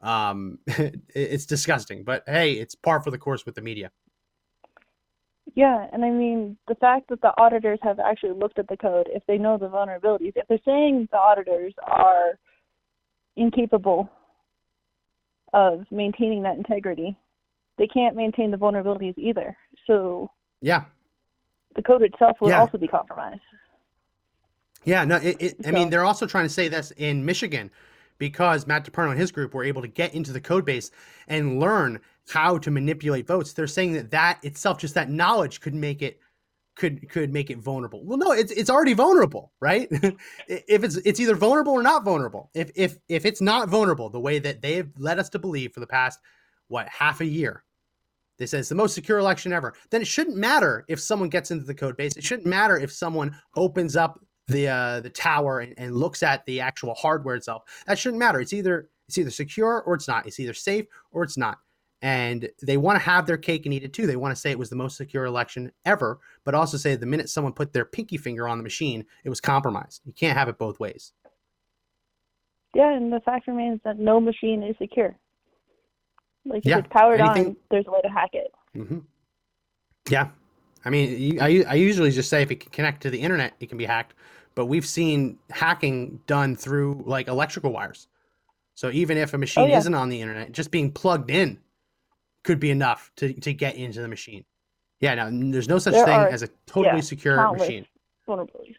um, 0.00 0.58
it- 0.66 1.00
it's 1.14 1.46
disgusting. 1.46 2.04
But 2.04 2.24
hey, 2.26 2.52
it's 2.52 2.74
par 2.74 3.02
for 3.02 3.10
the 3.10 3.18
course 3.18 3.44
with 3.46 3.54
the 3.54 3.62
media. 3.62 3.90
Yeah, 5.54 5.86
and 5.92 6.04
I 6.04 6.10
mean 6.10 6.56
the 6.68 6.74
fact 6.76 7.08
that 7.08 7.20
the 7.22 7.32
auditors 7.40 7.78
have 7.82 7.98
actually 7.98 8.32
looked 8.32 8.58
at 8.58 8.68
the 8.68 8.76
code, 8.76 9.08
if 9.10 9.22
they 9.26 9.38
know 9.38 9.56
the 9.58 9.68
vulnerabilities, 9.68 10.32
if 10.36 10.46
they're 10.48 10.58
saying 10.64 11.08
the 11.10 11.18
auditors 11.18 11.74
are 11.82 12.38
incapable 13.36 14.10
of 15.54 15.84
maintaining 15.90 16.42
that 16.42 16.56
integrity, 16.58 17.16
they 17.78 17.86
can't 17.86 18.16
maintain 18.16 18.50
the 18.50 18.56
vulnerabilities 18.58 19.16
either. 19.18 19.56
So 19.86 20.30
Yeah, 20.60 20.84
the 21.76 21.82
code 21.82 22.02
itself 22.02 22.38
will 22.40 22.50
Yeah. 22.50 22.60
also 22.60 22.78
be 22.78 22.88
compromised. 22.88 23.40
Yeah, 24.84 25.04
no, 25.04 25.16
it, 25.16 25.36
it, 25.40 25.56
I 25.66 25.72
mean, 25.72 25.90
they're 25.90 26.04
also 26.04 26.26
trying 26.26 26.46
to 26.46 26.48
say 26.54 26.68
this 26.68 26.92
in 26.96 27.24
Michigan. 27.24 27.70
because 28.18 28.66
Matt 28.66 28.84
DePerno 28.86 29.10
and 29.12 29.20
his 29.20 29.32
group 29.32 29.54
were 29.54 29.64
able 29.64 29.82
to 29.82 29.88
get 29.88 30.14
into 30.14 30.32
the 30.32 30.40
code 30.40 30.64
base 30.64 30.90
and 31.28 31.60
learn 31.60 32.00
how 32.30 32.58
to 32.58 32.70
manipulate 32.70 33.26
votes. 33.26 33.52
They're 33.54 33.68
saying 33.68 33.94
that 33.94 34.10
that 34.12 34.40
itself, 34.44 34.78
just 34.78 34.94
that 34.94 35.10
knowledge, 35.10 35.60
could 35.60 35.74
make 35.74 36.02
it 36.02 36.20
could 36.76 37.08
could 37.10 37.32
make 37.32 37.50
it 37.50 37.58
vulnerable. 37.58 38.04
Well, 38.04 38.18
no, 38.18 38.32
it's 38.32 38.52
it's 38.52 38.70
already 38.70 38.94
vulnerable, 38.94 39.52
right? 39.60 39.88
if 40.48 40.84
it's 40.84 40.96
it's 40.98 41.20
either 41.20 41.36
vulnerable 41.36 41.74
or 41.74 41.82
not 41.82 42.04
vulnerable. 42.04 42.50
If 42.54 42.72
if 42.76 42.98
if 43.08 43.26
it's 43.26 43.42
not 43.42 43.68
vulnerable, 43.70 44.10
the 44.10 44.20
way 44.20 44.38
that 44.40 44.62
they've 44.62 44.90
led 44.98 45.18
us 45.18 45.28
to 45.30 45.40
believe 45.40 45.72
for 45.74 45.80
the 45.80 45.88
past 45.88 46.20
what 46.68 46.88
half 46.88 47.20
a 47.20 47.26
year, 47.26 47.64
they 48.38 48.46
say 48.46 48.58
it's 48.58 48.68
the 48.68 48.74
most 48.74 48.94
secure 48.94 49.18
election 49.18 49.52
ever. 49.52 49.74
Then 49.90 50.00
it 50.00 50.06
shouldn't 50.06 50.36
matter 50.36 50.84
if 50.88 51.00
someone 51.00 51.28
gets 51.28 51.50
into 51.50 51.64
the 51.64 51.74
code 51.74 51.96
base. 51.96 52.16
It 52.16 52.24
shouldn't 52.24 52.46
matter 52.46 52.78
if 52.78 52.92
someone 52.92 53.36
opens 53.56 53.96
up 53.96 54.20
the 54.46 54.68
uh, 54.68 55.00
the 55.00 55.10
tower 55.10 55.60
and, 55.60 55.74
and 55.76 55.94
looks 55.94 56.22
at 56.22 56.44
the 56.46 56.60
actual 56.60 56.94
hardware 56.94 57.34
itself. 57.34 57.62
That 57.86 57.98
shouldn't 57.98 58.18
matter. 58.18 58.40
It's 58.40 58.52
either 58.52 58.90
it's 59.08 59.18
either 59.18 59.30
secure 59.30 59.82
or 59.82 59.94
it's 59.94 60.08
not. 60.08 60.26
It's 60.26 60.40
either 60.40 60.54
safe 60.54 60.86
or 61.10 61.22
it's 61.22 61.36
not 61.36 61.58
and 62.02 62.48
they 62.62 62.76
want 62.76 62.96
to 62.96 63.04
have 63.04 63.26
their 63.26 63.36
cake 63.36 63.66
and 63.66 63.74
eat 63.74 63.82
it 63.82 63.92
too. 63.92 64.06
They 64.06 64.16
want 64.16 64.34
to 64.34 64.40
say 64.40 64.50
it 64.50 64.58
was 64.58 64.70
the 64.70 64.76
most 64.76 64.96
secure 64.96 65.24
election 65.24 65.72
ever, 65.84 66.20
but 66.44 66.54
also 66.54 66.76
say 66.76 66.94
the 66.94 67.06
minute 67.06 67.28
someone 67.28 67.52
put 67.52 67.72
their 67.72 67.84
pinky 67.84 68.16
finger 68.16 68.46
on 68.46 68.58
the 68.58 68.62
machine, 68.62 69.04
it 69.24 69.28
was 69.28 69.40
compromised. 69.40 70.02
You 70.04 70.12
can't 70.12 70.38
have 70.38 70.48
it 70.48 70.58
both 70.58 70.78
ways. 70.78 71.12
Yeah, 72.74 72.94
and 72.94 73.12
the 73.12 73.20
fact 73.20 73.48
remains 73.48 73.80
that 73.84 73.98
no 73.98 74.20
machine 74.20 74.62
is 74.62 74.76
secure. 74.78 75.16
Like 76.48 76.58
if 76.60 76.66
Yeah, 76.66 76.78
it's 76.78 76.88
powered 76.88 77.20
anything- 77.20 77.46
on, 77.48 77.56
there's 77.70 77.86
a 77.86 77.90
way 77.90 78.00
to 78.02 78.08
hack 78.08 78.30
it. 78.32 78.52
Mm-hmm. 78.76 78.98
Yeah, 80.10 80.28
I 80.84 80.90
mean, 80.90 81.40
I 81.40 81.64
I 81.68 81.74
usually 81.74 82.10
just 82.10 82.30
say 82.30 82.42
if 82.42 82.50
it 82.50 82.60
can 82.60 82.70
connect 82.70 83.02
to 83.02 83.10
the 83.10 83.20
internet, 83.20 83.54
it 83.60 83.68
can 83.68 83.78
be 83.78 83.84
hacked. 83.84 84.14
But 84.54 84.66
we've 84.66 84.86
seen 84.86 85.38
hacking 85.50 86.20
done 86.26 86.56
through 86.56 87.02
like 87.06 87.28
electrical 87.28 87.72
wires. 87.72 88.08
So 88.74 88.90
even 88.90 89.16
if 89.18 89.34
a 89.34 89.38
machine 89.38 89.68
yeah. 89.68 89.78
isn't 89.78 89.94
on 89.94 90.08
the 90.08 90.20
internet, 90.20 90.52
just 90.52 90.70
being 90.70 90.90
plugged 90.90 91.30
in 91.30 91.58
could 92.44 92.58
be 92.60 92.70
enough 92.70 93.10
to 93.16 93.32
to 93.34 93.52
get 93.52 93.76
into 93.76 94.00
the 94.00 94.08
machine. 94.08 94.44
Yeah, 95.00 95.14
now 95.14 95.28
there's 95.30 95.68
no 95.68 95.78
such 95.78 95.94
There 95.94 96.04
thing 96.06 96.14
are- 96.14 96.28
as 96.28 96.42
a 96.42 96.48
totally 96.66 96.96
yeah, 96.96 97.00
secure 97.02 97.52
machine. 97.52 97.86
Vulnerabilities. 98.26 98.76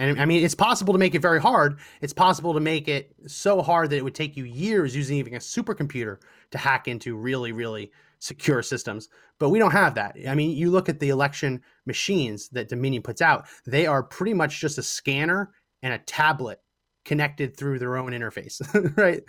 And 0.00 0.18
I 0.18 0.24
mean, 0.24 0.42
it's 0.42 0.54
possible 0.54 0.94
to 0.94 0.98
make 0.98 1.14
it 1.14 1.20
very 1.20 1.40
hard. 1.40 1.78
It's 2.00 2.14
possible 2.14 2.54
to 2.54 2.60
make 2.60 2.88
it 2.88 3.14
so 3.26 3.60
hard 3.60 3.90
that 3.90 3.98
it 3.98 4.04
would 4.04 4.14
take 4.14 4.34
you 4.34 4.44
years 4.44 4.96
using 4.96 5.18
even 5.18 5.34
a 5.34 5.38
supercomputer 5.38 6.16
to 6.52 6.58
hack 6.58 6.88
into 6.88 7.14
really, 7.14 7.52
really 7.52 7.92
secure 8.18 8.62
systems. 8.62 9.10
But 9.38 9.50
we 9.50 9.58
don't 9.58 9.72
have 9.72 9.94
that. 9.96 10.16
I 10.26 10.34
mean, 10.34 10.56
you 10.56 10.70
look 10.70 10.88
at 10.88 11.00
the 11.00 11.10
election 11.10 11.60
machines 11.84 12.48
that 12.48 12.70
Dominion 12.70 13.02
puts 13.02 13.20
out, 13.20 13.44
they 13.66 13.86
are 13.86 14.02
pretty 14.02 14.32
much 14.32 14.58
just 14.58 14.78
a 14.78 14.82
scanner 14.82 15.50
and 15.82 15.92
a 15.92 15.98
tablet 15.98 16.60
connected 17.04 17.54
through 17.54 17.78
their 17.78 17.98
own 17.98 18.12
interface, 18.12 18.62
right? 18.96 19.22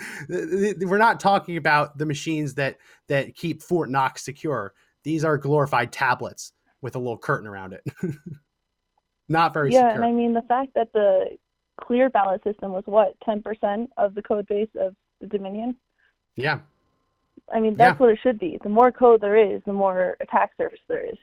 We're 0.87 0.97
not 0.97 1.19
talking 1.19 1.57
about 1.57 1.97
the 1.97 2.05
machines 2.05 2.53
that 2.53 2.77
that 3.09 3.35
keep 3.35 3.61
Fort 3.61 3.89
Knox 3.89 4.23
secure. 4.23 4.73
These 5.03 5.25
are 5.25 5.37
glorified 5.37 5.91
tablets 5.91 6.53
with 6.81 6.95
a 6.95 6.99
little 6.99 7.17
curtain 7.17 7.47
around 7.47 7.73
it. 7.73 7.83
not 9.31 9.53
very 9.53 9.71
yeah, 9.71 9.89
secure. 9.89 9.95
and 9.95 10.05
I 10.05 10.11
mean 10.11 10.33
the 10.33 10.41
fact 10.43 10.73
that 10.75 10.91
the 10.93 11.37
clear 11.79 12.09
ballot 12.09 12.43
system 12.43 12.71
was 12.71 12.83
what 12.85 13.15
ten 13.23 13.41
percent 13.41 13.89
of 13.97 14.13
the 14.15 14.21
code 14.21 14.47
base 14.47 14.69
of 14.79 14.95
the 15.19 15.27
Dominion. 15.27 15.75
Yeah. 16.35 16.59
I 17.53 17.59
mean 17.59 17.75
that's 17.75 17.95
Yeah. 17.99 18.05
what 18.05 18.09
it 18.11 18.19
should 18.21 18.39
be. 18.39 18.59
The 18.61 18.69
more 18.69 18.91
code 18.91 19.21
there 19.21 19.37
is, 19.37 19.61
the 19.65 19.73
more 19.73 20.17
attack 20.19 20.51
surface 20.57 20.79
there 20.87 21.05
is. 21.05 21.17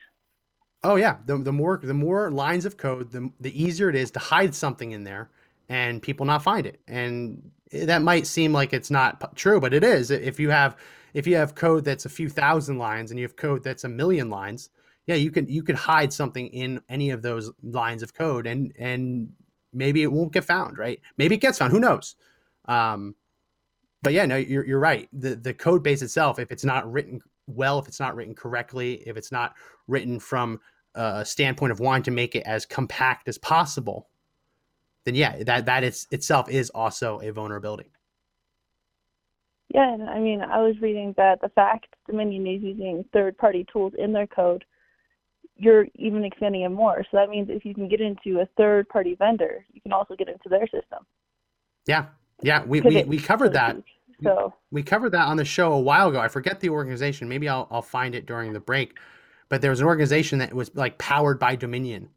Oh 0.85 0.97
yeah, 0.97 1.17
the 1.27 1.39
the 1.39 1.53
more 1.53 1.81
the 1.83 1.95
more 1.95 2.31
lines 2.31 2.65
of 2.65 2.77
code, 2.77 3.11
the 3.11 3.31
the 3.41 3.63
easier 3.63 3.89
it 3.89 3.97
is 3.97 4.11
to 4.13 4.19
hide 4.19 4.55
something 4.55 4.93
in 4.93 5.05
there 5.05 5.31
and 5.69 6.01
people 6.01 6.25
not 6.25 6.43
find 6.43 6.67
it. 6.67 6.81
And 6.89 7.51
that 7.73 8.01
might 8.03 8.27
seem 8.27 8.53
like 8.53 8.73
it's 8.73 8.91
not 8.91 9.21
p- 9.21 9.27
true, 9.35 9.61
but 9.61 9.75
it 9.75 9.85
is. 9.85 10.11
If 10.11 10.41
you 10.41 10.51
have 10.51 10.77
if 11.15 11.27
you 11.27 11.37
have 11.37 11.55
code 11.55 11.85
that's 11.85 12.07
a 12.07 12.09
few 12.09 12.29
thousand 12.29 12.79
lines 12.79 13.11
and 13.11 13.19
you 13.19 13.25
have 13.25 13.37
code 13.37 13.65
that's 13.65 13.85
a 13.85 13.89
million 13.89 14.31
lines, 14.31 14.71
yeah, 15.09 15.15
you 15.15 15.31
can 15.31 15.49
you 15.49 15.63
could 15.63 15.75
hide 15.75 16.13
something 16.13 16.49
in 16.49 16.83
any 16.91 17.11
of 17.11 17.23
those 17.23 17.51
lines 17.63 18.03
of 18.03 18.13
code 18.13 18.47
and 18.47 18.73
and 18.79 19.31
maybe 19.73 20.03
it 20.03 20.13
won't 20.13 20.35
get 20.35 20.45
found, 20.45 20.77
right? 20.77 21.01
Maybe 21.17 21.35
it 21.37 21.41
gets 21.41 21.59
found, 21.59 21.73
who 21.73 21.81
knows? 21.81 22.15
Um 22.67 23.17
but 24.03 24.13
yeah, 24.13 24.27
no, 24.27 24.37
you're 24.37 24.67
you're 24.67 24.79
right. 24.79 25.09
The 25.15 25.35
the 25.35 25.55
code 25.55 25.83
base 25.83 26.03
itself, 26.03 26.39
if 26.39 26.53
it's 26.53 26.65
not 26.65 26.91
written 26.93 27.21
well, 27.47 27.79
if 27.79 27.89
it's 27.89 27.99
not 27.99 28.15
written 28.15 28.35
correctly, 28.35 29.03
if 29.07 29.17
it's 29.17 29.33
not 29.33 29.55
written 29.87 30.21
from 30.21 30.61
a 30.95 31.25
standpoint 31.25 31.73
of 31.73 31.81
wanting 31.81 32.03
to 32.03 32.11
make 32.11 32.35
it 32.35 32.43
as 32.45 32.67
compact 32.67 33.29
as 33.29 33.39
possible, 33.39 34.09
then 35.05 35.15
yeah, 35.15 35.43
that 35.45 35.65
that 35.65 35.85
is 35.85 36.07
itself 36.11 36.51
is 36.51 36.69
also 36.71 37.19
a 37.23 37.33
vulnerability. 37.33 37.91
Yeah, 39.75 39.91
and 39.95 40.03
I 40.03 40.19
mean 40.19 40.43
I 40.43 40.59
was 40.59 40.79
reading 40.83 41.15
that 41.17 41.41
the 41.41 41.49
fact 41.49 41.87
Dominion 42.07 42.47
is 42.47 42.63
using 42.63 43.07
third 43.15 43.39
party 43.39 43.67
tools 43.73 43.95
in 43.97 44.13
their 44.13 44.27
code, 44.27 44.67
you're 45.59 45.87
even 45.97 46.25
expanding 46.25 46.63
it 46.63 46.71
more. 46.71 47.05
So 47.11 47.17
that 47.19 47.29
means 47.29 47.49
if 47.51 47.65
you 47.65 47.75
can 47.75 47.89
get 47.89 48.01
into 48.01 48.41
a 48.41 48.47
third 48.57 48.89
party 48.89 49.15
vendor, 49.17 49.65
you 49.73 49.81
can 49.81 49.93
also 49.93 50.15
get 50.17 50.29
into 50.29 50.49
their 50.49 50.67
system. 50.69 51.01
Yeah, 51.87 52.07
yeah, 52.43 52.65
we 52.65 52.81
we, 52.81 53.05
we 53.05 53.19
covered 53.19 53.53
that. 53.55 53.83
So 54.23 54.55
We 54.71 54.83
covered 54.83 55.11
that 55.11 55.27
on 55.27 55.37
the 55.37 55.45
show 55.45 55.73
a 55.73 55.81
while 55.81 56.09
ago. 56.09 56.21
I 56.21 56.29
forget 56.29 56.61
the 56.61 56.71
organization. 56.71 57.29
Maybe 57.29 57.49
I'll 57.49 57.69
I'll 57.71 57.83
find 57.83 58.15
it 58.15 58.27
during 58.27 58.53
the 58.53 58.61
break. 58.61 58.99
But 59.49 59.63
there 59.63 59.71
was 59.71 59.81
an 59.81 59.87
organization 59.87 60.39
that 60.41 60.53
was 60.55 60.75
like 60.75 60.99
powered 60.99 61.39
by 61.39 61.57
Dominion, 61.57 62.11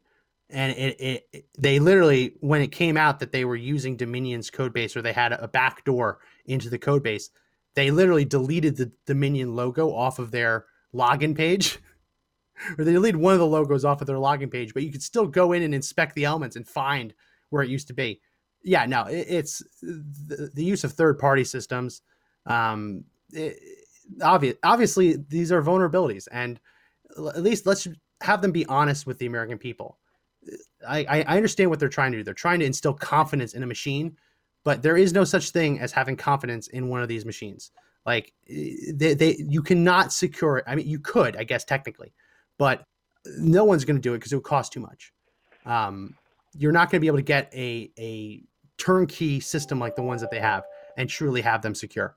and 0.50 0.72
it, 0.76 1.00
it, 1.00 1.28
it- 1.32 1.46
they 1.58 1.78
literally 1.78 2.36
when 2.40 2.60
it 2.62 2.68
came 2.72 2.96
out 2.96 3.20
that 3.20 3.32
they 3.32 3.44
were 3.44 3.56
using 3.56 3.96
Dominion's 3.96 4.50
code 4.50 4.72
base 4.72 4.96
or 4.96 5.02
they 5.02 5.12
had 5.12 5.32
a, 5.32 5.44
a 5.44 5.48
back 5.48 5.84
door 5.84 6.18
into 6.46 6.70
the 6.70 6.78
code 6.78 7.02
base, 7.02 7.30
they 7.74 7.90
literally 7.90 8.24
deleted 8.24 8.76
the 8.76 8.92
Dominion 9.06 9.56
logo 9.56 9.92
off 9.94 10.18
of 10.18 10.30
their 10.30 10.66
login 10.94 11.36
page. 11.36 11.78
or 12.78 12.84
they 12.84 12.92
delete 12.92 13.16
one 13.16 13.34
of 13.34 13.40
the 13.40 13.46
logos 13.46 13.84
off 13.84 14.00
of 14.00 14.06
their 14.06 14.16
login 14.16 14.50
page, 14.50 14.74
but 14.74 14.82
you 14.82 14.92
could 14.92 15.02
still 15.02 15.26
go 15.26 15.52
in 15.52 15.62
and 15.62 15.74
inspect 15.74 16.14
the 16.14 16.24
elements 16.24 16.56
and 16.56 16.66
find 16.66 17.14
where 17.50 17.62
it 17.62 17.70
used 17.70 17.88
to 17.88 17.94
be. 17.94 18.20
Yeah, 18.62 18.86
no, 18.86 19.04
it, 19.04 19.26
it's 19.28 19.62
the, 19.82 20.50
the 20.54 20.64
use 20.64 20.84
of 20.84 20.92
third 20.92 21.18
party 21.18 21.44
systems. 21.44 22.02
Um, 22.46 23.04
it, 23.32 23.58
obvious, 24.22 24.56
obviously, 24.62 25.16
these 25.28 25.52
are 25.52 25.62
vulnerabilities, 25.62 26.28
and 26.30 26.60
at 27.16 27.42
least 27.42 27.66
let's 27.66 27.88
have 28.20 28.42
them 28.42 28.52
be 28.52 28.66
honest 28.66 29.06
with 29.06 29.18
the 29.18 29.26
American 29.26 29.58
people. 29.58 29.98
I, 30.88 30.98
I 31.08 31.22
I 31.22 31.36
understand 31.36 31.70
what 31.70 31.78
they're 31.78 31.88
trying 31.88 32.12
to 32.12 32.18
do. 32.18 32.24
They're 32.24 32.34
trying 32.34 32.60
to 32.60 32.66
instill 32.66 32.94
confidence 32.94 33.54
in 33.54 33.62
a 33.62 33.66
machine, 33.66 34.16
but 34.64 34.82
there 34.82 34.96
is 34.96 35.12
no 35.12 35.24
such 35.24 35.50
thing 35.50 35.80
as 35.80 35.92
having 35.92 36.16
confidence 36.16 36.68
in 36.68 36.88
one 36.88 37.02
of 37.02 37.08
these 37.08 37.24
machines. 37.24 37.70
Like 38.04 38.32
eh, 38.48 38.92
they, 38.94 39.14
they 39.14 39.36
you 39.48 39.62
cannot 39.62 40.12
secure 40.12 40.58
it. 40.58 40.64
I 40.66 40.74
mean, 40.74 40.88
you 40.88 40.98
could, 40.98 41.36
I 41.36 41.44
guess, 41.44 41.64
technically, 41.64 42.12
but 42.58 42.84
no 43.38 43.64
one's 43.64 43.84
going 43.84 43.96
to 43.96 44.02
do 44.02 44.14
it 44.14 44.18
because 44.18 44.32
it 44.32 44.36
would 44.36 44.44
cost 44.44 44.72
too 44.72 44.80
much. 44.80 45.12
Um, 45.64 46.14
you're 46.54 46.72
not 46.72 46.90
going 46.90 46.98
to 46.98 47.00
be 47.00 47.06
able 47.06 47.18
to 47.18 47.22
get 47.22 47.52
a 47.54 47.90
a 47.98 48.42
turnkey 48.78 49.40
system 49.40 49.78
like 49.78 49.96
the 49.96 50.02
ones 50.02 50.20
that 50.20 50.30
they 50.30 50.40
have 50.40 50.64
and 50.96 51.08
truly 51.08 51.40
have 51.40 51.62
them 51.62 51.74
secure. 51.74 52.16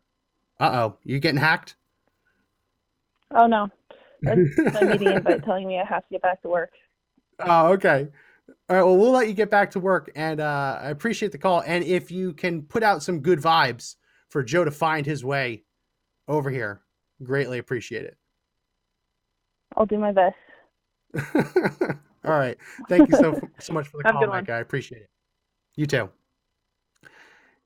Uh 0.59 0.71
oh, 0.73 0.97
you 1.03 1.19
getting 1.19 1.39
hacked? 1.39 1.75
oh 3.31 3.47
no. 3.47 3.69
That's 4.21 4.39
my 4.73 4.83
meeting 4.91 5.11
invite 5.11 5.43
telling 5.43 5.67
me 5.67 5.79
I 5.79 5.85
have 5.85 6.03
to 6.03 6.11
get 6.11 6.21
back 6.21 6.41
to 6.41 6.49
work. 6.49 6.71
Oh, 7.39 7.73
okay. 7.73 8.07
All 8.69 8.75
right. 8.75 8.83
Well, 8.83 8.97
we'll 8.97 9.11
let 9.11 9.27
you 9.27 9.33
get 9.33 9.51
back 9.51 9.71
to 9.71 9.79
work, 9.79 10.11
and 10.15 10.39
uh, 10.39 10.79
I 10.81 10.89
appreciate 10.89 11.31
the 11.31 11.37
call. 11.37 11.61
And 11.65 11.83
if 11.83 12.11
you 12.11 12.33
can 12.33 12.63
put 12.63 12.83
out 12.83 13.03
some 13.03 13.19
good 13.19 13.39
vibes 13.39 13.95
for 14.29 14.43
Joe 14.43 14.63
to 14.63 14.71
find 14.71 15.05
his 15.05 15.23
way 15.23 15.63
over 16.27 16.49
here, 16.49 16.81
greatly 17.23 17.59
appreciate 17.59 18.05
it. 18.05 18.17
I'll 19.75 19.85
do 19.85 19.97
my 19.97 20.11
best. 20.11 20.37
All 22.25 22.39
right. 22.39 22.57
Thank 22.89 23.09
you 23.09 23.17
so 23.17 23.39
so 23.59 23.73
much 23.73 23.87
for 23.87 23.97
the 23.97 24.03
call. 24.11 24.25
Mike. 24.27 24.49
I 24.49 24.59
appreciate 24.59 25.01
it. 25.03 25.09
You 25.75 25.85
too. 25.85 26.09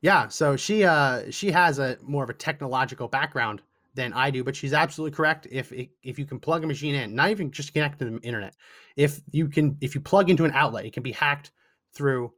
Yeah. 0.01 0.27
So 0.27 0.55
she 0.55 0.83
uh 0.83 1.29
she 1.31 1.51
has 1.51 1.79
a 1.79 1.97
more 2.01 2.23
of 2.23 2.29
a 2.29 2.33
technological 2.33 3.07
background 3.07 3.61
than 3.95 4.13
I 4.13 4.31
do, 4.31 4.43
but 4.43 4.55
she's 4.55 4.73
absolutely 4.73 5.15
correct. 5.15 5.47
If 5.51 5.71
if 6.03 6.19
you 6.19 6.25
can 6.25 6.39
plug 6.39 6.63
a 6.63 6.67
machine 6.67 6.95
in, 6.95 7.15
not 7.15 7.31
even 7.31 7.51
just 7.51 7.73
connect 7.73 7.99
to 7.99 8.05
the 8.05 8.17
internet, 8.19 8.55
if 8.95 9.21
you 9.31 9.47
can 9.47 9.77
if 9.81 9.95
you 9.95 10.01
plug 10.01 10.29
into 10.29 10.45
an 10.45 10.51
outlet, 10.53 10.85
it 10.85 10.93
can 10.93 11.03
be 11.03 11.11
hacked 11.11 11.51
through 11.93 12.33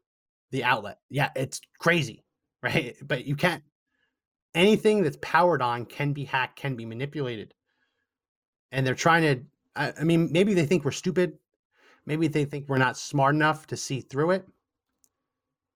the 0.51 0.63
outlet. 0.63 0.99
Yeah, 1.09 1.29
it's 1.35 1.61
crazy, 1.79 2.23
right? 2.63 2.95
But 3.01 3.25
you 3.25 3.35
can't. 3.35 3.63
Anything 4.53 5.03
that's 5.03 5.17
powered 5.21 5.61
on 5.61 5.85
can 5.85 6.11
be 6.11 6.25
hacked, 6.25 6.57
can 6.57 6.75
be 6.75 6.85
manipulated, 6.85 7.53
and 8.71 8.85
they're 8.85 8.95
trying 8.95 9.23
to. 9.23 9.43
I, 9.75 9.93
I 9.99 10.03
mean, 10.03 10.29
maybe 10.31 10.53
they 10.53 10.65
think 10.65 10.83
we're 10.83 10.91
stupid. 10.91 11.37
Maybe 12.05 12.27
they 12.27 12.45
think 12.45 12.67
we're 12.67 12.77
not 12.77 12.97
smart 12.97 13.35
enough 13.35 13.67
to 13.67 13.77
see 13.77 14.01
through 14.01 14.31
it, 14.31 14.47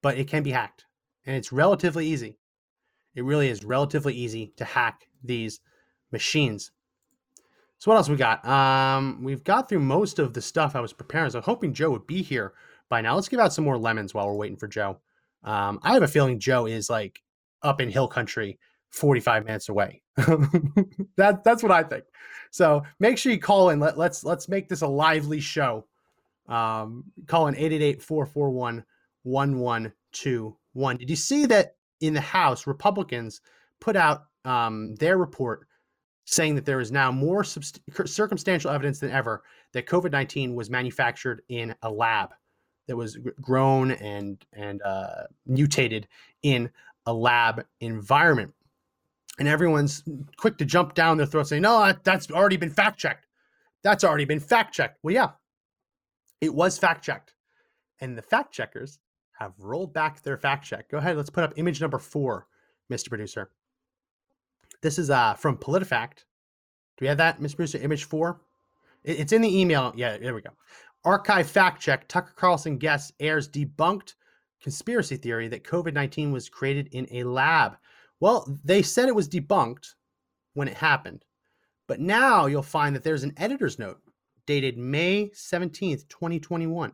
but 0.02 0.18
it 0.18 0.28
can 0.28 0.44
be 0.44 0.52
hacked, 0.52 0.86
and 1.26 1.36
it's 1.36 1.52
relatively 1.52 2.08
easy. 2.08 2.38
It 3.14 3.24
really 3.24 3.48
is 3.48 3.64
relatively 3.64 4.14
easy 4.14 4.54
to 4.58 4.66
hack 4.66 5.08
these 5.24 5.60
machines. 6.12 6.72
So 7.78 7.92
what 7.92 7.98
else 7.98 8.10
we 8.10 8.16
got? 8.16 8.46
Um, 8.46 9.24
we've 9.24 9.44
got 9.44 9.70
through 9.70 9.82
most 9.82 10.20
of 10.20 10.34
the 10.34 10.42
stuff 10.42 10.76
I 10.76 10.82
was 10.82 10.94
preparing. 10.94 11.30
So 11.30 11.38
I 11.38 11.40
was 11.40 11.46
hoping 11.46 11.74
Joe 11.74 11.92
would 11.92 12.08
be 12.08 12.22
here 12.22 12.54
by 12.90 13.02
now. 13.02 13.16
Let's 13.16 13.30
give 13.30 13.40
out 13.40 13.54
some 13.54 13.66
more 13.66 13.78
lemons 13.78 14.14
while 14.14 14.28
we're 14.28 14.36
waiting 14.36 14.58
for 14.58 14.68
Joe. 14.68 15.00
Um, 15.44 15.80
I 15.84 15.94
have 15.94 16.04
a 16.04 16.08
feeling 16.08 16.40
Joe 16.40 16.66
is 16.66 16.90
like 16.90 17.22
up 17.62 17.82
in 17.82 17.90
hill 17.90 18.08
country, 18.08 18.60
45 18.96 19.46
minutes 19.46 19.70
away. 19.70 20.02
that 20.18 21.42
that's 21.44 21.62
what 21.62 21.72
I 21.72 21.84
think. 21.84 22.06
So 22.52 22.84
make 23.00 23.18
sure 23.18 23.32
you 23.32 23.40
call 23.40 23.70
in. 23.70 23.80
Let, 23.80 23.98
let's 23.98 24.24
let's 24.24 24.48
make 24.48 24.70
this 24.70 24.82
a 24.82 24.88
lively 24.88 25.40
show. 25.40 25.86
Um, 26.48 27.06
call 27.26 27.48
in 27.48 27.56
888-441-1121. 29.26 31.00
Did 31.00 31.10
you 31.10 31.16
see 31.16 31.48
that 31.48 31.76
in 32.02 32.14
the 32.14 32.22
House, 32.22 32.68
Republicans 32.68 33.42
put 33.82 33.96
out 33.96 34.26
um, 34.46 34.94
their 34.96 35.18
report 35.18 35.68
saying 36.26 36.56
that 36.56 36.66
there 36.66 36.80
is 36.80 36.92
now 36.92 37.12
more 37.12 37.44
subst- 37.44 37.80
circumstantial 38.08 38.72
evidence 38.72 39.00
than 39.00 39.12
ever 39.12 39.44
that 39.74 39.88
COVID 39.88 40.12
19 40.12 40.56
was 40.56 40.70
manufactured 40.70 41.42
in 41.50 41.76
a 41.82 41.90
lab 41.90 42.30
that 42.88 42.96
was 42.96 43.18
grown 43.42 43.92
and, 43.92 44.46
and 44.54 44.82
uh, 44.84 45.24
mutated 45.46 46.08
in 46.44 46.70
a 47.06 47.14
lab 47.14 47.66
environment. 47.82 48.54
And 49.38 49.48
everyone's 49.48 50.04
quick 50.38 50.58
to 50.60 50.66
jump 50.66 50.94
down 50.94 51.18
their 51.18 51.26
throat 51.26 51.48
saying, 51.48 51.62
no, 51.62 51.80
that- 51.80 52.04
that's 52.04 52.32
already 52.32 52.58
been 52.58 52.70
fact 52.70 53.00
checked. 53.00 53.28
That's 53.84 54.04
already 54.04 54.26
been 54.26 54.40
fact 54.40 54.74
checked. 54.74 54.98
Well, 55.04 55.14
yeah, 55.14 55.32
it 56.42 56.54
was 56.54 56.78
fact 56.78 57.04
checked. 57.04 57.34
And 58.02 58.18
the 58.18 58.22
fact 58.22 58.54
checkers 58.54 59.00
have 59.38 59.54
rolled 59.60 59.94
back 59.94 60.22
their 60.22 60.38
fact 60.38 60.66
check. 60.66 60.90
Go 60.90 60.98
ahead, 60.98 61.18
let's 61.18 61.30
put 61.30 61.44
up 61.44 61.54
image 61.58 61.82
number 61.82 62.00
four, 62.00 62.48
Mr. 62.92 63.10
Producer. 63.10 63.52
This 64.82 64.98
is 65.00 65.10
uh, 65.10 65.34
from 65.36 65.58
PolitiFact. 65.58 66.18
Do 66.98 67.02
we 67.02 67.08
have 67.08 67.18
that, 67.18 67.40
Mr. 67.40 67.56
Producer? 67.58 67.78
Image 67.80 68.06
four? 68.06 68.42
It- 69.04 69.20
It's 69.20 69.34
in 69.34 69.42
the 69.42 69.60
email. 69.60 69.94
Yeah, 69.96 70.18
there 70.18 70.34
we 70.34 70.42
go. 70.42 70.52
Archive 71.04 71.50
fact 71.50 71.82
check. 71.82 72.08
Tucker 72.08 72.34
Carlson 72.36 72.78
guest 72.78 73.14
airs 73.20 73.48
debunked 73.50 74.16
conspiracy 74.62 75.18
theory 75.18 75.48
that 75.50 75.64
COVID 75.64 75.94
19 75.94 76.32
was 76.32 76.50
created 76.50 76.88
in 76.92 77.08
a 77.12 77.24
lab. 77.24 77.78
Well, 78.20 78.58
they 78.64 78.82
said 78.82 79.10
it 79.10 79.16
was 79.16 79.30
debunked 79.30 79.94
when 80.54 80.68
it 80.68 80.76
happened. 80.76 81.24
But 81.88 82.00
now 82.00 82.48
you'll 82.48 82.64
find 82.64 82.96
that 82.96 83.04
there's 83.04 83.24
an 83.24 83.34
editor's 83.38 83.78
note 83.78 84.00
dated 84.46 84.78
May 84.78 85.30
17th, 85.30 86.08
2021. 86.08 86.94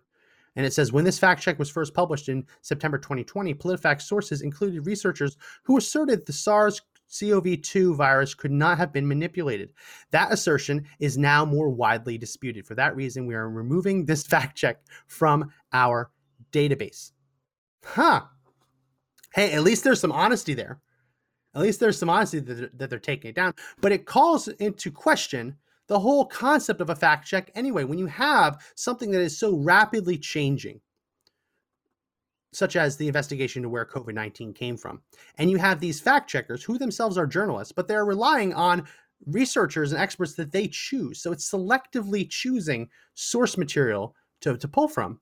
And 0.55 0.65
it 0.65 0.74
says 0.74 0.91
when 0.91 1.05
this 1.05 1.19
fact 1.19 1.41
check 1.41 1.57
was 1.59 1.69
first 1.69 1.93
published 1.93 2.28
in 2.28 2.45
September 2.61 2.97
2020, 2.97 3.53
PolitiFact 3.53 4.01
sources 4.01 4.41
included 4.41 4.86
researchers 4.86 5.38
who 5.63 5.78
asserted 5.78 6.26
the 6.26 6.34
SARS 6.34 6.82
CoV 7.19 7.61
2 7.61 7.95
virus 7.95 8.34
could 8.34 8.51
not 8.51 8.78
have 8.78 8.93
been 8.93 9.07
manipulated. 9.07 9.74
That 10.11 10.32
assertion 10.32 10.86
is 10.99 11.17
now 11.17 11.45
more 11.45 11.69
widely 11.69 12.17
disputed. 12.17 12.65
For 12.65 12.76
that 12.76 12.95
reason, 12.95 13.26
we 13.26 13.36
are 13.36 13.49
removing 13.49 14.05
this 14.05 14.24
fact 14.28 14.57
check 14.57 14.82
from 15.07 15.51
our 15.74 16.11
database. 16.51 17.11
Huh. 17.84 18.22
Hey, 19.34 19.53
at 19.53 19.63
least 19.63 19.84
there's 19.84 19.99
some 19.99 20.11
honesty 20.11 20.53
there. 20.53 20.82
At 21.54 21.62
least 21.62 21.80
there's 21.80 21.97
some 21.97 22.10
honesty 22.10 22.39
that 22.39 22.54
they're, 22.54 22.70
that 22.74 22.89
they're 22.89 22.99
taking 22.99 23.30
it 23.30 23.36
down. 23.36 23.54
But 23.82 23.91
it 23.91 24.06
calls 24.06 24.47
into 24.47 24.91
question 24.91 25.56
the 25.88 25.99
whole 25.99 26.26
concept 26.26 26.80
of 26.80 26.89
a 26.89 26.95
fact 26.95 27.28
check 27.28 27.52
anyway. 27.56 27.84
When 27.84 27.99
you 27.99 28.06
have 28.08 28.62
something 28.76 29.12
that 29.12 29.22
is 29.22 29.38
so 29.38 29.58
rapidly 29.58 30.18
changing, 30.18 30.80
such 32.54 32.76
as 32.76 32.97
the 32.97 33.08
investigation 33.08 33.62
to 33.64 33.70
where 33.70 33.86
COVID 33.86 34.14
19 34.14 34.54
came 34.54 34.78
from, 34.78 35.02
and 35.38 35.52
you 35.52 35.58
have 35.58 35.80
these 35.80 35.99
fact 35.99 36.30
checkers 36.30 36.64
who 36.64 36.78
themselves 36.78 37.18
are 37.18 37.28
journalists, 37.28 37.74
but 37.74 37.88
they're 37.88 38.06
relying 38.06 38.54
on 38.54 38.88
researchers 39.28 39.91
and 39.91 40.02
experts 40.02 40.34
that 40.36 40.52
they 40.52 40.68
choose. 40.68 41.22
So 41.22 41.32
it's 41.32 41.49
selectively 41.49 42.30
choosing 42.30 42.89
source 43.14 43.58
material 43.58 44.16
to, 44.41 44.58
to 44.58 44.68
pull 44.68 44.88
from. 44.88 45.20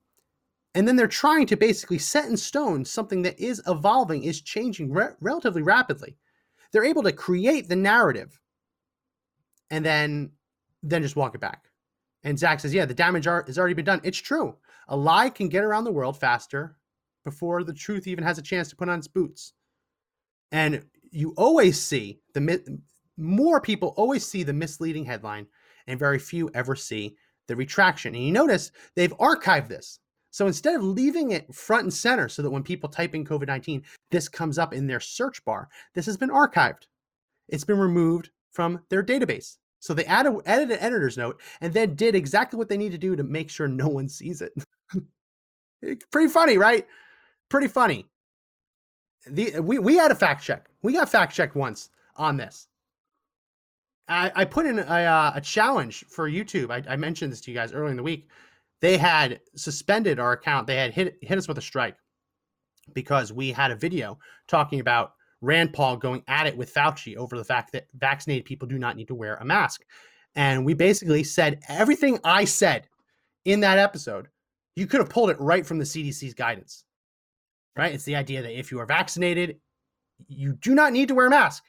And 0.74 0.86
then 0.86 0.94
they're 0.96 1.08
trying 1.08 1.46
to 1.46 1.56
basically 1.56 1.98
set 1.98 2.26
in 2.26 2.36
stone 2.36 2.84
something 2.84 3.22
that 3.22 3.38
is 3.40 3.60
evolving, 3.66 4.22
is 4.22 4.40
changing 4.40 4.92
re- 4.92 5.14
relatively 5.20 5.62
rapidly. 5.62 6.16
They're 6.72 6.84
able 6.84 7.02
to 7.02 7.12
create 7.12 7.68
the 7.68 7.76
narrative 7.76 8.40
and 9.70 9.84
then 9.84 10.30
then 10.82 11.02
just 11.02 11.16
walk 11.16 11.34
it 11.34 11.40
back. 11.40 11.64
And 12.22 12.38
Zach 12.38 12.60
says, 12.60 12.72
yeah, 12.72 12.84
the 12.84 12.94
damage 12.94 13.26
are, 13.26 13.44
has 13.46 13.58
already 13.58 13.74
been 13.74 13.84
done. 13.84 14.00
It's 14.04 14.18
true. 14.18 14.56
A 14.88 14.96
lie 14.96 15.30
can 15.30 15.48
get 15.48 15.64
around 15.64 15.84
the 15.84 15.92
world 15.92 16.18
faster 16.18 16.76
before 17.24 17.64
the 17.64 17.72
truth 17.72 18.06
even 18.06 18.24
has 18.24 18.38
a 18.38 18.42
chance 18.42 18.68
to 18.68 18.76
put 18.76 18.88
on 18.88 18.98
its 18.98 19.08
boots. 19.08 19.52
And 20.52 20.84
you 21.10 21.34
always 21.36 21.80
see 21.80 22.20
the 22.34 22.80
more 23.16 23.60
people 23.60 23.94
always 23.96 24.26
see 24.26 24.42
the 24.42 24.52
misleading 24.52 25.04
headline, 25.04 25.46
and 25.86 25.98
very 25.98 26.18
few 26.18 26.50
ever 26.54 26.74
see 26.74 27.16
the 27.46 27.56
retraction. 27.56 28.14
And 28.14 28.24
you 28.24 28.32
notice 28.32 28.72
they've 28.94 29.16
archived 29.18 29.68
this. 29.68 29.98
So 30.30 30.46
instead 30.46 30.76
of 30.76 30.82
leaving 30.82 31.32
it 31.32 31.52
front 31.54 31.84
and 31.84 31.94
center 31.94 32.28
so 32.28 32.42
that 32.42 32.50
when 32.50 32.62
people 32.62 32.88
type 32.88 33.14
in 33.14 33.24
COVID 33.24 33.46
19, 33.46 33.82
this 34.10 34.28
comes 34.28 34.58
up 34.58 34.72
in 34.72 34.86
their 34.86 35.00
search 35.00 35.44
bar, 35.44 35.68
this 35.94 36.06
has 36.06 36.16
been 36.16 36.30
archived. 36.30 36.86
It's 37.48 37.64
been 37.64 37.78
removed 37.78 38.30
from 38.52 38.80
their 38.88 39.02
database. 39.02 39.56
So 39.80 39.94
they 39.94 40.04
added, 40.04 40.40
added 40.46 40.70
an 40.70 40.78
editor's 40.78 41.16
note 41.16 41.40
and 41.60 41.72
then 41.72 41.94
did 41.94 42.14
exactly 42.14 42.58
what 42.58 42.68
they 42.68 42.76
need 42.76 42.92
to 42.92 42.98
do 42.98 43.16
to 43.16 43.22
make 43.22 43.50
sure 43.50 43.66
no 43.66 43.88
one 43.88 44.08
sees 44.08 44.42
it. 44.42 44.52
Pretty 46.10 46.28
funny, 46.28 46.58
right? 46.58 46.86
Pretty 47.48 47.68
funny. 47.68 48.06
The, 49.26 49.60
we, 49.60 49.78
we 49.78 49.96
had 49.96 50.10
a 50.10 50.14
fact 50.14 50.44
check. 50.44 50.68
We 50.82 50.92
got 50.92 51.08
fact 51.08 51.34
checked 51.34 51.56
once 51.56 51.88
on 52.16 52.36
this. 52.36 52.68
I, 54.12 54.44
put 54.44 54.66
in 54.66 54.80
a, 54.80 54.82
uh, 54.82 55.32
a 55.36 55.40
challenge 55.40 56.04
for 56.08 56.28
YouTube. 56.28 56.70
I, 56.70 56.92
I 56.92 56.96
mentioned 56.96 57.30
this 57.30 57.40
to 57.42 57.50
you 57.52 57.56
guys 57.56 57.72
earlier 57.72 57.90
in 57.90 57.96
the 57.96 58.02
week. 58.02 58.28
They 58.80 58.96
had 58.96 59.40
suspended 59.56 60.18
our 60.18 60.32
account. 60.32 60.66
They 60.66 60.76
had 60.76 60.92
hit, 60.92 61.16
hit 61.20 61.38
us 61.38 61.48
with 61.48 61.58
a 61.58 61.62
strike 61.62 61.96
because 62.94 63.32
we 63.32 63.52
had 63.52 63.70
a 63.70 63.76
video 63.76 64.18
talking 64.48 64.80
about 64.80 65.12
Rand 65.42 65.72
Paul 65.72 65.96
going 65.96 66.22
at 66.28 66.46
it 66.46 66.56
with 66.56 66.72
Fauci 66.72 67.16
over 67.16 67.36
the 67.36 67.44
fact 67.44 67.72
that 67.72 67.86
vaccinated 67.94 68.44
people 68.44 68.68
do 68.68 68.78
not 68.78 68.96
need 68.96 69.08
to 69.08 69.14
wear 69.14 69.36
a 69.36 69.44
mask. 69.44 69.82
And 70.34 70.64
we 70.64 70.74
basically 70.74 71.24
said 71.24 71.60
everything 71.68 72.18
I 72.24 72.44
said 72.44 72.88
in 73.44 73.60
that 73.60 73.78
episode, 73.78 74.28
you 74.76 74.86
could 74.86 75.00
have 75.00 75.10
pulled 75.10 75.30
it 75.30 75.40
right 75.40 75.66
from 75.66 75.78
the 75.78 75.84
CDC's 75.84 76.34
guidance. 76.34 76.84
Right? 77.76 77.94
It's 77.94 78.04
the 78.04 78.16
idea 78.16 78.42
that 78.42 78.58
if 78.58 78.70
you 78.70 78.78
are 78.80 78.86
vaccinated, 78.86 79.58
you 80.28 80.54
do 80.54 80.74
not 80.74 80.92
need 80.92 81.08
to 81.08 81.14
wear 81.14 81.26
a 81.26 81.30
mask. 81.30 81.64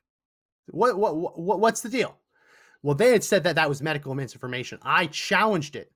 What 0.68 0.98
what, 0.98 1.16
what 1.16 1.60
what's 1.60 1.82
the 1.82 1.90
deal? 1.90 2.18
Well, 2.84 2.96
they 2.96 3.12
had 3.12 3.24
said 3.24 3.44
that 3.44 3.56
that 3.56 3.70
was 3.70 3.82
medical 3.82 4.16
misinformation. 4.16 4.80
I 4.82 5.06
challenged 5.08 5.76
it. 5.76 5.92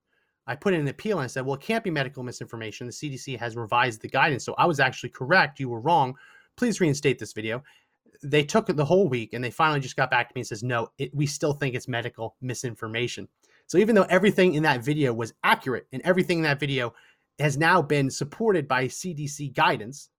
I 0.48 0.56
put 0.56 0.74
in 0.74 0.82
an 0.82 0.88
appeal 0.88 1.18
and 1.18 1.24
I 1.24 1.28
said, 1.28 1.46
well, 1.46 1.56
it 1.56 1.62
can't 1.62 1.84
be 1.84 1.90
medical 1.90 2.24
misinformation. 2.24 2.88
The 2.88 2.94
CDC 2.94 3.38
has 3.40 3.56
revised 3.56 4.02
the 4.02 4.08
guidance. 4.08 4.46
So 4.46 4.54
I 4.58 4.66
was 4.66 4.80
actually 4.80 5.10
correct. 5.10 5.60
You 5.60 5.70
were 5.70 5.80
wrong. 5.80 6.16
Please 6.56 6.80
reinstate 6.80 7.18
this 7.20 7.34
video. 7.34 7.64
They 8.24 8.44
took 8.44 8.70
it 8.70 8.76
the 8.76 8.86
whole 8.86 9.08
week 9.08 9.34
and 9.34 9.44
they 9.44 9.52
finally 9.52 9.80
just 9.80 9.96
got 9.96 10.12
back 10.12 10.30
to 10.30 10.34
me 10.36 10.42
and 10.42 10.48
says, 10.48 10.64
no, 10.64 10.90
it, 10.98 11.14
we 11.14 11.26
still 11.26 11.54
think 11.54 11.76
it's 11.76 11.88
medical 11.88 12.36
misinformation. 12.42 13.28
So 13.68 13.78
even 13.80 13.96
though 13.96 14.04
everything 14.04 14.54
in 14.54 14.64
that 14.64 14.84
video 14.84 15.14
was 15.14 15.34
accurate 15.44 15.88
and 15.92 16.02
everything 16.04 16.38
in 16.38 16.44
that 16.44 16.60
video 16.60 16.94
has 17.40 17.58
now 17.58 17.82
been 17.82 18.10
supported 18.10 18.68
by 18.68 18.86
CDC 18.86 19.54
guidance, 19.54 20.10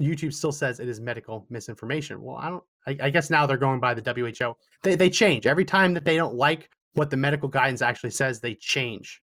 YouTube 0.00 0.32
still 0.32 0.52
says 0.52 0.78
it 0.78 0.88
is 0.88 1.00
medical 1.00 1.46
misinformation. 1.50 2.22
Well, 2.22 2.36
I 2.36 2.50
don't. 2.50 2.64
I, 2.86 3.06
I, 3.06 3.10
guess 3.10 3.30
now 3.30 3.46
they're 3.46 3.56
going 3.56 3.80
by 3.80 3.94
the 3.94 4.12
WHO. 4.12 4.56
They 4.82 4.94
they 4.94 5.10
change 5.10 5.46
every 5.46 5.64
time 5.64 5.92
that 5.94 6.04
they 6.04 6.16
don't 6.16 6.36
like 6.36 6.70
what 6.94 7.10
the 7.10 7.16
medical 7.16 7.48
guidance 7.48 7.82
actually 7.82 8.10
says. 8.10 8.40
They 8.40 8.54
change. 8.54 9.22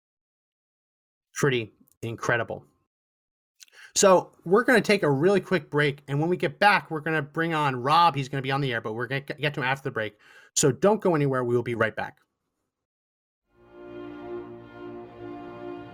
Pretty 1.34 1.74
incredible. 2.02 2.66
So 3.96 4.32
we're 4.44 4.64
going 4.64 4.82
to 4.82 4.86
take 4.86 5.04
a 5.04 5.10
really 5.10 5.40
quick 5.40 5.70
break, 5.70 6.02
and 6.08 6.20
when 6.20 6.28
we 6.28 6.36
get 6.36 6.58
back, 6.60 6.90
we're 6.90 7.00
going 7.00 7.16
to 7.16 7.22
bring 7.22 7.54
on 7.54 7.76
Rob. 7.76 8.16
He's 8.16 8.28
going 8.28 8.42
to 8.42 8.44
be 8.44 8.52
on 8.52 8.60
the 8.60 8.74
air, 8.74 8.82
but 8.82 8.94
we're 8.94 9.06
going 9.06 9.24
to 9.24 9.34
get 9.36 9.54
to 9.54 9.60
him 9.60 9.68
after 9.68 9.84
the 9.84 9.92
break. 9.92 10.18
So 10.56 10.72
don't 10.72 11.00
go 11.00 11.14
anywhere. 11.14 11.44
We 11.44 11.56
will 11.56 11.64
be 11.64 11.76
right 11.76 11.96
back. 11.96 12.18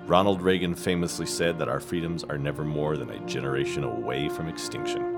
Ronald 0.05 0.41
Reagan 0.41 0.74
famously 0.74 1.28
said 1.28 1.59
that 1.59 1.70
our 1.70 1.80
freedoms 1.80 2.24
are 2.24 2.38
never 2.38 2.63
more 2.63 2.97
than 2.97 3.11
a 3.11 3.20
generation 3.28 3.84
away 3.84 4.28
from 4.30 4.47
extinction. 4.47 5.15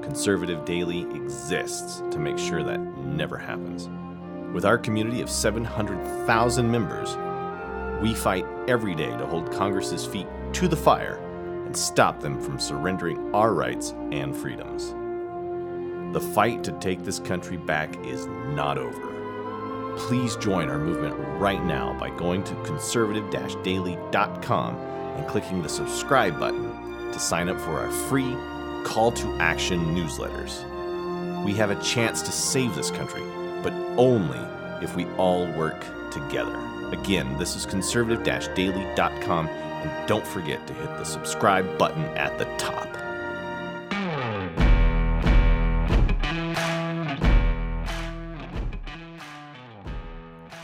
Conservative 0.00 0.64
Daily 0.64 1.02
exists 1.14 2.02
to 2.10 2.18
make 2.18 2.38
sure 2.38 2.62
that 2.62 2.80
never 2.80 3.36
happens. 3.36 3.90
With 4.52 4.64
our 4.64 4.78
community 4.78 5.20
of 5.20 5.30
700,000 5.30 6.70
members, 6.70 7.16
we 8.02 8.14
fight 8.14 8.46
every 8.68 8.94
day 8.94 9.10
to 9.10 9.26
hold 9.26 9.52
Congress's 9.52 10.06
feet 10.06 10.26
to 10.54 10.68
the 10.68 10.76
fire 10.76 11.16
and 11.66 11.76
stop 11.76 12.20
them 12.20 12.40
from 12.40 12.58
surrendering 12.58 13.34
our 13.34 13.54
rights 13.54 13.94
and 14.10 14.36
freedoms. 14.36 14.94
The 16.14 16.20
fight 16.20 16.64
to 16.64 16.72
take 16.80 17.04
this 17.04 17.20
country 17.20 17.56
back 17.56 17.96
is 18.04 18.26
not 18.26 18.78
over 18.78 19.10
please 20.00 20.34
join 20.36 20.70
our 20.70 20.78
movement 20.78 21.14
right 21.38 21.62
now 21.64 21.92
by 21.98 22.10
going 22.16 22.42
to 22.44 22.54
conservative 22.64 23.30
daily.com 23.62 24.76
and 24.76 25.28
clicking 25.28 25.62
the 25.62 25.68
subscribe 25.68 26.38
button 26.38 26.72
to 27.12 27.18
sign 27.18 27.48
up 27.48 27.60
for 27.60 27.78
our 27.78 27.90
free 28.08 28.34
call 28.84 29.12
to 29.12 29.28
action 29.38 29.78
newsletters. 29.94 30.64
We 31.44 31.52
have 31.54 31.70
a 31.70 31.82
chance 31.82 32.22
to 32.22 32.32
save 32.32 32.74
this 32.74 32.90
country, 32.90 33.22
only 34.00 34.40
if 34.80 34.96
we 34.96 35.04
all 35.16 35.46
work 35.52 35.84
together. 36.10 36.58
Again, 36.90 37.36
this 37.36 37.54
is 37.54 37.66
conservative 37.66 38.24
daily.com, 38.54 39.46
and 39.46 40.08
don't 40.08 40.26
forget 40.26 40.66
to 40.66 40.72
hit 40.72 40.88
the 40.96 41.04
subscribe 41.04 41.76
button 41.76 42.04
at 42.16 42.36
the 42.38 42.46
top. 42.56 42.88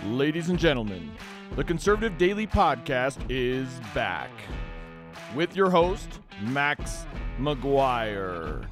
Ladies 0.07 0.49
and 0.49 0.59
gentlemen, 0.59 1.13
the 1.57 1.65
Conservative 1.65 2.17
Daily 2.17 2.47
Podcast 2.47 3.19
is 3.29 3.69
back 3.95 4.31
with 5.35 5.55
your 5.55 5.69
host, 5.69 6.21
Max 6.41 7.05
McGuire. 7.39 8.67